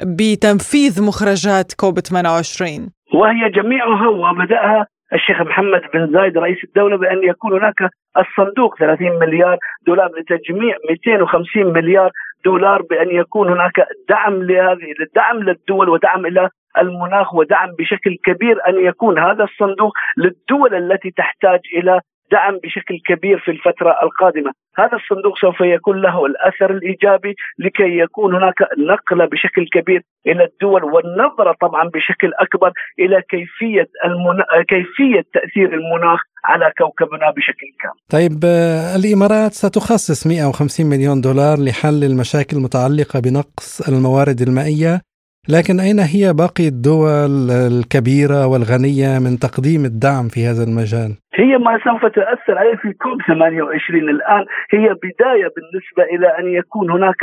بتنفيذ 0.00 1.02
مخرجات 1.02 1.72
كوب 1.72 2.00
28 2.00 2.90
وهي 3.14 3.50
جميعها 3.54 4.08
وبدأها 4.08 4.86
الشيخ 5.14 5.40
محمد 5.40 5.82
بن 5.94 6.12
زايد 6.12 6.38
رئيس 6.38 6.64
الدولة 6.64 6.96
بأن 6.96 7.22
يكون 7.24 7.52
هناك 7.52 7.90
الصندوق 8.18 8.78
30 8.78 9.18
مليار 9.18 9.58
دولار 9.86 10.10
لتجميع 10.18 10.76
250 10.90 11.72
مليار 11.72 12.10
دولار 12.44 12.82
بأن 12.82 13.10
يكون 13.10 13.48
هناك 13.48 13.86
دعم 14.08 14.42
لهذه 14.42 14.94
الدعم 15.00 15.36
للدول 15.36 15.88
ودعم 15.88 16.26
إلى 16.26 16.48
المناخ 16.78 17.34
ودعم 17.34 17.70
بشكل 17.78 18.16
كبير 18.24 18.58
أن 18.68 18.86
يكون 18.86 19.18
هذا 19.18 19.44
الصندوق 19.44 19.92
للدول 20.16 20.74
التي 20.74 21.10
تحتاج 21.10 21.60
إلى 21.76 22.00
دعم 22.32 22.54
بشكل 22.64 22.96
كبير 23.08 23.38
في 23.44 23.50
الفترة 23.50 23.92
القادمة. 24.02 24.52
هذا 24.78 24.96
الصندوق 25.00 25.38
سوف 25.38 25.60
يكون 25.60 25.96
له 26.00 26.26
الأثر 26.26 26.70
الإيجابي 26.76 27.34
لكي 27.58 27.98
يكون 27.98 28.34
هناك 28.34 28.58
نقلة 28.78 29.24
بشكل 29.24 29.64
كبير 29.72 30.02
إلى 30.26 30.44
الدول 30.44 30.84
والنظرة 30.84 31.56
طبعا 31.60 31.84
بشكل 31.94 32.30
أكبر 32.40 32.72
إلى 32.98 33.22
كيفية 33.30 33.88
المنا... 34.04 34.44
كيفية 34.68 35.22
تأثير 35.34 35.74
المناخ 35.74 36.20
على 36.44 36.72
كوكبنا 36.78 37.30
بشكل 37.36 37.66
كامل. 37.80 37.98
طيب 38.10 38.40
آه، 38.44 38.96
الإمارات 38.96 39.52
ستخصص 39.52 40.26
150 40.26 40.86
مليون 40.86 41.20
دولار 41.20 41.56
لحل 41.58 42.04
المشاكل 42.04 42.56
المتعلقة 42.56 43.20
بنقص 43.20 43.88
الموارد 43.88 44.40
المائية. 44.40 45.11
لكن 45.48 45.80
أين 45.80 45.98
هي 45.98 46.32
باقي 46.32 46.68
الدول 46.68 47.50
الكبيرة 47.50 48.46
والغنية 48.46 49.18
من 49.24 49.38
تقديم 49.38 49.84
الدعم 49.84 50.28
في 50.28 50.40
هذا 50.46 50.62
المجال؟ 50.68 51.10
هي 51.34 51.58
ما 51.58 51.78
سوف 51.84 52.02
تأثر 52.06 52.58
عليه 52.58 52.76
في 52.76 52.92
كوب 52.92 53.22
28 53.26 54.08
الآن. 54.08 54.44
هي 54.70 54.86
بداية 55.04 55.48
بالنسبة 55.56 56.02
إلى 56.14 56.28
أن 56.38 56.46
يكون 56.58 56.90
هناك 56.90 57.22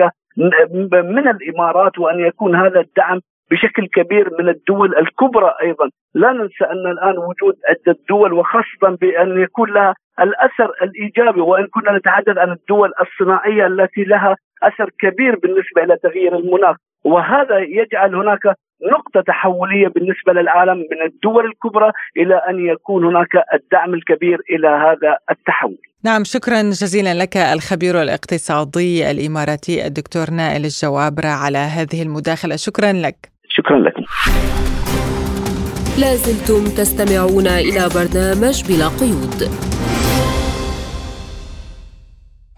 من 1.15 1.27
الإمارات 1.27 1.99
وأن 1.99 2.19
يكون 2.19 2.55
هذا 2.55 2.79
الدعم 2.79 3.19
بشكل 3.51 3.87
كبير 3.87 4.29
من 4.39 4.49
الدول 4.49 4.97
الكبرى 4.97 5.53
أيضا، 5.61 5.89
لا 6.13 6.31
ننسى 6.31 6.65
أن 6.73 6.91
الآن 6.91 7.17
وجود 7.17 7.55
عدة 7.69 7.99
دول 8.09 8.33
وخاصة 8.33 8.97
بأن 9.01 9.41
يكون 9.41 9.69
لها 9.69 9.95
الأثر 10.19 10.71
الإيجابي 10.81 11.41
وإن 11.41 11.67
كنا 11.67 11.97
نتحدث 11.97 12.37
عن 12.37 12.51
الدول 12.51 12.91
الصناعية 13.01 13.67
التي 13.67 14.03
لها 14.03 14.35
أثر 14.63 14.89
كبير 14.99 15.39
بالنسبة 15.39 15.83
إلى 15.83 15.97
تغيير 16.03 16.35
المناخ، 16.35 16.75
وهذا 17.03 17.57
يجعل 17.59 18.15
هناك 18.15 18.45
نقطة 18.91 19.21
تحولية 19.27 19.87
بالنسبة 19.87 20.33
للعالم 20.33 20.77
من 20.77 21.01
الدول 21.05 21.45
الكبرى 21.45 21.91
إلى 22.17 22.35
أن 22.35 22.65
يكون 22.65 23.05
هناك 23.05 23.33
الدعم 23.53 23.93
الكبير 23.93 24.39
إلى 24.49 24.67
هذا 24.67 25.17
التحول. 25.31 25.77
نعم 26.05 26.23
شكرا 26.23 26.61
جزيلا 26.61 27.13
لك 27.13 27.37
الخبير 27.37 28.01
الاقتصادي 28.01 29.11
الإماراتي 29.11 29.85
الدكتور 29.87 30.31
نائل 30.31 30.63
الجوابرة 30.65 31.27
على 31.27 31.57
هذه 31.57 32.01
المداخلة. 32.01 32.55
شكرا 32.55 32.91
لك. 32.91 33.15
شكرا 33.49 33.79
لكم 33.79 34.03
لازلتم 35.99 36.63
تستمعون 36.77 37.47
إلى 37.47 37.89
برنامج 37.95 38.57
بلا 38.67 38.87
قيود. 38.87 39.78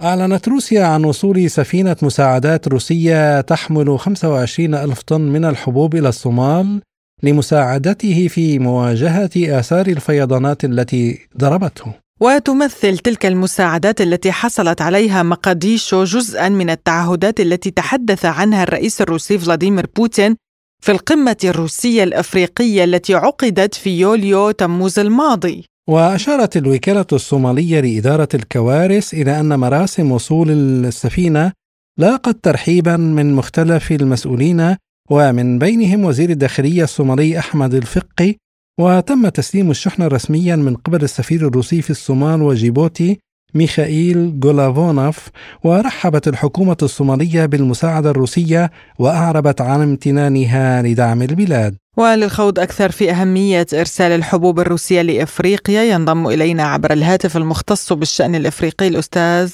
أعلنت 0.03 0.47
روسيا 0.47 0.83
عن 0.83 1.03
وصول 1.03 1.49
سفينة 1.49 1.95
مساعدات 2.01 2.67
روسية 2.67 3.41
تحمل 3.41 3.99
25 3.99 4.75
ألف 4.75 5.01
طن 5.01 5.21
من 5.21 5.45
الحبوب 5.45 5.95
إلى 5.95 6.09
الصومال 6.09 6.81
لمساعدته 7.23 8.27
في 8.27 8.59
مواجهة 8.59 9.29
آثار 9.37 9.87
الفيضانات 9.87 10.65
التي 10.65 11.19
ضربته. 11.37 11.93
وتمثل 12.19 12.97
تلك 12.97 13.25
المساعدات 13.25 14.01
التي 14.01 14.31
حصلت 14.31 14.81
عليها 14.81 15.23
مقاديشو 15.23 16.03
جزءا 16.03 16.49
من 16.49 16.69
التعهدات 16.69 17.39
التي 17.39 17.71
تحدث 17.71 18.25
عنها 18.25 18.63
الرئيس 18.63 19.01
الروسي 19.01 19.37
فلاديمير 19.37 19.85
بوتين 19.95 20.35
في 20.83 20.91
القمة 20.91 21.37
الروسية 21.43 22.03
الأفريقية 22.03 22.83
التي 22.83 23.15
عقدت 23.15 23.75
في 23.75 23.99
يوليو 23.99 24.51
تموز 24.51 24.99
الماضي. 24.99 25.70
وأشارت 25.91 26.57
الوكالة 26.57 27.05
الصومالية 27.13 27.79
لإدارة 27.79 28.27
الكوارث 28.33 29.13
إلى 29.13 29.39
أن 29.39 29.59
مراسم 29.59 30.11
وصول 30.11 30.51
السفينة 30.85 31.51
لاقت 31.99 32.37
ترحيبا 32.43 32.97
من 32.97 33.33
مختلف 33.33 33.91
المسؤولين 33.91 34.75
ومن 35.09 35.59
بينهم 35.59 36.05
وزير 36.05 36.29
الداخلية 36.29 36.83
الصومالي 36.83 37.39
أحمد 37.39 37.73
الفقي 37.73 38.35
وتم 38.79 39.29
تسليم 39.29 39.71
الشحنة 39.71 40.07
رسميا 40.07 40.55
من 40.55 40.75
قبل 40.75 41.03
السفير 41.03 41.47
الروسي 41.47 41.81
في 41.81 41.89
الصومال 41.89 42.41
وجيبوتي 42.41 43.19
ميخائيل 43.53 44.39
جولافونوف 44.39 45.29
ورحبت 45.63 46.27
الحكومة 46.27 46.77
الصومالية 46.81 47.45
بالمساعدة 47.45 48.09
الروسية 48.11 48.71
وأعربت 48.99 49.61
عن 49.61 49.81
امتنانها 49.81 50.81
لدعم 50.81 51.21
البلاد. 51.21 51.75
وللخوض 51.97 52.59
أكثر 52.59 52.91
في 52.91 53.11
أهمية 53.11 53.67
إرسال 53.73 54.11
الحبوب 54.11 54.59
الروسية 54.59 55.01
لإفريقيا 55.01 55.83
ينضم 55.83 56.27
إلينا 56.27 56.63
عبر 56.63 56.93
الهاتف 56.93 57.37
المختص 57.37 57.93
بالشأن 57.93 58.35
الإفريقي 58.35 58.87
الأستاذ 58.87 59.53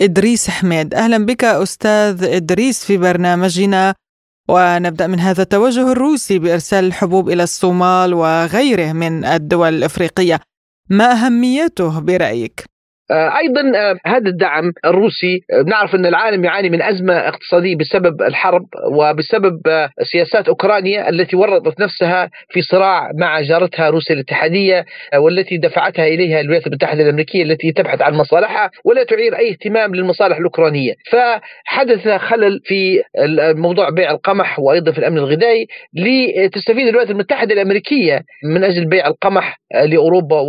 إدريس 0.00 0.50
حميد. 0.50 0.94
أهلا 0.94 1.26
بك 1.26 1.44
أستاذ 1.44 2.24
إدريس 2.24 2.84
في 2.84 2.96
برنامجنا 2.96 3.94
ونبدأ 4.48 5.06
من 5.06 5.20
هذا 5.20 5.42
التوجه 5.42 5.92
الروسي 5.92 6.38
بإرسال 6.38 6.84
الحبوب 6.84 7.30
إلى 7.30 7.42
الصومال 7.42 8.14
وغيره 8.14 8.92
من 8.92 9.24
الدول 9.24 9.74
الإفريقية. 9.74 10.40
ما 10.90 11.12
أهميته 11.12 12.00
برأيك؟ 12.00 12.75
آه، 13.10 13.38
أيضا 13.38 13.78
آه، 13.78 13.96
هذا 14.06 14.28
الدعم 14.28 14.72
الروسي 14.84 15.40
آه، 15.52 15.62
نعرف 15.62 15.94
أن 15.94 16.06
العالم 16.06 16.44
يعاني 16.44 16.70
من 16.70 16.82
أزمة 16.82 17.14
اقتصادية 17.14 17.76
بسبب 17.76 18.22
الحرب 18.22 18.66
وبسبب 18.92 19.60
سياسات 20.02 20.48
أوكرانيا 20.48 21.08
التي 21.08 21.36
ورطت 21.36 21.80
نفسها 21.80 22.30
في 22.48 22.62
صراع 22.62 23.10
مع 23.20 23.40
جارتها 23.40 23.90
روسيا 23.90 24.14
الاتحادية 24.14 24.84
والتي 25.16 25.56
دفعتها 25.56 26.06
إليها 26.06 26.40
الولايات 26.40 26.66
المتحدة 26.66 27.02
الأمريكية 27.02 27.42
التي 27.42 27.72
تبحث 27.72 28.02
عن 28.02 28.14
مصالحها 28.14 28.70
ولا 28.84 29.04
تعير 29.04 29.38
أي 29.38 29.50
اهتمام 29.50 29.94
للمصالح 29.94 30.36
الأوكرانية، 30.36 30.92
فحدث 31.10 32.08
خلل 32.08 32.60
في 32.64 33.02
موضوع 33.56 33.90
بيع 33.90 34.10
القمح 34.10 34.58
وأيضا 34.58 34.92
في 34.92 34.98
الأمن 34.98 35.18
الغذائي 35.18 35.66
لتستفيد 35.94 36.86
الولايات 36.86 37.10
المتحدة 37.10 37.54
الأمريكية 37.54 38.22
من 38.44 38.64
أجل 38.64 38.88
بيع 38.88 39.06
القمح 39.06 39.58
لأوروبا 39.84 40.40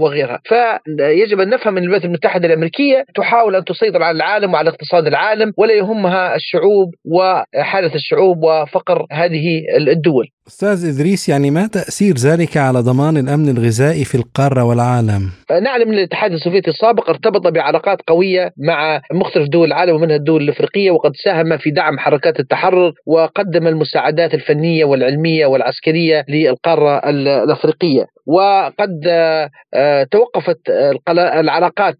وغيرها، 0.00 0.40
فيجب 0.44 1.40
أن 1.40 1.48
نفهم 1.48 1.78
الولايات 1.96 2.04
المتحدة 2.04 2.46
الأمريكية 2.46 3.04
تحاول 3.14 3.56
أن 3.56 3.64
تسيطر 3.64 4.02
على 4.02 4.16
العالم 4.16 4.52
وعلى 4.54 4.70
اقتصاد 4.70 5.06
العالم 5.06 5.52
ولا 5.56 5.74
يهمها 5.74 6.34
الشعوب 6.34 6.94
وحالة 7.04 7.94
الشعوب 7.94 8.42
وفقر 8.42 9.06
هذه 9.12 9.62
الدول. 9.76 10.26
أستاذ 10.48 10.94
إدريس 10.94 11.28
يعني 11.28 11.50
ما 11.50 11.66
تأثير 11.66 12.14
ذلك 12.14 12.56
على 12.56 12.80
ضمان 12.80 13.16
الأمن 13.16 13.48
الغذائي 13.48 14.04
في 14.04 14.14
القارة 14.14 14.64
والعالم؟ 14.64 15.30
نعلم 15.50 15.88
أن 15.88 15.94
الاتحاد 15.94 16.32
السوفيتي 16.32 16.70
السابق 16.70 17.10
ارتبط 17.10 17.46
بعلاقات 17.46 17.98
قوية 18.06 18.52
مع 18.58 19.00
مختلف 19.12 19.48
دول 19.48 19.68
العالم 19.68 19.94
ومنها 19.94 20.16
الدول 20.16 20.42
الأفريقية 20.42 20.90
وقد 20.90 21.12
ساهم 21.24 21.56
في 21.58 21.70
دعم 21.70 21.98
حركات 21.98 22.40
التحرر 22.40 22.92
وقدم 23.06 23.66
المساعدات 23.66 24.34
الفنية 24.34 24.84
والعلمية 24.84 25.46
والعسكرية 25.46 26.24
للقارة 26.28 26.98
الأفريقية 27.44 28.06
وقد 28.26 29.06
آه، 29.74 30.02
توقفت 30.10 30.58
العلاقات 31.08 31.96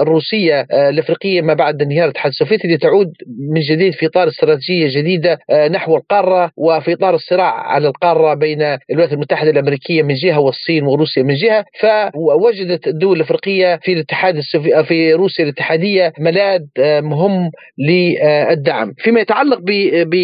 الروسية 0.00 0.66
آه، 0.70 0.88
الأفريقية 0.88 1.42
ما 1.42 1.54
بعد 1.54 1.82
انهيار 1.82 2.04
الاتحاد 2.04 2.30
السوفيتي 2.30 2.68
لتعود 2.68 3.12
من 3.54 3.60
جديد 3.60 3.92
في 3.94 4.06
إطار 4.06 4.28
استراتيجية 4.28 5.00
جديدة 5.00 5.38
آه، 5.50 5.68
نحو 5.68 5.96
القارة 5.96 6.50
وفي 6.56 6.92
إطار 6.92 7.14
الصراع 7.14 7.71
على 7.72 7.88
القارة 7.88 8.34
بين 8.34 8.62
الولايات 8.90 9.12
المتحدة 9.12 9.50
الأمريكية 9.50 10.02
من 10.02 10.14
جهة 10.14 10.40
والصين 10.40 10.84
وروسيا 10.86 11.22
من 11.22 11.34
جهة 11.34 11.64
فوجدت 11.80 12.86
الدول 12.86 13.16
الأفريقية 13.16 13.80
في 13.82 13.92
الاتحاد 13.92 14.36
السوفي... 14.36 14.84
في 14.84 15.14
روسيا 15.14 15.44
الاتحادية 15.44 16.12
ملاذ 16.18 16.62
آه، 16.80 17.00
مهم 17.00 17.50
للدعم. 17.78 18.92
فيما 18.98 19.20
يتعلق 19.20 19.58
ب... 19.58 19.70
ب... 20.10 20.14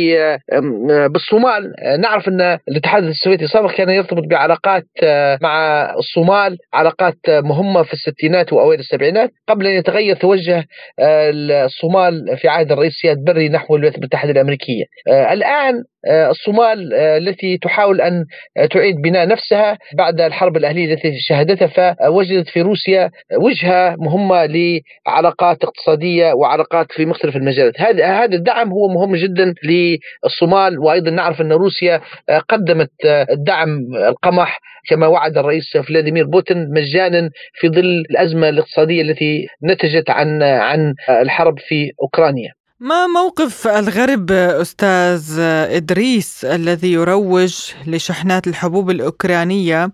بالصومال 1.12 1.72
آه، 1.80 1.96
نعرف 1.96 2.28
أن 2.28 2.58
الاتحاد 2.68 3.04
السوفيتي 3.04 3.44
السابق 3.44 3.72
كان 3.72 3.88
يرتبط 3.90 4.22
بعلاقات 4.30 4.84
آه، 5.02 5.38
مع 5.42 5.84
الصومال 5.98 6.56
علاقات 6.74 7.18
مهمة 7.28 7.82
في 7.82 7.92
الستينات 7.92 8.52
وأوائل 8.52 8.80
السبعينات 8.80 9.30
قبل 9.48 9.66
أن 9.66 9.72
يتغير 9.72 10.16
توجه 10.16 10.64
الصومال 11.00 12.36
في 12.36 12.48
عهد 12.48 12.72
الرئيس 12.72 12.92
سياد 12.92 13.16
بري 13.24 13.48
نحو 13.48 13.76
الولايات 13.76 13.98
المتحدة 13.98 14.30
الأمريكية. 14.30 14.84
الآن 15.08 15.74
آه، 15.74 15.97
الصومال 16.06 16.94
آه، 16.94 17.16
التي 17.18 17.58
تحاول 17.58 18.00
أن 18.00 18.24
آه، 18.56 18.66
تعيد 18.66 18.96
بناء 18.96 19.28
نفسها 19.28 19.78
بعد 19.96 20.20
الحرب 20.20 20.56
الأهلية 20.56 20.94
التي 20.94 21.12
شهدتها 21.20 21.66
فوجدت 21.66 22.48
في 22.48 22.60
روسيا 22.60 23.10
وجهة 23.36 23.96
مهمة 23.98 24.46
لعلاقات 24.46 25.64
اقتصادية 25.64 26.32
وعلاقات 26.32 26.92
في 26.92 27.06
مختلف 27.06 27.36
المجالات، 27.36 27.80
هذا 27.80 28.06
هذا 28.06 28.36
الدعم 28.36 28.72
هو 28.72 28.88
مهم 28.88 29.16
جدا 29.16 29.54
للصومال 29.64 30.78
وأيضا 30.78 31.10
نعرف 31.10 31.40
أن 31.40 31.52
روسيا 31.52 32.00
قدمت 32.48 32.90
الدعم 33.30 33.68
القمح 34.08 34.60
كما 34.88 35.06
وعد 35.06 35.38
الرئيس 35.38 35.76
فلاديمير 35.76 36.26
بوتين 36.26 36.70
مجانا 36.70 37.30
في 37.54 37.68
ظل 37.68 38.04
الأزمة 38.10 38.48
الاقتصادية 38.48 39.02
التي 39.02 39.46
نتجت 39.64 40.10
عن 40.10 40.42
عن 40.42 40.94
الحرب 41.08 41.58
في 41.58 41.90
أوكرانيا. 42.02 42.57
ما 42.80 43.06
موقف 43.06 43.66
الغرب 43.66 44.30
أستاذ 44.30 45.38
إدريس 45.38 46.44
الذي 46.44 46.92
يروج 46.92 47.72
لشحنات 47.86 48.46
الحبوب 48.46 48.90
الأوكرانية؟ 48.90 49.92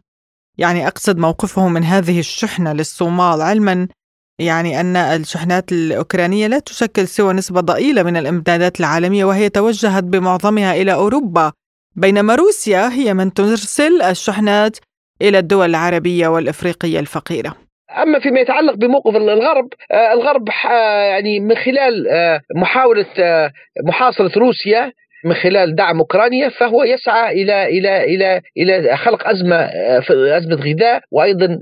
يعني 0.59 0.87
أقصد 0.87 1.19
موقفهم 1.19 1.73
من 1.73 1.85
هذه 1.85 2.19
الشحنة 2.19 2.73
للصومال 2.73 3.43
علما 3.43 3.89
يعني 4.39 4.81
أن 4.81 4.97
الشحنات 4.97 5.73
الأوكرانية 5.73 6.47
لا 6.47 6.59
تشكل 6.59 7.09
سوى 7.09 7.33
نسبة 7.33 7.61
ضئيلة 7.61 8.03
من 8.03 8.17
الإمدادات 8.17 8.81
العالمية 8.81 9.25
وهي 9.25 9.49
توجهت 9.49 10.05
بمعظمها 10.05 10.75
إلى 10.75 10.93
أوروبا 10.95 11.53
بينما 11.97 12.35
روسيا 12.35 12.89
هي 12.93 13.15
من 13.15 13.35
ترسل 13.35 14.03
الشحنات 14.03 14.77
إلى 15.23 15.39
الدول 15.39 15.71
العربية 15.71 16.29
والإفريقية 16.29 17.01
الفقيرة. 17.01 17.64
أما 18.03 18.19
فيما 18.19 18.41
يتعلق 18.41 18.75
بموقف 18.75 19.17
الغرب 19.17 19.69
آه، 19.93 20.13
الغرب 20.13 20.49
يعني 21.11 21.41
من 21.41 21.57
خلال 21.57 22.09
آه، 22.09 22.41
محاولة 22.57 23.07
آه، 23.19 23.53
محاصرة 23.85 24.39
روسيا 24.39 24.93
من 25.25 25.35
خلال 25.35 25.75
دعم 25.75 25.99
أوكرانيا 25.99 26.49
فهو 26.49 26.85
يسعى 26.85 27.43
إلى 27.43 27.67
إلى 27.79 28.05
إلى 28.05 28.41
إلى 28.57 28.97
خلق 28.97 29.29
أزمة 29.29 29.57
أزمة 30.37 30.57
غذاء 30.57 31.03
وأيضا 31.11 31.59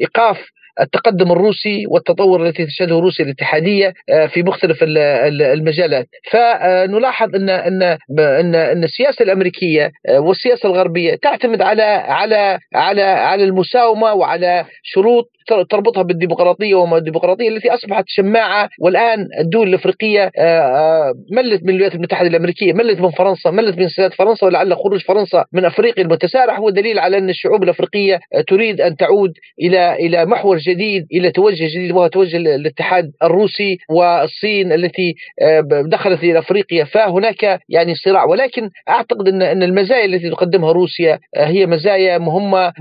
إيقاف 0.00 0.38
التقدم 0.80 1.32
الروسي 1.32 1.86
والتطور 1.90 2.46
التي 2.46 2.66
تشهده 2.66 2.98
روسيا 2.98 3.24
الاتحادية 3.24 3.94
آه، 4.10 4.26
في 4.26 4.42
مختلف 4.42 4.78
المجالات. 4.82 6.06
فنلاحظ 6.32 7.34
ان 7.34 7.50
ان 7.50 7.82
ان 8.20 8.54
إن 8.54 8.84
السياسة 8.84 9.22
الأمريكية 9.22 9.90
آه، 10.08 10.20
والسياسة 10.20 10.68
الغربية 10.68 11.14
تعتمد 11.14 11.62
على 11.62 11.82
على 11.82 12.58
على 12.74 13.02
على 13.02 13.44
المساومة 13.44 14.12
وعلى 14.14 14.64
شروط 14.82 15.35
تربطها 15.70 16.02
بالديمقراطية 16.02 16.74
وما 16.74 16.96
الديمقراطية 16.98 17.48
التي 17.48 17.74
أصبحت 17.74 18.04
شماعة 18.08 18.68
والآن 18.80 19.28
الدول 19.40 19.68
الأفريقية 19.68 20.30
آه، 20.38 21.14
ملت 21.32 21.62
من 21.62 21.70
الولايات 21.70 21.94
المتحدة 21.94 22.28
الأمريكية، 22.28 22.72
ملت 22.72 23.00
من 23.00 23.10
فرنسا، 23.10 23.50
ملت 23.50 23.78
من 23.78 23.88
سياسه 23.88 24.14
فرنسا 24.14 24.46
ولعل 24.46 24.76
خروج 24.76 25.00
فرنسا 25.00 25.44
من 25.52 25.64
أفريقيا 25.64 26.04
المتسارع 26.04 26.58
هو 26.58 26.70
دليل 26.70 26.98
على 26.98 27.18
أن 27.18 27.30
الشعوب 27.30 27.62
الأفريقية 27.62 28.20
تريد 28.48 28.80
أن 28.80 28.96
تعود 28.96 29.32
إلى 29.62 29.94
إلى 29.94 30.26
محور 30.26 30.56
جديد 30.56 31.06
إلى 31.12 31.30
توجه 31.30 31.64
جديد 31.74 31.92
وهو 31.92 32.06
توجه 32.06 32.36
الاتحاد 32.36 33.10
الروسي 33.22 33.78
والصين 33.90 34.72
التي 34.72 35.14
آه، 35.42 35.62
دخلت 35.86 36.22
إلى 36.22 36.38
أفريقيا. 36.38 36.84
فهناك 36.84 37.60
يعني 37.68 37.94
صراع. 37.94 38.24
ولكن 38.24 38.70
أعتقد 38.88 39.28
ان 39.28 39.42
أن 39.42 39.62
المزايا 39.62 40.04
التي 40.04 40.30
تقدمها 40.30 40.72
روسيا 40.72 41.18
آه، 41.36 41.46
هي 41.46 41.66
مزايا 41.66 42.18
مهمة 42.18 42.72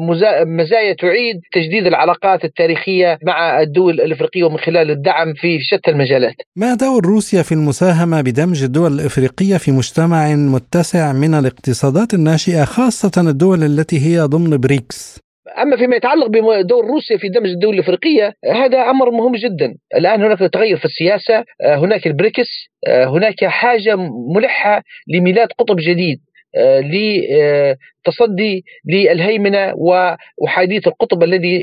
مزايا 0.46 0.94
تعيد 0.94 1.36
تجديد 1.54 1.88
العلاقات 1.88 2.46
التاريخية 2.60 3.20
مع 3.24 3.62
الدول 3.62 4.02
الإفريقية 4.02 4.44
ومن 4.44 4.58
خلال 4.58 4.92
الدعم 4.92 5.34
في 5.34 5.60
شتى 5.62 5.92
المجالات. 5.92 6.36
ما 6.56 6.76
دور 6.76 7.06
روسيا 7.06 7.42
في 7.42 7.52
المساهمة 7.52 8.22
بدمج 8.22 8.64
الدول 8.64 8.94
الإفريقية 8.94 9.58
في 9.58 9.72
مجتمع 9.72 10.36
متسع 10.36 11.14
من 11.14 11.34
الاقتصادات 11.34 12.14
الناشئة 12.14 12.64
خاصة 12.66 13.30
الدول 13.30 13.64
التي 13.64 14.00
هي 14.00 14.20
ضمن 14.20 14.58
بريكس؟ 14.58 15.20
أما 15.62 15.78
فيما 15.78 15.96
يتعلق 15.96 16.28
بدور 16.28 16.86
روسيا 16.86 17.18
في 17.18 17.30
دمج 17.30 17.50
الدول 17.50 17.74
الإفريقية 17.74 18.34
هذا 18.46 18.78
أمر 18.78 19.12
مهم 19.12 19.36
جدا، 19.36 19.76
الآن 19.96 20.24
هناك 20.24 20.40
تغير 20.40 20.78
في 20.78 20.86
السياسة، 20.86 21.44
هناك 21.66 22.08
البريكس، 22.08 22.48
هناك 22.88 23.46
حاجة 23.46 23.96
ملحة 24.36 24.84
لميلاد 25.08 25.48
قطب 25.60 25.76
جديد 25.76 26.20
لتصدي 28.08 28.64
للهيمنة 28.86 29.74
واحاديه 30.38 30.82
القطب 30.88 31.24
الذي 31.24 31.60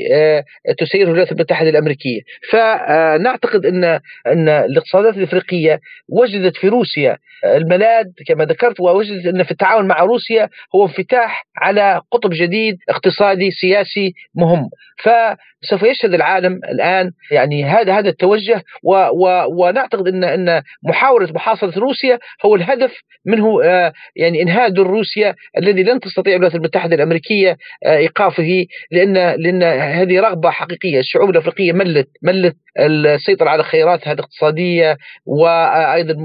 تسيره 0.77 1.03
الولايات 1.03 1.31
المتحدة 1.31 1.69
الأمريكية، 1.69 2.21
فنعتقد 2.51 3.65
إن 3.65 3.83
إن 4.27 4.49
الاقتصادات 4.49 5.17
الإفريقية 5.17 5.79
وجدت 6.09 6.57
في 6.57 6.67
روسيا 6.67 7.17
الملاذ 7.45 8.05
كما 8.27 8.45
ذكرت 8.45 8.79
ووجدت 8.79 9.25
إن 9.25 9.43
في 9.43 9.51
التعاون 9.51 9.87
مع 9.87 9.99
روسيا 9.99 10.49
هو 10.75 10.83
انفتاح 10.83 11.45
على 11.57 12.01
قطب 12.11 12.29
جديد 12.33 12.77
اقتصادي 12.89 13.51
سياسي 13.51 14.13
مهم. 14.35 14.69
فسوف 15.03 15.83
يشهد 15.83 16.13
العالم 16.13 16.59
الآن 16.71 17.11
يعني 17.31 17.63
هذا 17.63 17.93
هذا 17.99 18.09
التوجه 18.09 18.63
و 18.83 18.93
و 18.93 19.45
ونعتقد 19.49 20.07
إن 20.07 20.23
إن 20.23 20.61
محاولة 20.83 21.33
محاصرة 21.33 21.79
روسيا 21.79 22.19
هو 22.45 22.55
الهدف 22.55 22.91
منه 23.25 23.63
آه، 23.63 23.93
يعني 24.15 24.41
إنهاء 24.41 24.69
دور 24.69 24.87
روسيا 24.87 25.35
الذي 25.57 25.83
لن 25.83 25.99
تستطيع 25.99 26.32
الولايات 26.35 26.55
المتحدة 26.55 26.95
الأمريكية 26.95 27.57
آه، 27.85 27.97
إيقافه 27.97 28.65
لأن 28.91 29.13
لأن 29.13 29.63
هذه 29.63 30.19
رغبة 30.19 30.49
حقيقية. 30.49 30.99
الشعوب 30.99 31.29
الأفريقية 31.29 31.73
ملت 31.73 32.09
ملت 32.21 32.55
السيطرة 32.79 33.49
على 33.49 33.63
خياراتها 33.63 34.13
الاقتصادية 34.13 34.97
وأيضا 35.25 36.15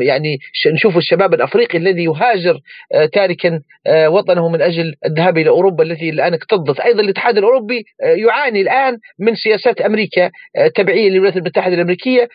يعني 0.00 0.38
نشوف 0.74 0.96
الشباب 0.96 1.34
الأفريقي 1.34 1.78
الذي 1.78 2.04
يهاجر 2.04 2.58
آه، 2.94 3.06
تاركا 3.06 3.60
آه، 3.86 4.10
وطنه 4.10 4.48
من 4.48 4.62
أجل 4.62 4.94
الذهاب 5.06 5.38
إلى 5.38 5.48
أوروبا 5.48 5.84
التي 5.84 6.10
الآن 6.10 6.34
اكتظت، 6.34 6.80
أيضا 6.80 7.02
الاتحاد 7.02 7.38
الأوروبي 7.38 7.84
آه، 8.02 8.14
يعاني 8.14 8.60
الآن 8.60 8.98
من 9.18 9.34
سياسات 9.34 9.80
أمريكا 9.80 10.30
تبعية 10.74 11.10
للولايات 11.10 11.36
المتحدة 11.36 11.74
الأمريكية 11.74 12.28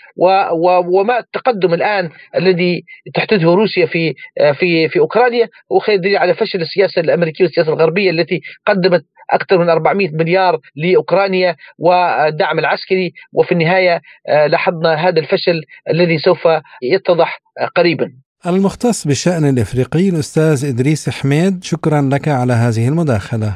وما 0.93 1.19
التقدم 1.19 1.73
الآن 1.73 2.09
الذي 2.35 2.83
تحدثه 3.13 3.53
روسيا 3.53 3.85
في 3.85 4.13
في 4.53 4.89
في 4.89 4.99
أوكرانيا. 4.99 5.47
هو 5.71 5.79
خير 5.79 5.97
دليل 5.97 6.17
على 6.17 6.33
فشل 6.33 6.61
السياسة 6.61 7.01
الأمريكية 7.01 7.45
والسياسة 7.45 7.73
الغربية 7.73 8.09
التي 8.09 8.41
قدمت 8.65 9.03
أكثر 9.31 9.57
من 9.57 9.69
400 9.69 10.09
مليار 10.13 10.59
لأوكرانيا 10.75 11.55
والدعم 11.79 12.59
العسكري 12.59 13.13
وفي 13.33 13.55
النهاية 13.57 14.01
لاحظنا 14.47 15.07
هذا 15.07 15.19
الفشل 15.19 15.61
الذي 15.89 16.17
سوف 16.17 16.47
يتضح 16.93 17.41
قريبا. 17.75 18.11
المختص 18.45 19.07
بالشأن 19.07 19.49
الإفريقي 19.49 20.09
الأستاذ 20.09 20.65
إدريس 20.65 21.09
حميد 21.09 21.63
شكرا 21.63 22.01
لك 22.01 22.27
على 22.27 22.53
هذه 22.53 22.87
المداخلة. 22.87 23.53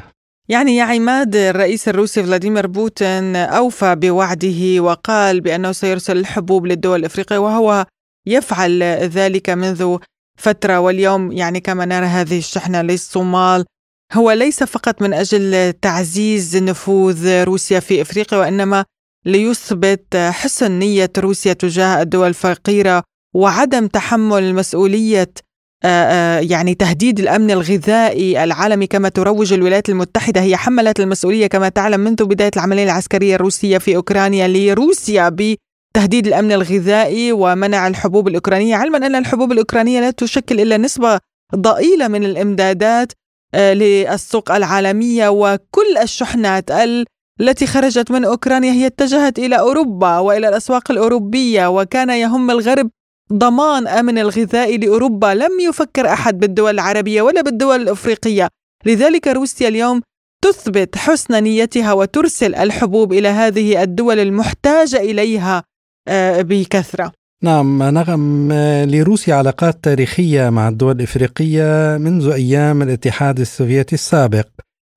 يعني 0.48 0.76
يا 0.76 0.84
عماد 0.84 1.36
الرئيس 1.36 1.88
الروسي 1.88 2.22
فلاديمير 2.22 2.66
بوتين 2.66 3.36
أوفى 3.36 3.94
بوعده 3.96 4.80
وقال 4.80 5.40
بأنه 5.40 5.72
سيرسل 5.72 6.16
الحبوب 6.18 6.66
للدول 6.66 7.00
الإفريقية 7.00 7.38
وهو 7.38 7.86
يفعل 8.26 8.82
ذلك 9.18 9.50
منذ 9.50 9.96
فترة 10.36 10.80
واليوم. 10.80 11.32
يعني 11.32 11.60
كما 11.60 11.84
نرى 11.84 12.06
هذه 12.06 12.38
الشحنة 12.38 12.82
للصومال 12.82 13.64
هو 14.12 14.30
ليس 14.30 14.62
فقط 14.62 15.02
من 15.02 15.14
أجل 15.14 15.72
تعزيز 15.72 16.56
نفوذ 16.56 17.44
روسيا 17.44 17.80
في 17.80 18.02
إفريقيا 18.02 18.38
وإنما 18.38 18.84
ليثبت 19.26 20.16
حسن 20.16 20.72
نية 20.72 21.10
روسيا 21.18 21.52
تجاه 21.52 22.02
الدول 22.02 22.28
الفقيرة 22.28 23.02
وعدم 23.34 23.86
تحمل 23.86 24.54
مسؤولية 24.54 25.32
يعني 26.40 26.74
تهديد 26.74 27.20
الأمن 27.20 27.50
الغذائي 27.50 28.44
العالمي 28.44 28.86
كما 28.86 29.08
تروج 29.08 29.52
الولايات 29.52 29.88
المتحدة. 29.88 30.40
هي 30.40 30.56
حملت 30.56 31.00
المسؤولية 31.00 31.46
كما 31.46 31.68
تعلم 31.68 32.00
منذ 32.00 32.24
بداية 32.24 32.50
العملية 32.56 32.84
العسكرية 32.84 33.34
الروسية 33.34 33.78
في 33.78 33.96
أوكرانيا 33.96 34.48
لروسيا 34.48 35.28
بتهديد 35.28 36.26
الأمن 36.26 36.52
الغذائي 36.52 37.32
ومنع 37.32 37.86
الحبوب 37.86 38.28
الأوكرانية. 38.28 38.76
علما 38.76 39.06
أن 39.06 39.14
الحبوب 39.14 39.52
الأوكرانية 39.52 40.00
لا 40.00 40.10
تشكل 40.10 40.60
إلا 40.60 40.76
نسبة 40.76 41.18
ضئيلة 41.56 42.08
من 42.08 42.24
الإمدادات 42.24 43.12
للسوق 43.56 44.52
العالمية 44.52 45.28
وكل 45.28 45.98
الشحنات 46.02 46.70
التي 47.40 47.66
خرجت 47.66 48.10
من 48.10 48.24
أوكرانيا 48.24 48.72
هي 48.72 48.86
اتجهت 48.86 49.38
إلى 49.38 49.58
أوروبا 49.58 50.18
وإلى 50.18 50.48
الأسواق 50.48 50.90
الأوروبية 50.90 51.66
وكان 51.66 52.10
يهم 52.10 52.50
الغرب 52.50 52.90
ضمان 53.32 53.88
أمن 53.88 54.18
الغذائي 54.18 54.78
لأوروبا. 54.78 55.34
لم 55.34 55.60
يفكر 55.68 56.06
أحد 56.12 56.38
بالدول 56.38 56.74
العربية 56.74 57.22
ولا 57.22 57.42
بالدول 57.42 57.82
الأفريقية. 57.82 58.48
لذلك 58.86 59.28
روسيا 59.28 59.68
اليوم 59.68 60.02
تثبت 60.44 60.96
حسن 60.96 61.42
نيتها 61.42 61.92
وترسل 61.92 62.54
الحبوب 62.54 63.12
إلى 63.12 63.28
هذه 63.28 63.82
الدول 63.82 64.18
المحتاجة 64.18 64.96
إليها 64.96 65.62
آه، 66.08 66.42
بكثرة. 66.42 67.12
نعم 67.42 67.82
نعم 67.82 68.52
لروسيا 68.84 69.34
علاقات 69.34 69.84
تاريخية 69.84 70.50
مع 70.50 70.68
الدول 70.68 70.96
الإفريقية 70.96 71.96
منذ 71.96 72.30
أيام 72.30 72.82
الاتحاد 72.82 73.40
السوفيتي 73.40 73.94
السابق. 73.94 74.46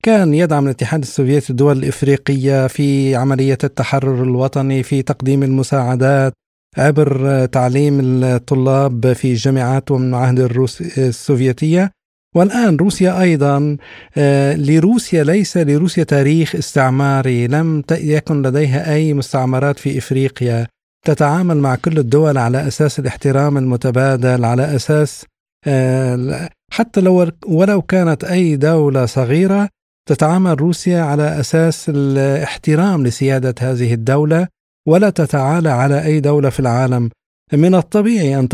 كان 0.05 0.33
يدعم 0.33 0.65
الاتحاد 0.65 1.01
السوفيتي 1.01 1.49
الدول 1.49 1.77
الإفريقية 1.77 2.67
في 2.67 3.15
عملية 3.15 3.57
التحرر 3.63 4.23
الوطني 4.23 4.83
في 4.83 5.01
تقديم 5.01 5.43
المساعدات 5.43 6.33
عبر 6.77 7.45
تعليم 7.45 8.23
الطلاب 8.23 9.13
في 9.13 9.33
جامعات 9.33 9.91
ومن 9.91 10.13
عهد 10.13 10.39
الروس 10.39 10.81
السوفيتية. 10.81 11.91
والآن 12.35 12.75
روسيا 12.75 13.21
أيضا 13.21 13.77
آه، 14.17 14.55
لروسيا 14.55 15.23
ليس 15.23 15.57
لروسيا 15.57 16.03
تاريخ 16.03 16.55
استعماري 16.55 17.47
لم 17.47 17.83
يكن 17.91 18.41
لديها 18.41 18.93
أي 18.93 19.13
مستعمرات 19.13 19.79
في 19.79 19.97
إفريقيا. 19.97 20.67
تتعامل 21.05 21.57
مع 21.57 21.75
كل 21.75 21.97
الدول 21.97 22.37
على 22.37 22.67
أساس 22.67 22.99
الاحترام 22.99 23.57
المتبادل 23.57 24.45
على 24.45 24.75
أساس 24.75 25.25
آه، 25.67 26.49
حتى 26.71 27.01
لو 27.01 27.31
ولو 27.47 27.81
كانت 27.81 28.23
أي 28.23 28.55
دولة 28.55 29.05
صغيرة 29.05 29.74
تتعامل 30.09 30.61
روسيا 30.61 31.01
على 31.01 31.39
أساس 31.39 31.85
الاحترام 31.89 33.07
لسيادة 33.07 33.55
هذه 33.59 33.93
الدولة 33.93 34.47
ولا 34.87 35.09
تتعالى 35.09 35.69
على 35.69 36.05
أي 36.05 36.19
دولة 36.19 36.49
في 36.49 36.59
العالم. 36.59 37.09
من 37.53 37.75
الطبيعي 37.75 38.39
أن 38.39 38.49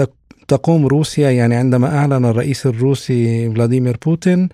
تقوم 0.47 0.87
روسيا 0.87 1.29
يعني 1.29 1.55
عندما 1.55 1.97
أعلن 1.97 2.25
الرئيس 2.25 2.65
الروسي 2.65 3.51
فلاديمير 3.53 3.97
بوتين 4.05 4.49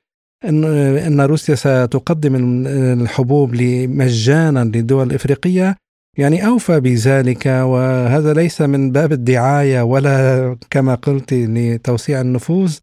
أن 0.46 1.22
روسيا 1.22 1.56
ستقدم 1.56 2.36
الحبوب 2.68 3.56
مجانا 3.90 4.64
للدول 4.64 5.08
الإفريقية 5.08 5.76
يعني 6.18 6.48
أوفى 6.48 6.80
بذلك. 6.80 7.46
وهذا 7.46 8.34
ليس 8.34 8.62
من 8.62 8.92
باب 8.92 9.12
الدعاية 9.12 9.82
ولا 9.82 10.58
كما 10.70 10.96
قلت 10.96 11.34
لتوسيع 11.34 12.22
النفوذ. 12.22 12.78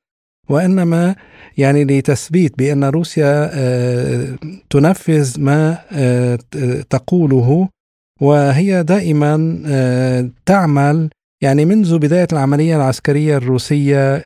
وإنما 0.48 1.14
يعني 1.58 1.84
لتثبيت 1.84 2.58
بأن 2.58 2.84
روسيا 2.84 3.50
آه، 3.52 4.38
تنفذ 4.70 5.40
ما 5.40 5.78
آه، 5.92 6.38
تقوله 6.90 7.68
وهي 8.20 8.82
دائما 8.82 9.62
آه، 9.66 10.30
تعمل 10.46 11.10
يعني 11.42 11.64
منذ 11.64 11.98
بداية 11.98 12.28
العملية 12.32 12.76
العسكرية 12.76 13.36
الروسية 13.36 14.22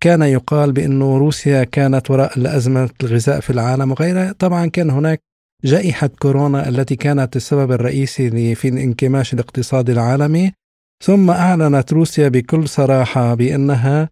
كان 0.00 0.22
يقال 0.22 0.72
بأن 0.72 1.02
روسيا 1.02 1.64
كانت 1.64 2.10
وراء 2.10 2.38
الأزمة 2.38 2.90
الغذاء 3.02 3.40
في 3.40 3.50
العالم 3.50 3.90
وغيرها. 3.90 4.32
طبعا 4.38 4.66
كان 4.66 4.90
هناك 4.90 5.20
جائحة 5.64 6.06
كورونا 6.06 6.68
التي 6.68 6.96
كانت 6.96 7.36
السبب 7.36 7.72
الرئيسي 7.72 8.54
في 8.54 8.68
الانكماش 8.68 9.34
الاقتصادي 9.34 9.92
العالمي 9.92 10.52
ثم 11.04 11.30
أعلنت 11.30 11.92
روسيا 11.92 12.28
بكل 12.28 12.68
صراحة 12.68 13.34
بأنها 13.34 14.02
آه، 14.02 14.08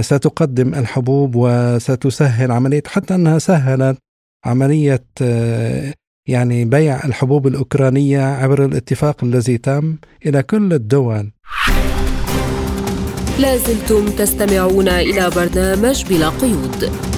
ستقدم 0.00 0.74
الحبوب 0.74 1.32
وستسهل 1.36 2.52
عملية 2.52 2.82
حتى 2.86 3.14
أنها 3.14 3.38
سهلت 3.38 3.98
عملية 4.44 5.04
آه، 5.22 5.94
يعني 6.28 6.64
بيع 6.64 7.04
الحبوب 7.04 7.46
الأوكرانية 7.46 8.20
عبر 8.20 8.64
الاتفاق 8.64 9.24
الذي 9.24 9.58
تم 9.58 9.96
إلى 10.26 10.42
كل 10.42 10.72
الدول. 10.72 11.32
لازلتم 13.38 14.06
تستمعون 14.06 14.88
إلى 14.88 15.30
برنامج 15.30 16.04
بلا 16.04 16.28
قيود. 16.28 17.11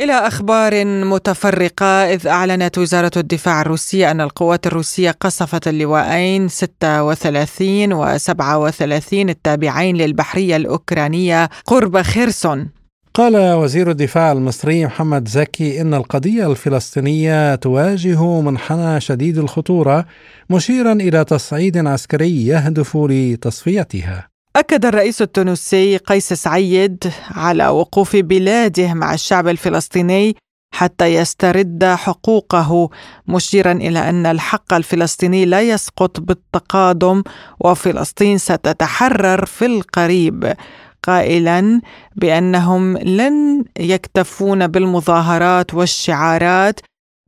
إلى 0.00 0.12
أخبار 0.12 0.84
متفرقة 0.84 1.86
إذ 1.86 2.26
أعلنت 2.26 2.78
وزارة 2.78 3.10
الدفاع 3.16 3.60
الروسية 3.60 4.10
أن 4.10 4.20
القوات 4.20 4.66
الروسية 4.66 5.10
قصفت 5.10 5.68
اللواءين 5.68 6.48
36 6.48 7.92
و 7.92 8.18
37 8.18 9.28
التابعين 9.30 9.96
للبحرية 9.96 10.56
الأوكرانية 10.56 11.48
قرب 11.66 12.02
خيرسون. 12.02 12.68
قال 13.14 13.36
وزير 13.36 13.90
الدفاع 13.90 14.32
المصري 14.32 14.86
محمد 14.86 15.28
زكي 15.28 15.80
إن 15.80 15.94
القضية 15.94 16.50
الفلسطينية 16.50 17.54
تواجه 17.54 18.40
منحنى 18.40 19.00
شديد 19.00 19.38
الخطورة 19.38 20.06
مشيرا 20.50 20.92
إلى 20.92 21.24
تصعيد 21.24 21.86
عسكري 21.86 22.46
يهدف 22.46 22.96
لتصفيتها. 22.96 24.31
أكد 24.56 24.86
الرئيس 24.86 25.22
التونسي 25.22 25.96
قيس 25.96 26.32
سعيد 26.32 27.12
على 27.30 27.68
وقوف 27.68 28.16
بلاده 28.16 28.94
مع 28.94 29.14
الشعب 29.14 29.48
الفلسطيني 29.48 30.36
حتى 30.74 31.14
يسترد 31.14 31.84
حقوقه 31.84 32.90
مشيرا 33.28 33.72
إلى 33.72 34.08
أن 34.08 34.26
الحق 34.26 34.74
الفلسطيني 34.74 35.44
لا 35.44 35.60
يسقط 35.60 36.20
بالتقادم 36.20 37.22
وفلسطين 37.60 38.38
ستتحرر 38.38 39.46
في 39.46 39.66
القريب 39.66 40.54
قائلا 41.02 41.80
بأنهم 42.16 42.98
لن 42.98 43.64
يكتفون 43.78 44.66
بالمظاهرات 44.66 45.74
والشعارات 45.74 46.80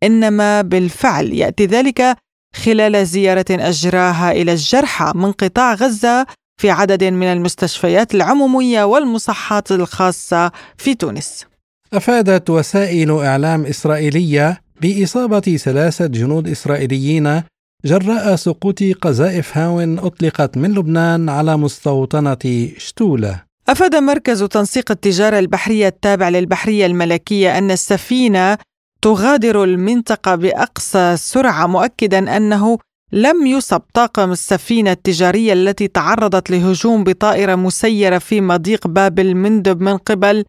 إنما 0.03 0.63
بالفعل. 0.63 1.33
يأتي 1.33 1.67
ذلك 1.67 2.17
خلال 2.65 3.07
زيارة 3.07 3.45
أجراها 3.51 4.33
إلى 4.33 4.53
الجرحى 4.53 5.13
من 5.15 5.33
قطاع 5.33 5.75
غزة 5.75 6.27
في 6.57 6.71
عدد 6.71 7.05
من 7.05 7.27
المستشفيات 7.27 8.15
العمومية 8.15 8.85
والمصحات 8.85 9.73
الخاصة 9.73 10.53
في 10.79 10.95
تونس. 10.95 11.47
أفادت 11.93 12.51
وسائل 12.51 13.11
إعلام 13.11 13.67
إسرائيلية 13.67 14.61
بإصابة 14.81 15.41
ثلاثة 15.41 16.07
جنود 16.07 16.49
إسرائيليين 16.49 17.43
جراء 17.85 18.37
سقوط 18.37 18.83
قذائف 18.83 19.59
هاو 19.59 19.81
أطلقت 19.81 20.57
من 20.57 20.75
لبنان 20.75 21.29
على 21.29 21.57
مستوطنة 21.57 22.71
شتوله. 22.79 23.43
أفاد 23.69 23.97
مركز 23.97 24.43
تنسيق 24.43 24.91
التجارة 24.91 25.39
البحرية 25.39 25.89
التابع 25.89 26.29
للبحرية 26.29 26.87
الملكية 26.87 27.59
أن 27.59 27.71
السفينة 27.71 28.59
تغادر 29.03 29.65
المنطقة 29.65 30.35
بأقصى 30.35 31.17
سرعة 31.17 31.67
مؤكدا 31.67 32.37
أنه 32.37 32.79
لم 33.13 33.47
يصب 33.47 33.83
طاقم 33.95 34.33
السفينة 34.33 34.93
التجارية 34.93 35.53
التي 35.53 35.89
تعرضت 35.89 36.51
لهجوم 36.51 37.05
بطائرة 37.05 37.55
مسيرة 37.55 38.19
في 38.19 38.41
مضيق 38.41 38.87
باب 38.87 39.19
المندب 39.19 39.81
من 39.81 39.97
قبل 39.97 40.45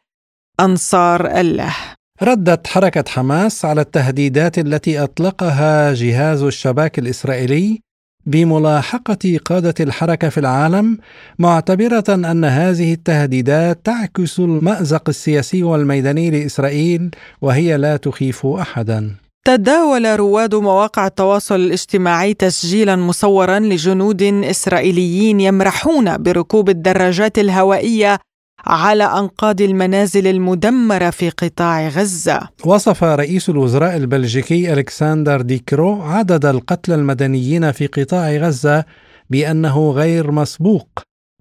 أنصار 0.59 1.39
الله. 1.39 1.75
ردت 2.23 2.67
حركة 2.67 3.03
حماس 3.07 3.65
على 3.65 3.81
التهديدات 3.81 4.59
التي 4.59 5.03
أطلقها 5.03 5.93
جهاز 5.93 6.43
الشباك 6.43 6.99
الإسرائيلي 6.99 7.79
بملاحقة 8.25 9.39
قادة 9.45 9.73
الحركة 9.79 10.29
في 10.29 10.39
العالم 10.39 10.97
معتبرة 11.39 12.03
أن 12.09 12.45
هذه 12.45 12.93
التهديدات 12.93 13.85
تعكس 13.85 14.39
المأزق 14.39 15.09
السياسي 15.09 15.63
والميداني 15.63 16.29
لإسرائيل 16.31 17.11
وهي 17.41 17.77
لا 17.77 17.97
تخيف 17.97 18.45
أحدا. 18.45 19.24
تداول 19.47 20.19
رواد 20.19 20.55
مواقع 20.55 21.07
التواصل 21.07 21.55
الاجتماعي 21.55 22.33
تسجيلا 22.33 22.95
مصورا 22.95 23.59
لجنود 23.59 24.23
إسرائيليين 24.23 25.39
يمرحون 25.39 26.17
بركوب 26.17 26.69
الدراجات 26.69 27.39
الهوائية 27.39 28.19
على 28.65 29.03
أنقاض 29.03 29.61
المنازل 29.61 30.27
المدمرة 30.27 31.09
في 31.09 31.29
قطاع 31.29 31.87
غزة. 31.87 32.39
وصف 32.65 33.03
رئيس 33.03 33.49
الوزراء 33.49 33.95
البلجيكي 33.95 34.73
ألكسندر 34.73 35.41
ديكرو 35.41 36.01
عدد 36.01 36.45
القتلى 36.45 36.95
المدنيين 36.95 37.71
في 37.71 37.87
قطاع 37.87 38.31
غزة 38.31 38.85
بأنه 39.29 39.91
غير 39.91 40.31
مسبوق، 40.31 40.87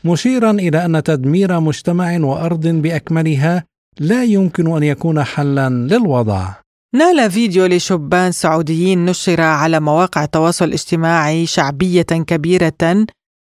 مشيرا 0.05 0.51
إلى 0.51 0.85
أن 0.85 1.03
تدمير 1.03 1.61
مجتمع 1.61 2.19
وأرض 2.21 2.67
بأكملها 2.67 3.65
لا 4.01 4.25
يمكن 4.25 4.77
أن 4.77 4.83
يكون 4.83 5.25
حلا 5.25 5.69
للوضع. 5.69 6.64
نال 6.95 7.30
فيديو 7.30 7.66
لشبان 7.66 8.32
سعوديين 8.32 9.05
نشر 9.05 9.40
على 9.40 9.80
مواقع 9.80 10.24
التواصل 10.24 10.64
الاجتماعي 10.64 11.47
شعبية 11.47 12.03
كبيرة 12.03 13.07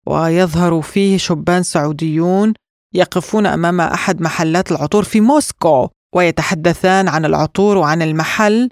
ويظهر 0.07 0.81
فيه 0.81 1.17
شبان 1.17 1.63
سعوديون 1.63 2.53
يقفون 2.93 3.45
أمام 3.45 3.81
أحد 3.81 4.21
محلات 4.21 4.71
العطور 4.71 5.03
في 5.03 5.21
موسكو 5.21 5.87
ويتحدثان 6.15 7.07
عن 7.07 7.25
العطور 7.25 7.77
وعن 7.77 8.01
المحل. 8.01 8.69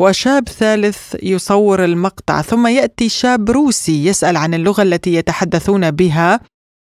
وشاب 0.00 0.48
ثالث 0.48 1.16
يصور 1.22 1.84
المقطع 1.84 2.42
ثم 2.42 2.66
يأتي 2.66 3.08
شاب 3.08 3.50
روسي 3.50 4.06
يسأل 4.06 4.36
عن 4.36 4.54
اللغة 4.54 4.82
التي 4.82 5.14
يتحدثون 5.14 5.90
بها. 5.90 6.40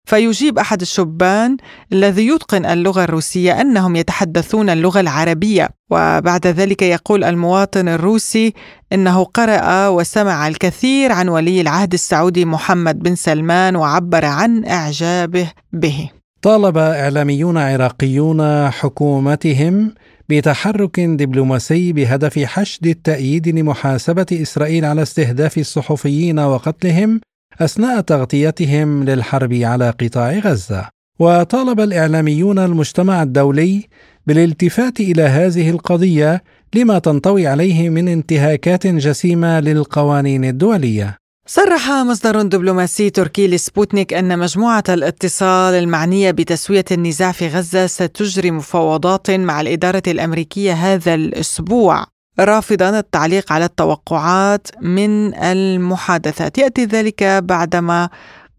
فيجيب 0.08 0.60
أحد 0.60 0.82
الشبان 0.82 1.58
الذي 1.94 2.28
يتقن 2.28 2.66
اللغة 2.66 3.04
الروسية 3.04 3.62
أنهم 3.62 3.96
يتحدثون 3.96 4.70
اللغة 4.70 5.00
العربية. 5.00 5.70
وبعد 5.90 6.48
ذلك 6.48 6.82
يقول 6.82 7.24
المواطن 7.24 7.88
الروسي 7.88 8.54
إنه 8.94 9.24
قرأ 9.24 9.88
وسمع 9.88 10.48
الكثير 10.48 11.12
عن 11.12 11.30
ولي 11.30 11.62
العهد 11.62 11.94
السعودي 11.94 12.46
محمد 12.46 13.00
بن 13.00 13.16
سلمان 13.16 13.76
وعبر 13.76 14.26
عن 14.26 14.66
إعجابه 14.66 15.52
به. 15.74 16.10
طالب 16.42 16.78
إعلاميون 16.78 17.58
عراقيون 17.58 18.70
حكومتهم 18.72 19.94
بتحرك 20.30 21.00
دبلوماسي 21.00 21.94
بهدف 21.94 22.40
حشد 22.40 22.88
التأييد 22.88 23.48
لمحاسبة 23.48 24.26
إسرائيل 24.32 24.86
على 24.86 25.02
استهداف 25.02 25.58
الصحفيين 25.58 26.40
وقتلهم 26.40 27.22
أثناء 27.62 28.02
تغطيتهم 28.02 29.04
للحرب 29.04 29.54
على 29.54 29.90
قطاع 29.90 30.32
غزة. 30.32 30.90
وطالب 31.20 31.80
الإعلاميون 31.80 32.60
المجتمع 32.60 33.24
الدولي 33.24 33.84
بالالتفات 34.28 35.00
إلى 35.00 35.22
هذه 35.22 35.70
القضية 35.70 36.44
لما 36.76 37.00
تنطوي 37.00 37.48
عليه 37.48 37.90
من 37.90 38.08
انتهاكات 38.08 38.88
جسيمة 38.88 39.60
للقوانين 39.60 40.46
الدولية. 40.46 41.18
صرح 41.48 41.90
مصدر 41.90 42.42
دبلوماسي 42.42 43.10
تركي 43.10 43.48
لسبوتنيك 43.48 44.14
أن 44.14 44.40
مجموعة 44.40 44.84
الاتصال 44.90 45.74
المعنية 45.74 46.32
بتسوية 46.32 46.86
النزاع 46.92 47.32
في 47.32 47.48
غزة 47.48 47.88
ستجري 47.88 48.52
مفاوضات 48.52 49.32
مع 49.32 49.62
الإدارة 49.62 50.04
الأمريكية 50.08 50.74
هذا 50.74 51.14
الأسبوع. 51.14 52.06
رافضا 52.40 53.00
التعليق 53.00 53.52
على 53.52 53.66
التوقعات 53.66 54.68
من 54.82 55.36
المحادثات. 55.36 56.58
يأتي 56.58 56.86
ذلك 56.86 57.24
بعدما 57.24 58.10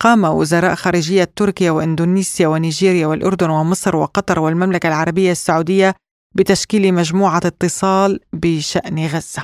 قام 0.00 0.24
وزراء 0.24 0.74
خارجية 0.74 1.30
تركيا 1.36 1.70
وإندونيسيا 1.70 2.48
ونيجيريا 2.48 3.06
والأردن 3.06 3.50
ومصر 3.50 3.96
وقطر 3.96 4.40
والمملكة 4.40 4.86
العربية 4.88 5.32
السعودية 5.32 5.94
بتشكيل 6.34 6.94
مجموعة 6.94 7.40
اتصال 7.44 8.20
بشأن 8.32 9.06
غزة. 9.06 9.42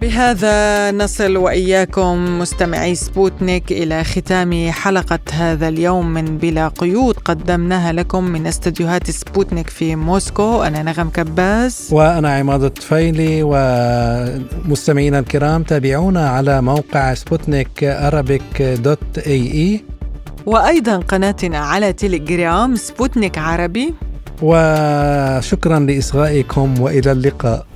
بهذا 0.00 0.90
نصل 0.90 1.36
وإياكم 1.36 2.38
مستمعي 2.38 2.94
سبوتنيك 2.94 3.72
إلى 3.72 4.04
ختام 4.04 4.70
حلقة 4.70 5.18
هذا 5.32 5.68
اليوم 5.68 6.14
من 6.14 6.38
بلا 6.38 6.68
قيود. 6.68 7.16
قدمناها 7.16 7.92
لكم 7.92 8.24
من 8.24 8.46
استديوهات 8.46 9.10
سبوتنيك 9.10 9.70
في 9.70 9.96
موسكو. 9.96 10.62
أنا 10.62 10.82
نغم 10.82 11.08
كباس 11.08 11.88
وأنا 11.92 12.34
عماد 12.34 12.62
الطفيلي 12.62 13.40
ومستمعينا 13.42 15.18
الكرام 15.18 15.62
تابعونا 15.62 16.28
على 16.28 16.62
موقع 16.62 17.14
سبوتنيك 17.14 17.84
Arabic 17.84 18.62
dot 18.62 19.18
ae 19.18 19.84
وأيضا 20.46 20.96
قناتنا 20.96 21.58
على 21.58 21.92
تيليجرام 21.92 22.76
سبوتنيك 22.76 23.38
عربي. 23.38 23.94
وشكرا 24.42 25.78
لإصغائكم 25.78 26.80
وإلى 26.80 27.12
اللقاء. 27.12 27.66